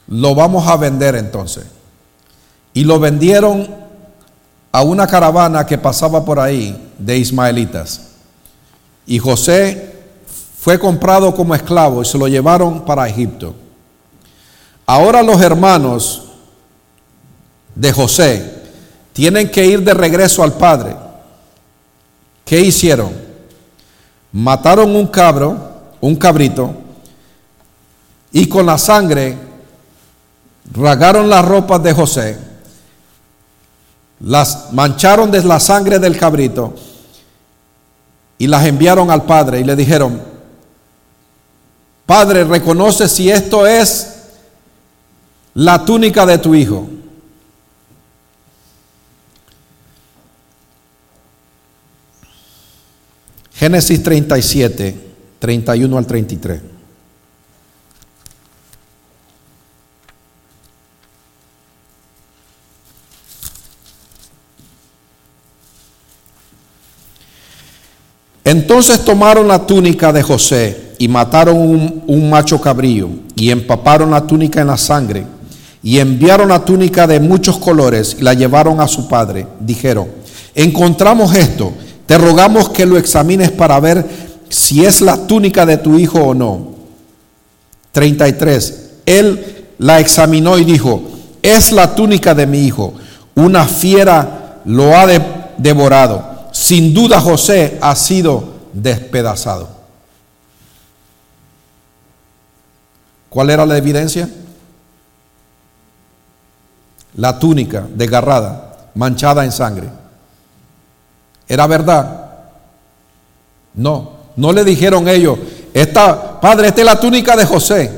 lo 0.07 0.35
vamos 0.35 0.67
a 0.67 0.77
vender 0.77 1.15
entonces. 1.15 1.67
Y 2.73 2.85
lo 2.85 2.99
vendieron 2.99 3.69
a 4.73 4.83
una 4.83 5.07
caravana 5.07 5.67
que 5.67 5.77
pasaba 5.77 6.25
por 6.25 6.39
ahí 6.41 6.91
de 6.99 7.19
ismaelitas. 7.19 8.13
Y 9.07 9.19
José 9.19 9.97
fue 10.59 10.79
comprado 10.79 11.35
como 11.35 11.55
esclavo 11.55 12.01
y 12.01 12.07
se 12.07 12.17
lo 12.17 12.29
llevaron 12.29 12.85
para 12.85 13.09
Egipto. 13.09 13.55
Ahora 14.87 15.23
los 15.23 15.41
hermanos 15.43 16.29
de 17.75 17.93
José 17.93 18.63
tienen 19.13 19.51
que 19.51 19.67
ir 19.67 19.83
de 19.83 19.93
regreso 19.93 20.43
al 20.43 20.55
padre 20.55 21.10
¿Qué 22.51 22.61
hicieron? 22.61 23.13
Mataron 24.33 24.97
un 24.97 25.07
cabro, 25.07 25.57
un 26.01 26.17
cabrito, 26.17 26.75
y 28.33 28.49
con 28.49 28.67
la 28.67 28.77
sangre 28.77 29.39
ragaron 30.73 31.31
las 31.31 31.45
ropas 31.45 31.81
de 31.81 31.93
José, 31.93 32.37
las 34.19 34.73
mancharon 34.73 35.31
de 35.31 35.45
la 35.45 35.61
sangre 35.61 36.01
del 36.01 36.19
cabrito 36.19 36.75
y 38.37 38.49
las 38.49 38.67
enviaron 38.67 39.13
al 39.13 39.23
padre 39.23 39.61
y 39.61 39.65
le 39.65 39.77
dijeron, 39.77 40.21
Padre, 42.05 42.43
reconoce 42.43 43.09
si 43.09 43.31
esto 43.31 43.65
es 43.65 44.25
la 45.55 45.85
túnica 45.85 46.27
de 46.27 46.39
tu 46.39 46.57
hijo. 46.57 46.89
Génesis 53.61 54.03
37, 54.03 54.97
31 55.39 55.99
al 55.99 56.07
33. 56.07 56.61
Entonces 68.45 69.05
tomaron 69.05 69.47
la 69.47 69.67
túnica 69.67 70.11
de 70.11 70.23
José 70.23 70.95
y 70.97 71.07
mataron 71.07 71.59
un, 71.59 72.31
macho 72.31 72.59
cabrío 72.59 73.11
y 73.37 73.51
empaparon 73.51 74.11
la 74.11 74.27
túnica 74.27 74.63
en 74.63 74.69
la 74.69 74.79
sangre 74.79 75.27
y 75.83 75.99
enviaron 75.99 76.49
la 76.49 76.65
túnica 76.65 77.07
de 77.07 77.21
muchos 77.21 77.59
colores 77.59 78.17
y 78.19 78.23
la 78.23 78.33
llevaron 78.33 78.81
a 78.81 78.89
su 78.89 79.07
padre. 79.07 79.47
Dijeron, 79.61 80.09
encontramos 80.55 81.35
esto, 81.35 81.75
te 82.11 82.19
rogamos 82.19 82.71
que 82.71 82.87
lo 82.87 82.99
examines 82.99 83.53
para 83.53 83.79
ver 83.79 84.05
si 84.49 84.85
es 84.85 85.01
la 85.01 85.29
túnica 85.29 85.65
de 85.65 85.77
tu 85.77 85.97
hijo 85.97 86.19
o 86.19 86.35
no. 86.35 86.75
33. 87.93 88.95
Él 89.07 89.69
la 89.79 90.01
examinó 90.01 90.59
y 90.59 90.65
dijo, 90.65 91.05
es 91.41 91.71
la 91.71 91.95
túnica 91.95 92.35
de 92.35 92.49
mi 92.49 92.65
hijo. 92.65 92.95
Una 93.37 93.65
fiera 93.65 94.61
lo 94.65 94.97
ha 94.97 95.07
devorado 95.57 96.49
sin 96.51 96.93
duda 96.93 97.21
José 97.21 97.79
ha 97.81 97.95
sido 97.95 98.55
despedazado. 98.73 99.69
¿Cuál 103.29 103.51
era 103.51 103.65
la 103.65 103.79
evidencia? 103.79 104.29
La 107.15 107.39
túnica 107.39 107.87
desgarrada, 107.95 108.91
manchada 108.97 109.45
en 109.45 109.53
sangre. 109.53 110.00
¿Era 111.51 111.67
verdad? 111.67 112.29
No, 113.75 114.13
no 114.37 114.53
le 114.53 114.63
dijeron 114.63 115.09
ellos, 115.09 115.37
esta, 115.75 116.41
padre, 116.41 116.69
esta 116.69 116.81
es 116.81 116.87
la 116.87 117.01
túnica 117.01 117.35
de 117.35 117.45
José. 117.45 117.91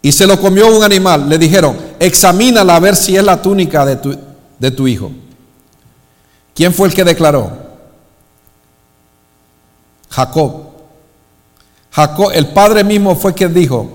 Y 0.00 0.12
se 0.12 0.28
lo 0.28 0.40
comió 0.40 0.68
un 0.68 0.84
animal. 0.84 1.28
Le 1.28 1.38
dijeron, 1.38 1.76
examínala 1.98 2.76
a 2.76 2.80
ver 2.80 2.94
si 2.94 3.16
es 3.16 3.24
la 3.24 3.42
túnica 3.42 3.84
de 3.84 3.96
tu, 3.96 4.16
de 4.60 4.70
tu 4.70 4.86
hijo. 4.86 5.10
¿Quién 6.54 6.72
fue 6.72 6.86
el 6.86 6.94
que 6.94 7.02
declaró? 7.02 7.50
Jacob. 10.08 10.66
Jacob, 11.90 12.30
el 12.32 12.46
padre 12.50 12.84
mismo 12.84 13.16
fue 13.16 13.34
quien 13.34 13.52
dijo, 13.52 13.90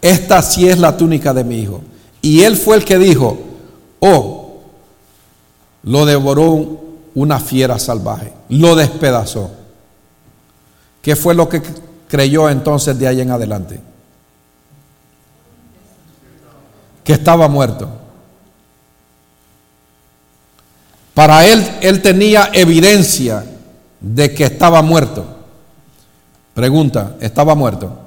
esta 0.00 0.40
sí 0.40 0.66
es 0.66 0.78
la 0.78 0.96
túnica 0.96 1.34
de 1.34 1.44
mi 1.44 1.58
hijo. 1.58 1.82
Y 2.22 2.44
él 2.44 2.56
fue 2.56 2.76
el 2.76 2.84
que 2.86 2.96
dijo, 2.96 3.36
oh, 4.00 4.62
lo 5.82 6.06
devoró 6.06 6.87
una 7.18 7.40
fiera 7.40 7.80
salvaje, 7.80 8.32
lo 8.48 8.76
despedazó. 8.76 9.50
¿Qué 11.02 11.16
fue 11.16 11.34
lo 11.34 11.48
que 11.48 11.60
creyó 12.06 12.48
entonces 12.48 12.96
de 12.96 13.08
ahí 13.08 13.20
en 13.20 13.32
adelante? 13.32 13.80
Que 17.02 17.14
estaba 17.14 17.48
muerto. 17.48 17.88
Para 21.12 21.44
él, 21.44 21.68
él 21.80 22.00
tenía 22.02 22.50
evidencia 22.52 23.44
de 24.00 24.32
que 24.32 24.44
estaba 24.44 24.80
muerto. 24.80 25.26
Pregunta, 26.54 27.16
¿estaba 27.18 27.56
muerto? 27.56 27.98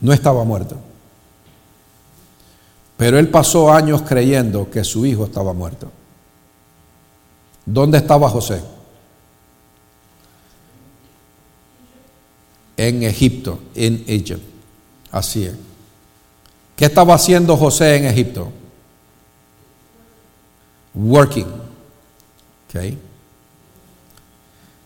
No 0.00 0.14
estaba 0.14 0.44
muerto. 0.44 0.76
Pero 2.96 3.18
él 3.18 3.28
pasó 3.28 3.70
años 3.70 4.00
creyendo 4.00 4.70
que 4.70 4.82
su 4.82 5.04
hijo 5.04 5.26
estaba 5.26 5.52
muerto. 5.52 5.90
¿Dónde 7.64 7.98
estaba 7.98 8.28
José? 8.28 8.62
En 12.76 13.02
Egipto, 13.02 13.60
en 13.74 14.04
Egipto. 14.06 14.40
Así 15.10 15.44
es. 15.44 15.54
¿Qué 16.76 16.86
estaba 16.86 17.14
haciendo 17.14 17.56
José 17.56 17.96
en 17.96 18.06
Egipto? 18.06 18.52
working. 20.94 21.46
Okay. 22.68 22.98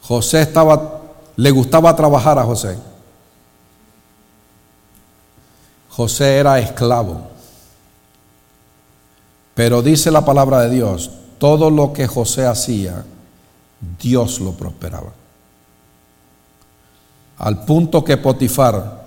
José 0.02 0.42
estaba, 0.42 1.02
le 1.36 1.50
gustaba 1.50 1.94
trabajar 1.94 2.38
a 2.38 2.44
José. 2.44 2.78
José 5.90 6.36
era 6.36 6.58
esclavo. 6.58 7.28
Pero 9.54 9.82
dice 9.82 10.10
la 10.10 10.24
palabra 10.24 10.60
de 10.60 10.70
Dios, 10.70 11.10
todo 11.38 11.70
lo 11.70 11.92
que 11.92 12.06
José 12.06 12.46
hacía, 12.46 13.04
Dios 14.00 14.40
lo 14.40 14.52
prosperaba. 14.52 15.12
Al 17.38 17.64
punto 17.64 18.02
que 18.04 18.16
Potifar 18.16 19.06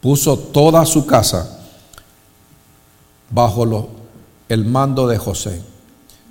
puso 0.00 0.38
toda 0.38 0.84
su 0.86 1.04
casa 1.04 1.60
bajo 3.30 3.88
el 4.48 4.64
mando 4.64 5.08
de 5.08 5.18
José. 5.18 5.62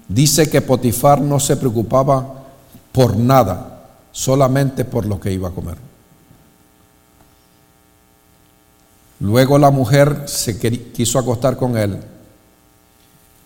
Dice 0.07 0.49
que 0.49 0.61
Potifar 0.61 1.19
no 1.19 1.39
se 1.39 1.57
preocupaba 1.57 2.43
por 2.91 3.17
nada, 3.17 3.87
solamente 4.11 4.85
por 4.85 5.05
lo 5.05 5.19
que 5.19 5.33
iba 5.33 5.49
a 5.49 5.51
comer. 5.51 5.77
Luego 9.19 9.57
la 9.57 9.71
mujer 9.71 10.23
se 10.27 10.57
quiso 10.93 11.19
acostar 11.19 11.57
con 11.57 11.77
él. 11.77 11.99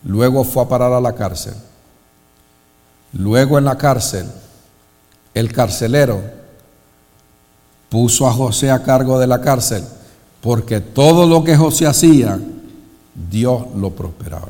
Luego 0.03 0.43
fue 0.43 0.63
a 0.63 0.67
parar 0.67 0.91
a 0.93 1.01
la 1.01 1.13
cárcel. 1.13 1.53
Luego 3.13 3.57
en 3.57 3.65
la 3.65 3.77
cárcel, 3.77 4.27
el 5.33 5.51
carcelero 5.51 6.21
puso 7.89 8.27
a 8.27 8.33
José 8.33 8.69
a 8.69 8.83
cargo 8.83 9.19
de 9.19 9.27
la 9.27 9.41
cárcel, 9.41 9.83
porque 10.41 10.79
todo 10.79 11.25
lo 11.25 11.43
que 11.43 11.57
José 11.57 11.87
hacía, 11.87 12.39
Dios 13.29 13.63
lo 13.75 13.91
prosperaba. 13.91 14.49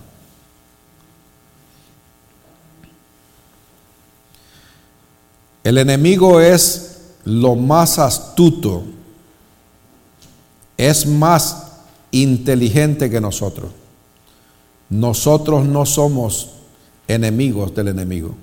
El 5.64 5.78
enemigo 5.78 6.42
es 6.42 7.02
lo 7.26 7.56
más 7.56 8.00
astuto, 8.00 8.84
es 10.78 11.06
más 11.06 11.68
inteligente 12.12 13.10
que 13.10 13.22
nosotros. 13.22 13.72
Nosotros 14.90 15.66
no 15.66 15.86
somos 15.86 16.52
enemigos 17.08 17.76
del 17.76 17.90
enemigo. 17.90 18.36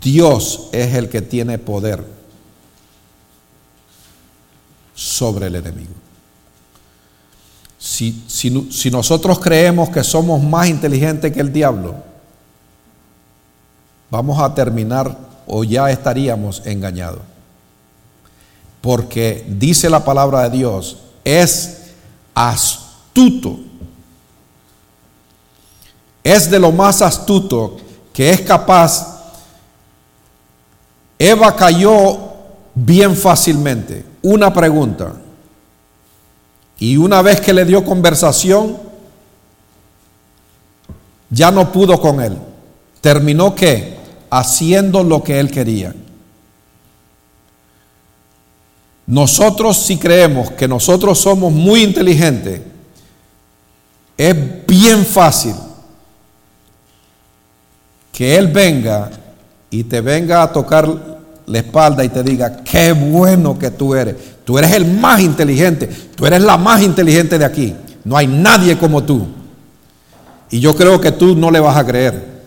Dios 0.00 0.68
es 0.72 0.94
el 0.94 1.08
que 1.08 1.22
tiene 1.22 1.58
poder 1.58 2.04
sobre 4.94 5.46
el 5.46 5.54
enemigo. 5.54 5.92
Si, 7.78 8.24
si, 8.26 8.90
nosotros 8.90 9.38
creemos 9.38 9.90
que 9.90 10.02
somos 10.02 10.42
más 10.42 10.66
inteligentes 10.66 11.32
que 11.32 11.40
el 11.40 11.52
diablo, 11.52 11.94
vamos 14.10 14.40
a 14.40 14.52
terminar 14.52 15.16
o 15.46 15.62
ya 15.62 15.88
estaríamos 15.90 16.60
engañados. 16.64 17.20
Porque 18.80 19.46
dice 19.48 19.88
la 19.88 20.04
palabra 20.04 20.48
de 20.48 20.58
Dios, 20.58 20.98
es 21.22 21.92
astuto. 22.34 23.60
Es 26.24 26.50
de 26.50 26.58
lo 26.58 26.72
más 26.72 27.00
astuto 27.00 27.76
que 28.12 28.30
es 28.30 28.40
capaz. 28.40 29.17
Eva 31.18 31.56
cayó 31.56 32.18
bien 32.74 33.16
fácilmente. 33.16 34.04
Una 34.22 34.52
pregunta. 34.52 35.14
Y 36.78 36.96
una 36.96 37.22
vez 37.22 37.40
que 37.40 37.52
le 37.52 37.64
dio 37.64 37.84
conversación, 37.84 38.78
ya 41.30 41.50
no 41.50 41.72
pudo 41.72 42.00
con 42.00 42.20
él. 42.20 42.38
Terminó 43.00 43.54
que 43.54 43.96
haciendo 44.30 45.02
lo 45.02 45.22
que 45.22 45.40
él 45.40 45.50
quería. 45.50 45.94
Nosotros 49.06 49.78
si 49.78 49.96
creemos 49.96 50.50
que 50.50 50.68
nosotros 50.68 51.18
somos 51.18 51.50
muy 51.50 51.82
inteligentes, 51.82 52.60
es 54.18 54.66
bien 54.66 55.06
fácil 55.06 55.54
que 58.12 58.36
Él 58.36 58.48
venga 58.48 59.10
y 59.70 59.84
te 59.84 60.00
venga 60.00 60.42
a 60.42 60.52
tocar 60.52 61.18
la 61.46 61.58
espalda 61.58 62.04
y 62.04 62.08
te 62.08 62.22
diga, 62.22 62.62
qué 62.62 62.92
bueno 62.92 63.58
que 63.58 63.70
tú 63.70 63.94
eres. 63.94 64.16
Tú 64.44 64.58
eres 64.58 64.72
el 64.72 64.86
más 64.86 65.20
inteligente, 65.20 65.86
tú 65.86 66.26
eres 66.26 66.42
la 66.42 66.56
más 66.56 66.82
inteligente 66.82 67.38
de 67.38 67.44
aquí. 67.44 67.74
No 68.04 68.16
hay 68.16 68.26
nadie 68.26 68.78
como 68.78 69.04
tú. 69.04 69.26
Y 70.50 70.60
yo 70.60 70.74
creo 70.74 71.00
que 71.00 71.12
tú 71.12 71.36
no 71.36 71.50
le 71.50 71.60
vas 71.60 71.76
a 71.76 71.84
creer. 71.84 72.38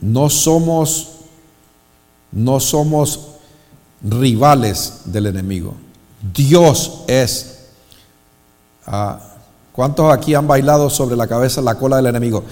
No 0.00 0.30
somos 0.30 1.20
no 2.32 2.60
somos 2.60 3.28
rivales 4.02 5.02
del 5.06 5.26
enemigo. 5.26 5.74
Dios 6.32 7.02
es. 7.06 7.66
Ah, 8.86 9.20
¿Cuántos 9.80 10.12
aquí 10.12 10.34
han 10.34 10.46
bailado 10.46 10.90
sobre 10.90 11.16
la 11.16 11.26
cabeza 11.26 11.62
la 11.62 11.74
cola 11.74 11.96
del 11.96 12.08
enemigo? 12.08 12.44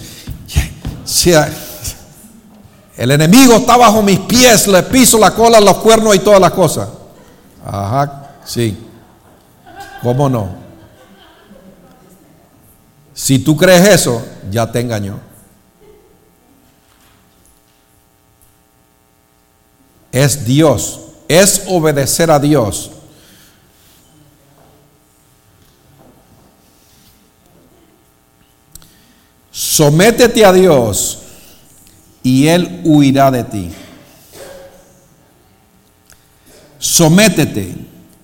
el 2.97 3.11
enemigo 3.11 3.53
está 3.53 3.77
bajo 3.77 4.01
mis 4.01 4.17
pies, 4.21 4.65
le 4.65 4.81
piso 4.81 5.19
la 5.19 5.29
cola, 5.29 5.59
los 5.59 5.77
cuernos 5.77 6.15
y 6.15 6.19
todas 6.21 6.41
las 6.41 6.49
cosas. 6.53 6.89
Ajá, 7.63 8.31
sí. 8.43 8.75
¿Cómo 10.01 10.27
no? 10.27 10.49
Si 13.13 13.37
tú 13.37 13.55
crees 13.55 13.87
eso, 13.87 14.23
ya 14.49 14.71
te 14.71 14.79
engañó. 14.79 15.19
Es 20.11 20.45
Dios, 20.45 21.01
es 21.27 21.61
obedecer 21.67 22.31
a 22.31 22.39
Dios. 22.39 22.89
Sométete 29.59 30.45
a 30.45 30.53
Dios 30.53 31.19
y 32.23 32.47
Él 32.47 32.79
huirá 32.85 33.29
de 33.29 33.43
ti. 33.43 33.69
Sométete, 36.77 37.75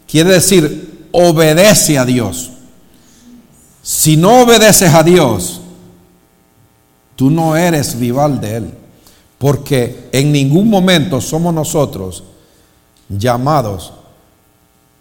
quiere 0.07 0.29
decir, 0.31 1.09
obedece 1.11 1.99
a 1.99 2.05
Dios. 2.05 2.51
Si 3.81 4.15
no 4.15 4.43
obedeces 4.43 4.93
a 4.93 5.03
Dios, 5.03 5.59
tú 7.17 7.29
no 7.29 7.57
eres 7.57 7.99
rival 7.99 8.39
de 8.39 8.55
Él, 8.55 8.73
porque 9.37 10.07
en 10.13 10.31
ningún 10.31 10.69
momento 10.69 11.19
somos 11.19 11.53
nosotros 11.53 12.23
llamados. 13.09 13.91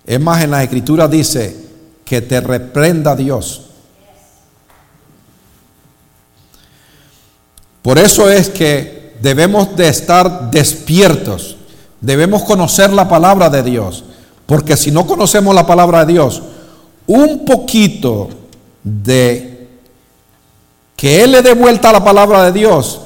Es 0.04 0.18
más, 0.18 0.42
en 0.42 0.50
la 0.50 0.64
escritura 0.64 1.06
dice 1.06 1.56
que 2.04 2.22
te 2.22 2.40
reprenda 2.40 3.14
Dios. 3.14 3.70
Por 7.84 7.98
eso 7.98 8.30
es 8.30 8.48
que 8.48 9.12
debemos 9.20 9.76
de 9.76 9.88
estar 9.88 10.50
despiertos, 10.50 11.58
debemos 12.00 12.42
conocer 12.44 12.90
la 12.90 13.06
palabra 13.06 13.50
de 13.50 13.62
Dios, 13.62 14.04
porque 14.46 14.74
si 14.74 14.90
no 14.90 15.06
conocemos 15.06 15.54
la 15.54 15.66
palabra 15.66 16.06
de 16.06 16.14
Dios, 16.14 16.42
un 17.06 17.44
poquito 17.44 18.30
de 18.82 19.68
que 20.96 21.22
Él 21.24 21.32
le 21.32 21.42
dé 21.42 21.52
vuelta 21.52 21.92
la 21.92 22.02
palabra 22.02 22.44
de 22.44 22.58
Dios 22.58 23.02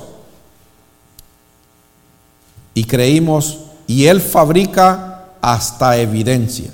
y 2.72 2.84
creímos, 2.84 3.58
y 3.88 4.06
Él 4.06 4.20
fabrica 4.20 5.24
hasta 5.40 5.96
evidencia. 5.96 6.70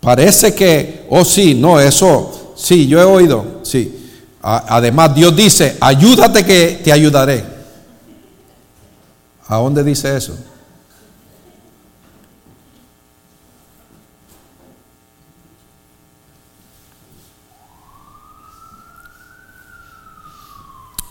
Parece 0.00 0.52
que, 0.52 1.06
oh 1.10 1.24
sí, 1.24 1.54
no, 1.54 1.78
eso, 1.78 2.54
sí, 2.56 2.88
yo 2.88 3.00
he 3.00 3.04
oído, 3.04 3.60
sí. 3.62 4.00
Además, 4.42 5.14
Dios 5.14 5.36
dice, 5.36 5.78
ayúdate 5.80 6.44
que 6.44 6.80
te 6.82 6.92
ayudaré. 6.92 7.44
¿A 9.46 9.56
dónde 9.56 9.84
dice 9.84 10.16
eso? 10.16 10.36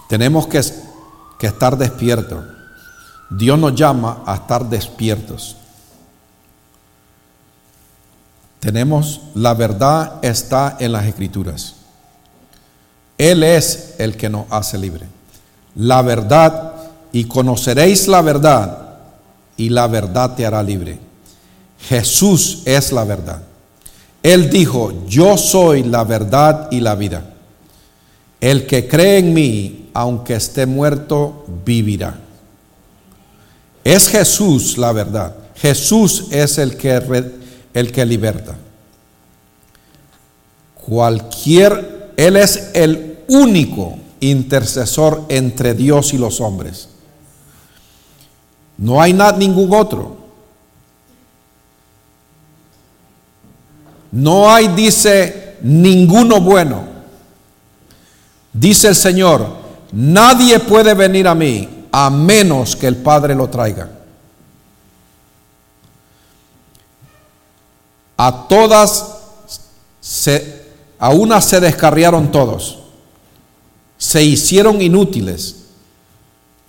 Tenemos 0.09 0.45
que, 0.47 0.61
que 1.39 1.47
estar 1.47 1.77
despiertos. 1.77 2.43
Dios 3.29 3.57
nos 3.57 3.73
llama 3.73 4.23
a 4.25 4.36
estar 4.36 4.69
despiertos. 4.69 5.55
Tenemos, 8.59 9.21
la 9.36 9.53
verdad 9.53 10.19
está 10.21 10.75
en 10.82 10.91
las 10.91 11.05
escrituras. 11.05 11.80
Él 13.22 13.43
es 13.43 13.93
el 13.99 14.17
que 14.17 14.30
nos 14.30 14.47
hace 14.49 14.80
libre. 14.80 15.05
La 15.76 16.01
verdad, 16.01 16.74
y 17.11 17.26
conoceréis 17.26 18.07
la 18.07 18.24
verdad, 18.24 18.95
y 19.55 19.69
la 19.69 19.86
verdad 19.86 20.34
te 20.34 20.43
hará 20.43 20.63
libre. 20.63 20.97
Jesús 21.88 22.63
es 22.65 22.91
la 22.91 23.03
verdad. 23.03 23.43
Él 24.24 24.49
dijo, 24.49 25.05
yo 25.07 25.38
soy 25.38 25.84
la 25.84 26.03
verdad 26.03 26.67
y 26.72 26.80
la 26.80 26.95
vida. 26.95 27.24
El 28.39 28.65
que 28.65 28.88
cree 28.88 29.19
en 29.19 29.36
mí, 29.36 29.89
aunque 29.93 30.34
esté 30.34 30.65
muerto, 30.65 31.45
vivirá. 31.63 32.15
Es 33.84 34.07
Jesús 34.07 34.80
la 34.80 34.93
verdad. 34.93 35.36
Jesús 35.57 36.26
es 36.32 36.57
el 36.57 36.76
que, 36.76 36.99
el 37.76 37.91
que 37.91 38.03
liberta. 38.03 38.55
Cualquier, 40.74 42.13
Él 42.17 42.36
es 42.36 42.72
el 42.74 43.11
único 43.28 43.97
intercesor 44.22 45.26
entre 45.30 45.74
Dios 45.74 46.13
y 46.13 46.17
los 46.17 46.39
hombres. 46.39 46.88
No 48.78 49.01
hay 49.01 49.13
nada, 49.13 49.38
ningún 49.38 49.74
otro. 49.74 50.17
No 54.11 54.51
hay, 54.51 54.69
dice, 54.69 55.57
ninguno 55.61 56.39
bueno. 56.39 56.84
Dice 58.53 58.89
el 58.89 58.95
Señor, 58.95 59.47
nadie 59.91 60.59
puede 60.59 60.93
venir 60.93 61.28
a 61.28 61.36
mí 61.36 61.88
a 61.91 62.09
menos 62.09 62.76
que 62.76 62.88
el 62.88 62.97
Padre 62.97 63.36
lo 63.36 63.49
traiga. 63.49 63.89
A 68.17 68.47
todas, 68.47 69.17
se, 69.99 70.65
a 70.99 71.09
una 71.09 71.41
se 71.41 71.59
descarriaron 71.59 72.32
todos 72.32 72.80
se 74.01 74.23
hicieron 74.23 74.81
inútiles. 74.81 75.57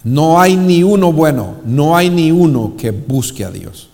No 0.05 0.39
hay 0.39 0.55
ni 0.55 0.83
uno 0.83 1.15
bueno, 1.15 1.57
no 1.65 1.97
hay 1.97 2.11
ni 2.11 2.31
uno 2.31 2.75
que 2.77 2.91
busque 2.91 3.43
a 3.43 3.51
Dios. 3.51 3.89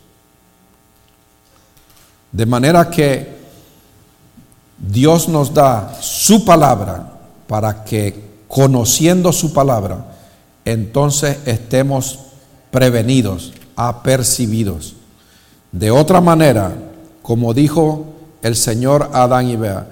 De 2.33 2.45
manera 2.47 2.91
que 2.91 3.39
Dios 4.77 5.29
nos 5.29 5.55
da 5.55 5.97
su 6.01 6.45
palabra 6.45 7.13
para 7.47 7.85
que 7.85 8.29
conociendo 8.49 9.33
su 9.33 9.53
palabra, 9.53 10.17
entonces 10.65 11.39
estemos 11.47 12.19
prevenidos, 12.73 13.53
apercibidos. 13.77 14.97
De 15.71 15.93
otra 15.93 16.21
manera, 16.21 16.73
como 17.23 17.55
dijo 17.55 18.05
el 18.43 18.57
Señor 18.57 19.11
Adán 19.13 19.49
y 19.49 19.55
Bea, 19.55 19.87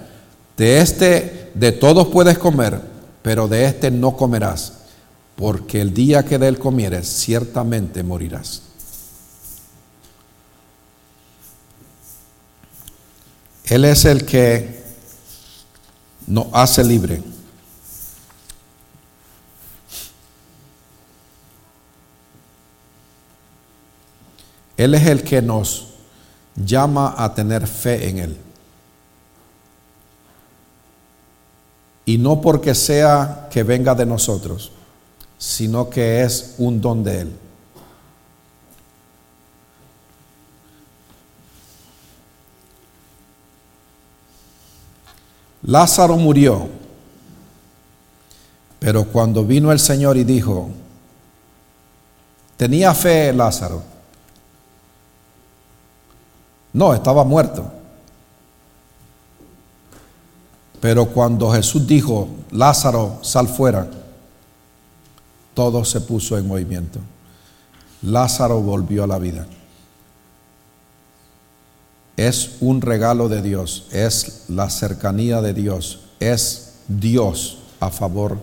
de 0.57 0.81
este, 0.81 1.51
de 1.53 1.71
todos 1.71 2.09
puedes 2.09 2.37
comer, 2.37 2.96
pero 3.27 3.49
de 3.49 3.65
éste 3.65 3.91
no 3.91 4.15
comerás, 4.15 4.71
porque 5.35 5.81
el 5.81 5.93
día 5.93 6.23
que 6.23 6.37
de 6.37 6.47
él 6.47 6.57
comieres, 6.57 7.09
ciertamente 7.09 8.01
morirás. 8.01 8.61
Él 13.65 13.83
es 13.83 14.05
el 14.05 14.25
que 14.25 14.81
nos 16.25 16.47
hace 16.53 16.85
libre. 16.85 17.21
Él 24.77 24.93
es 24.93 25.05
el 25.05 25.21
que 25.21 25.41
nos 25.41 25.95
llama 26.55 27.13
a 27.17 27.35
tener 27.35 27.67
fe 27.67 28.07
en 28.07 28.19
Él. 28.19 28.46
Y 32.07 32.17
no 32.17 32.39
porque 32.39 32.73
sea 32.73 33.49
que 33.51 33.63
venga 33.63 33.93
de 33.93 34.05
nosotros, 34.05 34.71
sino 35.37 35.89
que 35.89 36.21
es 36.21 36.55
un 36.57 36.79
don 36.79 37.03
de 37.03 37.19
Él. 37.19 37.35
Lázaro 45.63 46.15
murió, 46.15 46.69
pero 48.79 49.03
cuando 49.03 49.43
vino 49.43 49.73
el 49.73 49.79
Señor 49.79 50.15
y 50.15 50.23
dijo, 50.23 50.69
¿tenía 52.55 52.93
fe 52.93 53.33
Lázaro? 53.33 53.83
No, 56.71 56.93
estaba 56.93 57.25
muerto. 57.25 57.76
Pero 60.79 61.07
cuando 61.07 61.51
Jesús 61.51 61.87
dijo, 61.87 62.27
Lázaro, 62.51 63.19
sal 63.21 63.47
fuera, 63.47 63.87
todo 65.53 65.83
se 65.83 66.01
puso 66.01 66.37
en 66.37 66.47
movimiento. 66.47 66.99
Lázaro 68.03 68.61
volvió 68.61 69.03
a 69.03 69.07
la 69.07 69.17
vida. 69.17 69.47
Es 72.15 72.57
un 72.61 72.81
regalo 72.81 73.29
de 73.29 73.41
Dios, 73.41 73.87
es 73.91 74.45
la 74.47 74.69
cercanía 74.69 75.41
de 75.41 75.53
Dios, 75.53 76.01
es 76.19 76.73
Dios 76.87 77.59
a 77.79 77.89
favor 77.89 78.39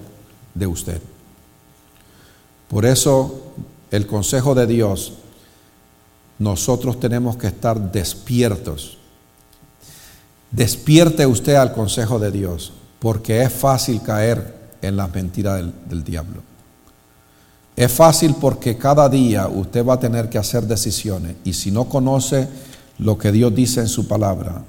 de 0.54 0.66
usted. 0.66 1.00
Por 2.68 2.84
eso 2.84 3.42
el 3.90 4.06
consejo 4.06 4.54
de 4.54 4.66
Dios, 4.66 5.14
nosotros 6.38 6.98
tenemos 6.98 7.36
que 7.36 7.46
estar 7.46 7.92
despiertos. 7.92 8.98
Despierte 10.54 11.26
usted 11.26 11.56
al 11.56 11.72
consejo 11.72 12.20
de 12.20 12.30
Dios, 12.30 12.72
porque 13.00 13.42
es 13.42 13.52
fácil 13.52 14.00
caer 14.02 14.54
en 14.82 14.96
las 14.96 15.12
mentiras 15.12 15.64
del, 15.88 16.04
diablo. 16.04 16.42
Es 17.74 17.90
fácil 17.90 18.36
porque 18.40 18.78
cada 18.78 19.08
día 19.08 19.48
usted 19.48 19.84
va 19.84 19.94
a 19.94 19.98
tener 19.98 20.28
que 20.28 20.38
hacer 20.38 20.62
decisiones 20.62 21.34
y 21.42 21.54
si 21.54 21.72
no 21.72 21.86
conoce 21.88 22.48
lo 22.98 23.18
que 23.18 23.32
Dios 23.32 23.52
dice 23.52 23.80
en 23.80 23.88
su 23.88 24.06
palabra, 24.06 24.62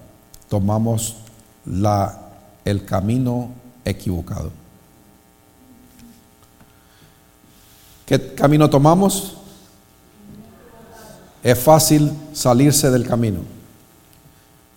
tomamos 0.49 1.17
la, 1.67 2.19
el 2.63 2.83
camino 2.83 3.51
equivocado. 3.83 4.51
¿Qué 8.07 8.33
camino 8.33 8.67
tomamos? 8.71 9.37
Es 11.43 11.59
fácil 11.59 12.11
salirse 12.33 12.89
del 12.89 13.05
camino, 13.05 13.41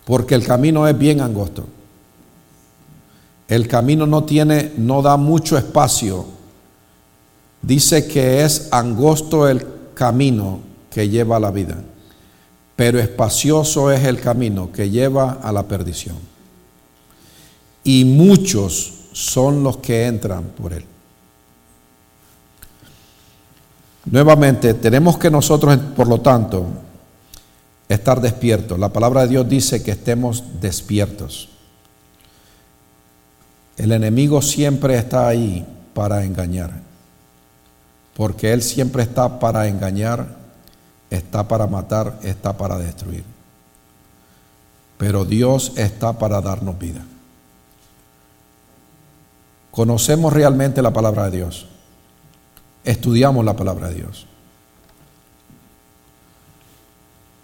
porque 0.09 0.33
el 0.33 0.43
camino 0.43 0.87
es 0.87 0.97
bien 0.97 1.21
angosto. 1.21 1.67
El 3.47 3.67
camino 3.67 4.07
no 4.07 4.23
tiene, 4.23 4.73
no 4.75 5.03
da 5.03 5.17
mucho 5.17 5.55
espacio. 5.55 6.25
Dice 7.61 8.07
que 8.07 8.43
es 8.43 8.69
angosto 8.71 9.47
el 9.47 9.63
camino 9.93 10.61
que 10.89 11.09
lleva 11.09 11.35
a 11.37 11.39
la 11.39 11.51
vida, 11.51 11.75
pero 12.75 12.97
espacioso 12.97 13.91
es 13.91 14.03
el 14.03 14.19
camino 14.19 14.71
que 14.71 14.89
lleva 14.89 15.33
a 15.43 15.51
la 15.51 15.67
perdición. 15.67 16.17
Y 17.83 18.03
muchos 18.03 18.91
son 19.11 19.61
los 19.61 19.77
que 19.77 20.07
entran 20.07 20.45
por 20.59 20.73
él. 20.73 20.85
Nuevamente, 24.05 24.73
tenemos 24.73 25.19
que 25.19 25.29
nosotros, 25.29 25.77
por 25.95 26.07
lo 26.07 26.19
tanto, 26.19 26.65
estar 27.89 28.21
despiertos. 28.21 28.79
La 28.79 28.93
palabra 28.93 29.23
de 29.23 29.27
Dios 29.27 29.49
dice 29.49 29.83
que 29.83 29.91
estemos 29.91 30.61
despiertos. 30.61 31.49
El 33.75 33.91
enemigo 33.91 34.41
siempre 34.41 34.95
está 34.97 35.27
ahí 35.27 35.65
para 35.93 36.23
engañar, 36.23 36.71
porque 38.13 38.53
él 38.53 38.61
siempre 38.61 39.03
está 39.03 39.39
para 39.39 39.67
engañar, 39.67 40.37
está 41.09 41.45
para 41.45 41.67
matar, 41.67 42.17
está 42.23 42.55
para 42.55 42.77
destruir. 42.77 43.25
Pero 44.97 45.25
Dios 45.25 45.73
está 45.75 46.13
para 46.13 46.39
darnos 46.39 46.79
vida. 46.79 47.03
Conocemos 49.71 50.31
realmente 50.31 50.81
la 50.81 50.93
palabra 50.93 51.25
de 51.29 51.37
Dios 51.37 51.67
estudiamos 52.83 53.45
la 53.45 53.55
palabra 53.55 53.89
de 53.89 53.95
Dios? 53.95 54.25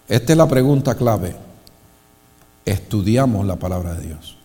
Esta 0.08 0.32
es 0.32 0.36
la 0.36 0.48
pregunta 0.48 0.94
clave. 0.94 1.34
Estudiamos 2.64 3.46
la 3.46 3.56
palabra 3.56 3.94
de 3.94 4.06
Dios. 4.06 4.36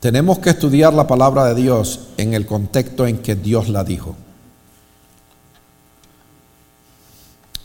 Tenemos 0.00 0.38
que 0.38 0.50
estudiar 0.50 0.94
la 0.94 1.06
palabra 1.06 1.46
de 1.46 1.60
Dios 1.60 2.08
en 2.16 2.32
el 2.34 2.46
contexto 2.46 3.06
en 3.06 3.18
que 3.18 3.34
Dios 3.34 3.68
la 3.68 3.82
dijo. 3.82 4.16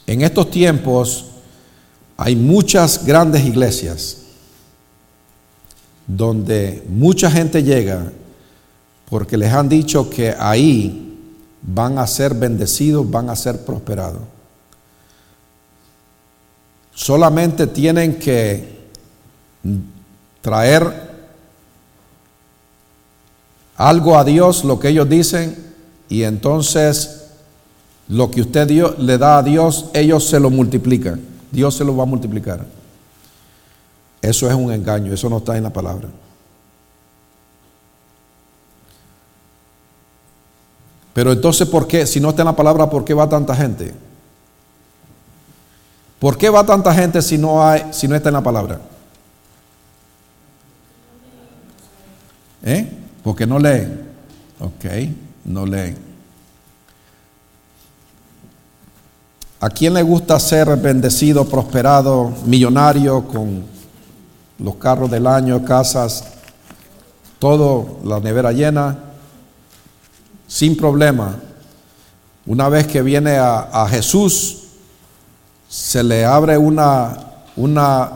En 0.08 0.22
estos 0.22 0.50
tiempos 0.50 1.26
hay 2.18 2.36
muchas 2.36 3.06
grandes 3.06 3.46
iglesias 3.46 4.18
donde 6.08 6.84
mucha 6.90 7.32
gente 7.32 7.64
llega 7.64 8.12
porque 9.10 9.38
les 9.38 9.54
han 9.54 9.70
dicho 9.70 10.10
que 10.10 10.36
ahí 10.38 11.13
van 11.66 11.98
a 11.98 12.08
ser 12.08 12.34
bendecidos, 12.34 13.10
van 13.10 13.30
a 13.30 13.36
ser 13.36 13.66
prosperados. 13.66 14.22
Solamente 16.94 17.68
tienen 17.68 18.20
que 18.20 18.90
traer 20.42 21.12
algo 23.76 24.18
a 24.18 24.24
Dios, 24.24 24.64
lo 24.64 24.80
que 24.80 24.90
ellos 24.90 25.10
dicen, 25.10 25.74
y 26.10 26.24
entonces 26.24 27.22
lo 28.08 28.30
que 28.30 28.42
usted 28.42 28.70
le 28.70 29.18
da 29.18 29.40
a 29.40 29.44
Dios, 29.44 29.86
ellos 29.94 30.28
se 30.28 30.40
lo 30.40 30.50
multiplican. 30.50 31.22
Dios 31.52 31.76
se 31.76 31.86
lo 31.86 31.96
va 31.96 32.04
a 32.04 32.08
multiplicar. 32.08 32.66
Eso 34.22 34.48
es 34.48 34.54
un 34.54 34.72
engaño, 34.72 35.14
eso 35.14 35.30
no 35.30 35.38
está 35.38 35.58
en 35.58 35.64
la 35.64 35.72
palabra. 35.72 36.10
Pero 41.14 41.32
entonces, 41.32 41.68
¿por 41.68 41.88
qué? 41.88 42.08
Si 42.08 42.20
no 42.20 42.30
está 42.30 42.42
en 42.42 42.48
la 42.48 42.56
palabra, 42.56 42.90
¿por 42.90 43.06
qué 43.06 43.14
va 43.14 43.30
tanta 43.30 43.56
gente? 43.56 43.94
¿Por 46.20 46.38
qué 46.38 46.50
va 46.50 46.66
tanta 46.66 46.94
gente 46.94 47.22
si 47.22 47.38
no, 47.38 47.66
hay, 47.66 47.86
si 47.92 48.08
no 48.08 48.16
está 48.16 48.30
en 48.30 48.34
la 48.34 48.42
palabra? 48.42 48.80
¿Eh? 52.64 52.90
Porque 53.24 53.46
no 53.46 53.60
leen. 53.60 54.02
Ok, 54.60 54.86
no 55.46 55.66
leen. 55.66 55.98
¿A 59.60 59.70
quién 59.70 59.94
le 59.94 60.02
gusta 60.02 60.40
ser 60.40 60.76
bendecido, 60.78 61.46
prosperado, 61.48 62.34
millonario, 62.46 63.26
con 63.28 63.64
los 64.60 64.76
carros 64.76 65.12
del 65.12 65.28
año, 65.28 65.64
casas, 65.64 66.24
todo, 67.40 68.00
la 68.04 68.20
nevera 68.20 68.52
llena? 68.52 69.13
Sin 70.48 70.78
problema. 70.78 71.40
Una 72.46 72.70
vez 72.70 72.88
que 72.88 73.02
viene 73.02 73.38
a, 73.38 73.88
Jesús, 73.90 74.64
se 75.70 76.04
le 76.04 76.26
abre 76.26 76.58
una, 76.58 77.18
una 77.56 78.12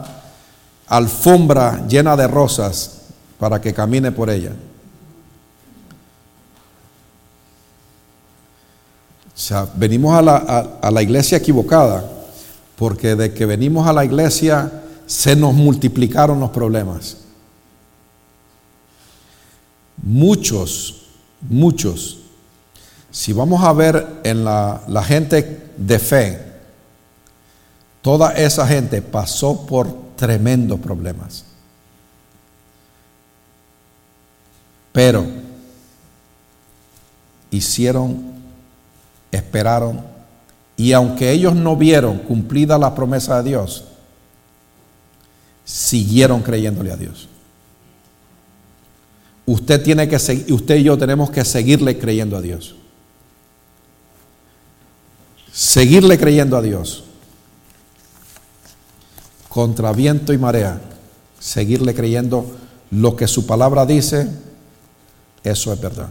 alfombra 0.87 1.85
llena 1.87 2.15
de 2.15 2.27
rosas 2.27 3.01
para 3.39 3.61
que 3.61 3.73
camine 3.73 4.11
por 4.11 4.29
ella. 4.29 4.51
O 9.27 9.39
sea, 9.39 9.67
venimos 9.75 10.13
a 10.13 10.21
la, 10.21 10.35
a 10.81 10.91
la, 10.91 11.01
iglesia 11.01 11.37
equivocada, 11.37 12.03
porque 12.75 13.15
de 13.15 13.33
que 13.33 13.45
venimos 13.45 13.87
a 13.87 13.93
la 13.93 14.03
iglesia 14.03 14.83
se 15.05 15.35
nos 15.35 15.53
multiplicaron 15.53 16.39
los 16.39 16.49
problemas. 16.49 17.17
Muchos, 20.03 21.06
muchos 21.41 22.17
si 23.17 23.33
vamos 23.33 23.63
a 23.63 23.73
ver 23.73 24.19
en 24.23 24.43
la, 24.43 25.03
gente 25.03 25.71
de 25.75 25.99
fe, 25.99 26.39
toda 28.01 28.33
esa 28.33 28.67
gente 28.67 29.01
pasó 29.01 29.65
por 29.65 30.15
tremendos 30.15 30.79
problemas. 30.79 31.45
Pero 34.91 35.25
hicieron, 37.49 38.33
esperaron, 39.31 40.01
y 40.75 40.91
aunque 40.91 41.31
ellos 41.31 41.55
no 41.55 41.75
vieron 41.75 42.19
cumplida 42.19 42.77
la 42.77 42.93
promesa 42.93 43.41
de 43.41 43.49
Dios, 43.49 43.85
siguieron 45.65 46.41
creyéndole 46.41 46.91
a 46.91 46.97
Dios. 46.97 47.27
Usted 49.47 49.81
tiene 49.81 50.07
que 50.07 50.17
usted 50.17 50.75
y 50.75 50.83
yo 50.83 50.97
tenemos 50.97 51.31
que 51.31 51.43
seguirle 51.43 51.97
creyendo 51.97 52.37
a 52.37 52.41
Dios 52.41 52.75
seguirle 55.57 56.19
creyendo 56.19 56.55
a 56.55 56.61
Dios. 56.61 57.03
Contra 59.49 59.91
viento 59.91 60.31
y 60.31 60.37
marea, 60.37 60.79
seguirle 61.39 61.95
creyendo 61.95 62.45
lo 62.91 63.15
que 63.15 63.27
su 63.27 63.47
palabra 63.47 63.87
dice, 63.87 64.29
eso 65.43 65.73
es 65.73 65.81
verdad. 65.81 66.09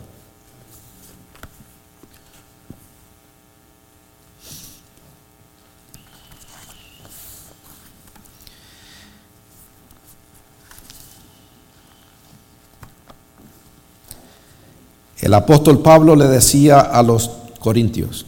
El 15.20 15.34
apóstol 15.34 15.80
Pablo 15.80 16.14
le 16.14 16.26
decía 16.26 16.80
a 16.80 17.02
los 17.02 17.30
corintios, 17.59 18.26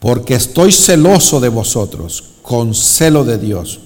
porque 0.00 0.34
estoy 0.34 0.72
celoso 0.72 1.40
de 1.40 1.48
vosotros, 1.48 2.24
con 2.42 2.74
celo 2.74 3.24
de 3.24 3.38
Dios, 3.38 3.80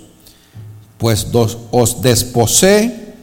pues 0.99 1.27
os 1.71 2.01
desposé 2.01 3.15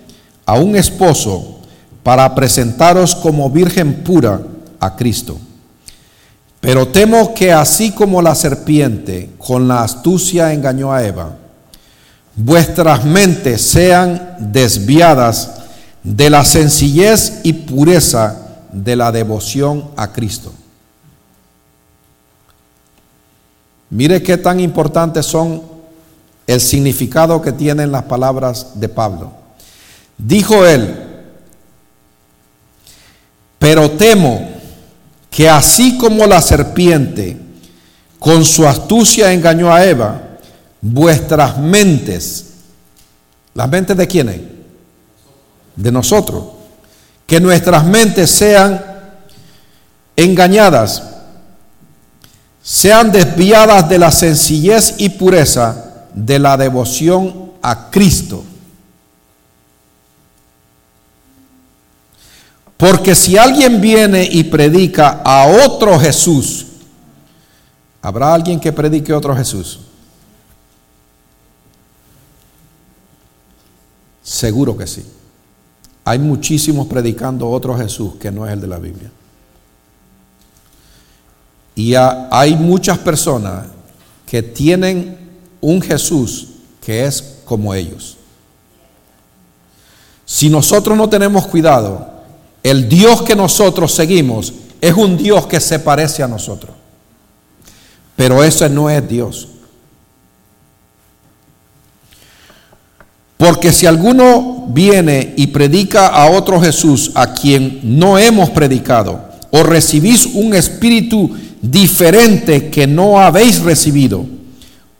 a 0.45 0.59
un 0.59 0.75
esposo 0.75 1.59
para 2.03 2.35
presentaros 2.35 3.15
como 3.15 3.49
virgen 3.49 4.03
pura 4.03 4.41
a 4.79 4.95
Cristo. 4.95 5.39
Pero 6.59 6.87
temo 6.87 7.33
que 7.33 7.51
así 7.51 7.91
como 7.91 8.21
la 8.21 8.35
serpiente 8.35 9.31
con 9.37 9.67
la 9.67 9.83
astucia 9.83 10.53
engañó 10.53 10.93
a 10.93 11.03
Eva, 11.03 11.35
vuestras 12.35 13.03
mentes 13.03 13.61
sean 13.61 14.37
desviadas 14.39 15.62
de 16.03 16.29
la 16.29 16.43
sencillez 16.43 17.39
y 17.43 17.53
pureza 17.53 18.39
de 18.71 18.95
la 18.95 19.11
devoción 19.11 19.89
a 19.95 20.11
Cristo. 20.11 20.53
Mire 23.89 24.21
qué 24.23 24.37
tan 24.37 24.59
importantes 24.59 25.25
son 25.25 25.61
el 26.47 26.59
significado 26.59 27.41
que 27.41 27.51
tienen 27.51 27.91
las 27.91 28.03
palabras 28.03 28.79
de 28.79 28.89
Pablo. 28.89 29.31
Dijo 30.17 30.65
él, 30.65 30.93
pero 33.59 33.91
temo 33.91 34.49
que 35.29 35.49
así 35.49 35.97
como 35.97 36.25
la 36.27 36.41
serpiente 36.41 37.37
con 38.19 38.43
su 38.43 38.67
astucia 38.67 39.31
engañó 39.31 39.73
a 39.73 39.85
Eva, 39.85 40.21
vuestras 40.81 41.57
mentes, 41.57 42.53
¿las 43.53 43.69
mentes 43.69 43.95
de 43.95 44.07
quiénes? 44.07 44.52
De 45.75 45.91
nosotros, 45.91 46.43
que 47.25 47.39
nuestras 47.39 47.85
mentes 47.85 48.29
sean 48.29 48.83
engañadas 50.15 51.03
sean 52.63 53.11
desviadas 53.11 53.89
de 53.89 53.99
la 53.99 54.09
sencillez 54.09 54.95
y 54.97 55.09
pureza 55.09 56.07
de 56.13 56.39
la 56.39 56.55
devoción 56.55 57.51
a 57.61 57.91
Cristo. 57.91 58.41
Porque 62.77 63.15
si 63.15 63.37
alguien 63.37 63.81
viene 63.81 64.27
y 64.31 64.45
predica 64.45 65.21
a 65.25 65.47
otro 65.65 65.99
Jesús, 65.99 66.67
¿habrá 68.01 68.33
alguien 68.33 68.59
que 68.59 68.71
predique 68.71 69.11
otro 69.11 69.35
Jesús? 69.35 69.81
Seguro 74.21 74.77
que 74.77 74.87
sí. 74.87 75.05
Hay 76.05 76.19
muchísimos 76.19 76.87
predicando 76.87 77.49
otro 77.49 77.77
Jesús 77.77 78.15
que 78.19 78.31
no 78.31 78.45
es 78.45 78.53
el 78.53 78.61
de 78.61 78.67
la 78.67 78.79
Biblia. 78.79 79.11
Y 81.75 81.95
hay 81.95 82.55
muchas 82.55 82.97
personas 82.99 83.65
que 84.25 84.43
tienen 84.43 85.17
un 85.61 85.81
Jesús 85.81 86.49
que 86.81 87.05
es 87.05 87.39
como 87.45 87.73
ellos. 87.73 88.17
Si 90.25 90.49
nosotros 90.49 90.97
no 90.97 91.09
tenemos 91.09 91.47
cuidado, 91.47 92.11
el 92.61 92.87
Dios 92.87 93.21
que 93.21 93.35
nosotros 93.35 93.93
seguimos 93.93 94.53
es 94.81 94.93
un 94.93 95.17
Dios 95.17 95.47
que 95.47 95.59
se 95.59 95.79
parece 95.79 96.23
a 96.23 96.27
nosotros. 96.27 96.75
Pero 98.15 98.43
ese 98.43 98.69
no 98.69 98.89
es 98.89 99.07
Dios. 99.07 99.47
Porque 103.43 103.73
si 103.73 103.85
alguno 103.85 104.67
viene 104.69 105.33
y 105.35 105.47
predica 105.47 106.07
a 106.07 106.29
otro 106.31 106.61
Jesús 106.61 107.11
a 107.13 107.33
quien 107.33 107.81
no 107.83 108.17
hemos 108.17 108.49
predicado, 108.51 109.19
o 109.51 109.63
recibís 109.63 110.25
un 110.27 110.53
espíritu 110.55 111.29
diferente 111.61 112.69
que 112.69 112.87
no 112.87 113.19
habéis 113.19 113.59
recibido, 113.59 114.25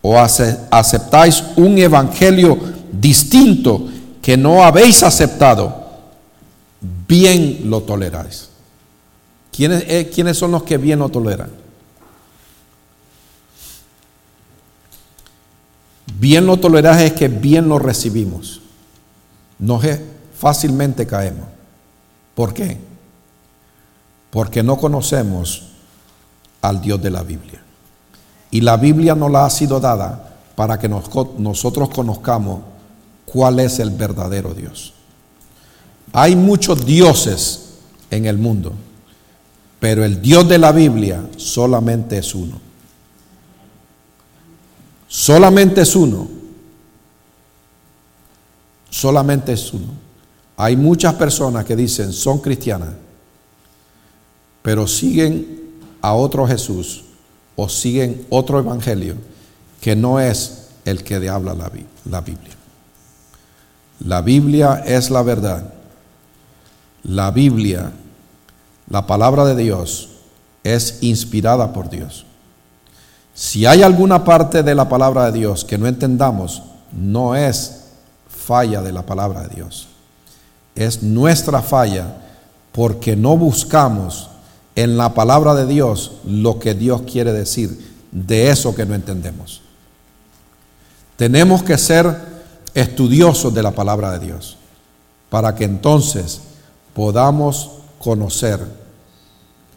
o 0.01 0.19
aceptáis 0.19 1.41
un 1.55 1.77
evangelio 1.77 2.59
distinto 2.91 3.87
que 4.21 4.35
no 4.35 4.61
habéis 4.61 5.03
aceptado, 5.03 5.87
bien 7.07 7.61
lo 7.63 7.79
toleráis. 7.83 8.49
¿Quiénes, 9.53 9.85
eh, 9.87 10.11
¿Quiénes, 10.13 10.37
son 10.37 10.51
los 10.51 10.63
que 10.63 10.77
bien 10.77 10.99
lo 10.99 11.07
toleran? 11.07 11.62
Bien 16.19 16.45
lo 16.45 16.57
toleráis 16.57 17.11
es 17.11 17.13
que 17.13 17.27
bien 17.27 17.69
lo 17.69 17.80
recibimos. 17.80 18.61
No 19.59 19.80
fácilmente 20.38 21.07
caemos. 21.07 21.47
¿Por 22.35 22.53
qué? 22.53 22.77
Porque 24.30 24.63
no 24.63 24.77
conocemos 24.77 25.69
al 26.61 26.81
Dios 26.81 27.01
de 27.01 27.11
la 27.11 27.23
Biblia. 27.23 27.61
Y 28.51 28.61
la 28.61 28.77
Biblia 28.77 29.15
no 29.15 29.30
la 29.30 29.45
ha 29.45 29.49
sido 29.49 29.80
dada 29.80 30.38
para 30.55 30.77
que 30.77 30.89
nosotros 30.89 31.89
conozcamos 31.89 32.61
cuál 33.25 33.59
es 33.59 33.80
el 33.80 33.89
verdadero 33.89 34.53
Dios. 34.53 34.93
Hay 36.11 36.35
muchos 36.35 36.85
dioses 36.85 37.75
en 38.11 38.25
el 38.25 38.38
mundo, 38.38 38.73
pero 39.80 40.03
el 40.03 40.21
Dios 40.21 40.47
de 40.47 40.59
la 40.59 40.71
Biblia 40.71 41.23
solamente 41.38 42.17
es 42.17 42.35
uno. 42.35 42.59
Solamente 45.14 45.81
es 45.81 45.95
uno. 45.95 46.27
Solamente 48.90 49.53
es 49.53 49.72
uno. 49.72 49.94
Hay 50.57 50.76
muchas 50.76 51.14
personas 51.14 51.65
que 51.65 51.76
dicen 51.76 52.11
son 52.11 52.40
cristianas, 52.40 52.95
pero 54.64 54.88
siguen 54.88 55.76
a 56.02 56.15
otro 56.15 56.48
Jesús 56.48 57.03
o 57.56 57.69
siguen 57.69 58.26
otro 58.31 58.57
evangelio 58.57 59.15
que 59.80 59.95
no 59.95 60.19
es 60.19 60.69
el 60.84 61.03
que 61.03 61.19
de 61.19 61.30
habla 61.30 61.53
la, 61.53 61.72
la 62.10 62.22
Biblia. 62.22 62.56
La 63.99 64.23
Biblia 64.23 64.84
es 64.84 65.11
la 65.11 65.22
verdad. 65.22 65.76
La 67.03 67.30
Biblia, 67.30 67.91
la 68.90 69.06
palabra 69.06 69.45
de 69.45 69.61
Dios, 69.61 70.10
es 70.64 70.98
inspirada 71.02 71.72
por 71.72 71.91
Dios. 71.91 72.26
Si 73.34 73.65
hay 73.65 73.81
alguna 73.81 74.23
parte 74.23 74.61
de 74.61 74.76
la 74.76 74.88
palabra 74.88 75.26
de 75.26 75.39
Dios 75.39 75.65
que 75.65 75.77
no 75.77 75.88
entendamos, 75.88 76.61
no 76.91 77.35
es 77.35 77.85
falla 78.27 78.81
de 78.81 78.91
la 78.91 79.03
palabra 79.03 79.47
de 79.47 79.55
Dios. 79.55 79.88
Es 80.76 81.01
nuestra 81.01 81.61
falla 81.61 82.18
porque 82.72 83.15
no 83.15 83.38
buscamos 83.38 84.30
en 84.76 84.97
la 84.97 85.14
palabra 85.14 85.55
de 85.55 85.65
Dios 85.65 86.14
lo 86.26 86.60
que 86.60 86.73
Dios 86.73 87.03
quiere 87.03 87.31
decir 87.31 87.93
de 88.11 88.49
eso 88.49 88.76
que 88.76 88.85
no 88.85 88.93
entendemos. 88.93 89.61
Tenemos 91.15 91.64
que 91.64 91.77
ser 91.77 92.15
estudiosos 92.73 93.53
de 93.53 93.64
la 93.64 93.72
palabra 93.72 94.11
de 94.11 94.26
Dios 94.26 94.57
para 95.30 95.55
que 95.55 95.64
entonces 95.64 96.41
podamos 96.93 97.72
conocer 97.99 98.60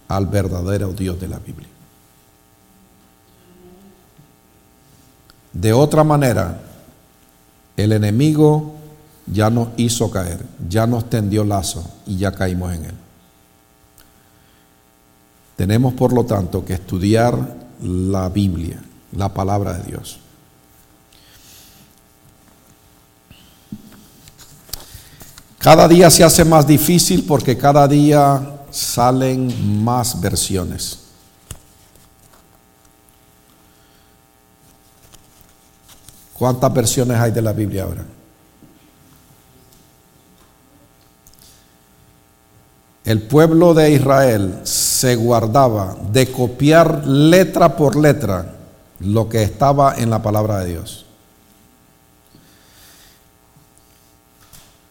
al 0.09 0.27
verdadero 0.27 0.93
Dios 0.93 1.21
de 1.21 1.29
la 1.29 1.39
Biblia. 1.39 1.69
De 5.61 5.73
otra 5.73 6.05
manera, 6.05 6.61
el 7.79 7.93
enemigo 7.93 8.75
ya 9.27 9.49
nos 9.49 9.69
hizo 9.79 10.11
caer, 10.11 10.45
ya 10.69 10.87
nos 10.87 11.09
tendió 11.09 11.45
lazo 11.45 11.83
y 12.07 12.19
ya 12.19 12.31
caímos 12.31 12.75
en 12.75 12.85
él. 12.85 12.95
Tenemos, 15.57 15.95
por 15.95 16.13
lo 16.13 16.27
tanto, 16.27 16.63
que 16.63 16.75
estudiar 16.75 17.57
la 17.83 18.29
Biblia, 18.29 18.83
la 19.13 19.33
palabra 19.33 19.73
de 19.73 19.85
Dios. 19.85 20.19
Cada 25.59 25.89
día 25.89 26.11
se 26.11 26.23
hace 26.23 26.45
más 26.45 26.67
difícil 26.67 27.25
porque 27.25 27.57
cada 27.57 27.89
día 27.89 28.61
salen 28.71 29.83
más 29.83 30.21
versiones. 30.21 31.06
¿Cuántas 36.39 36.73
versiones 36.73 37.19
hay 37.19 37.31
de 37.33 37.43
la 37.43 37.53
Biblia 37.53 37.85
ahora? 37.85 38.05
el 43.07 43.23
pueblo 43.23 43.73
de 43.73 43.93
Israel 43.93 44.63
se 44.65 45.15
guardaba 45.15 45.97
de 46.11 46.31
copiar 46.33 47.07
letra 47.07 47.77
por 47.77 47.95
letra 47.95 48.57
lo 48.99 49.29
que 49.29 49.45
estaba 49.45 49.95
en 49.97 50.11
la 50.11 50.21
palabra 50.21 50.59
de 50.59 50.73
Dios. 50.73 51.07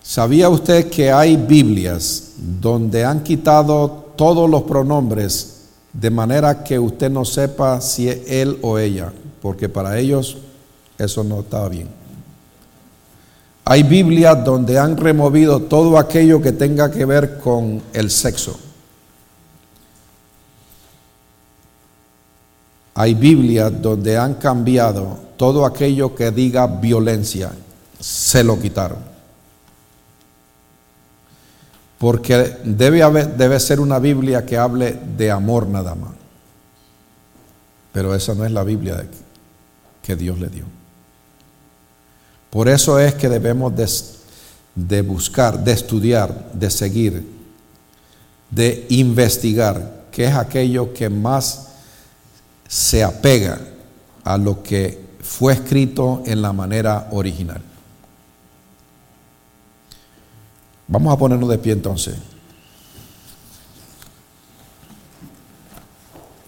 ¿Sabía 0.02 0.48
usted 0.48 0.90
que 0.90 1.12
hay 1.12 1.36
Biblias 1.36 2.36
donde 2.38 3.04
han 3.04 3.22
quitado 3.22 4.14
todos 4.16 4.50
los 4.50 4.64
pronombres 4.64 5.64
de 5.92 6.10
manera 6.10 6.64
que 6.64 6.80
usted 6.80 7.12
no 7.12 7.26
sepa 7.26 7.82
si 7.82 8.08
es 8.08 8.20
él 8.28 8.60
o 8.62 8.80
ella? 8.80 9.12
Porque 9.42 9.68
para 9.68 10.00
ellos 10.00 10.38
eso 10.98 11.24
no 11.24 11.42
estaba 11.42 11.70
bien. 11.70 11.88
Hay 13.66 13.84
Biblias 13.84 14.44
donde 14.44 14.78
han 14.78 14.96
removido 14.96 15.62
todo 15.62 15.98
aquello 15.98 16.42
que 16.42 16.52
tenga 16.52 16.92
que 16.92 17.06
ver 17.06 17.40
con 17.40 17.82
el 17.94 18.12
sexo. 18.12 18.60
hay 22.96 23.14
Biblias 23.14 23.82
donde 23.82 24.18
han 24.18 24.36
cambiado 24.36 25.20
todo 25.36 25.66
aquello 25.66 26.16
que 26.16 26.32
diga 26.32 26.66
violencia, 26.66 27.52
se 28.00 28.44
lo 28.44 28.60
quitaron. 28.60 29.00
Porque 31.98 32.58
debe, 32.64 33.26
debe 33.38 33.60
ser 33.60 33.82
una 33.82 34.00
Biblia 34.00 34.46
que 34.46 34.58
hable 34.58 34.98
de 35.18 35.30
amor 35.30 35.68
nada 35.68 35.94
más. 35.94 36.12
Pero 37.92 38.16
esa 38.16 38.34
no 38.34 38.46
es 38.46 38.52
la 38.52 38.64
Biblia 38.64 39.06
que 40.02 40.16
Dios 40.16 40.40
le 40.40 40.48
dio. 40.48 40.64
Por 42.56 42.70
eso 42.70 42.98
es 42.98 43.14
que 43.16 43.28
debemos 43.28 43.74
de, 44.76 45.02
buscar, 45.02 45.62
de 45.62 45.74
estudiar, 45.74 46.54
de 46.54 46.70
seguir, 46.70 47.28
de 48.50 48.86
investigar, 48.92 50.06
qué 50.10 50.24
es 50.24 50.34
aquello 50.34 50.94
que 50.94 51.10
más 51.10 51.68
se 52.66 53.04
apega 53.04 53.60
a 54.24 54.38
lo 54.38 54.64
que 54.64 54.98
fue 55.20 55.52
escrito 55.52 56.24
en 56.26 56.42
la 56.42 56.54
manera 56.54 57.10
original. 57.12 57.62
Vamos 60.88 61.14
a 61.14 61.18
ponernos 61.18 61.50
de 61.50 61.58
pie 61.58 61.74
entonces. 61.74 62.16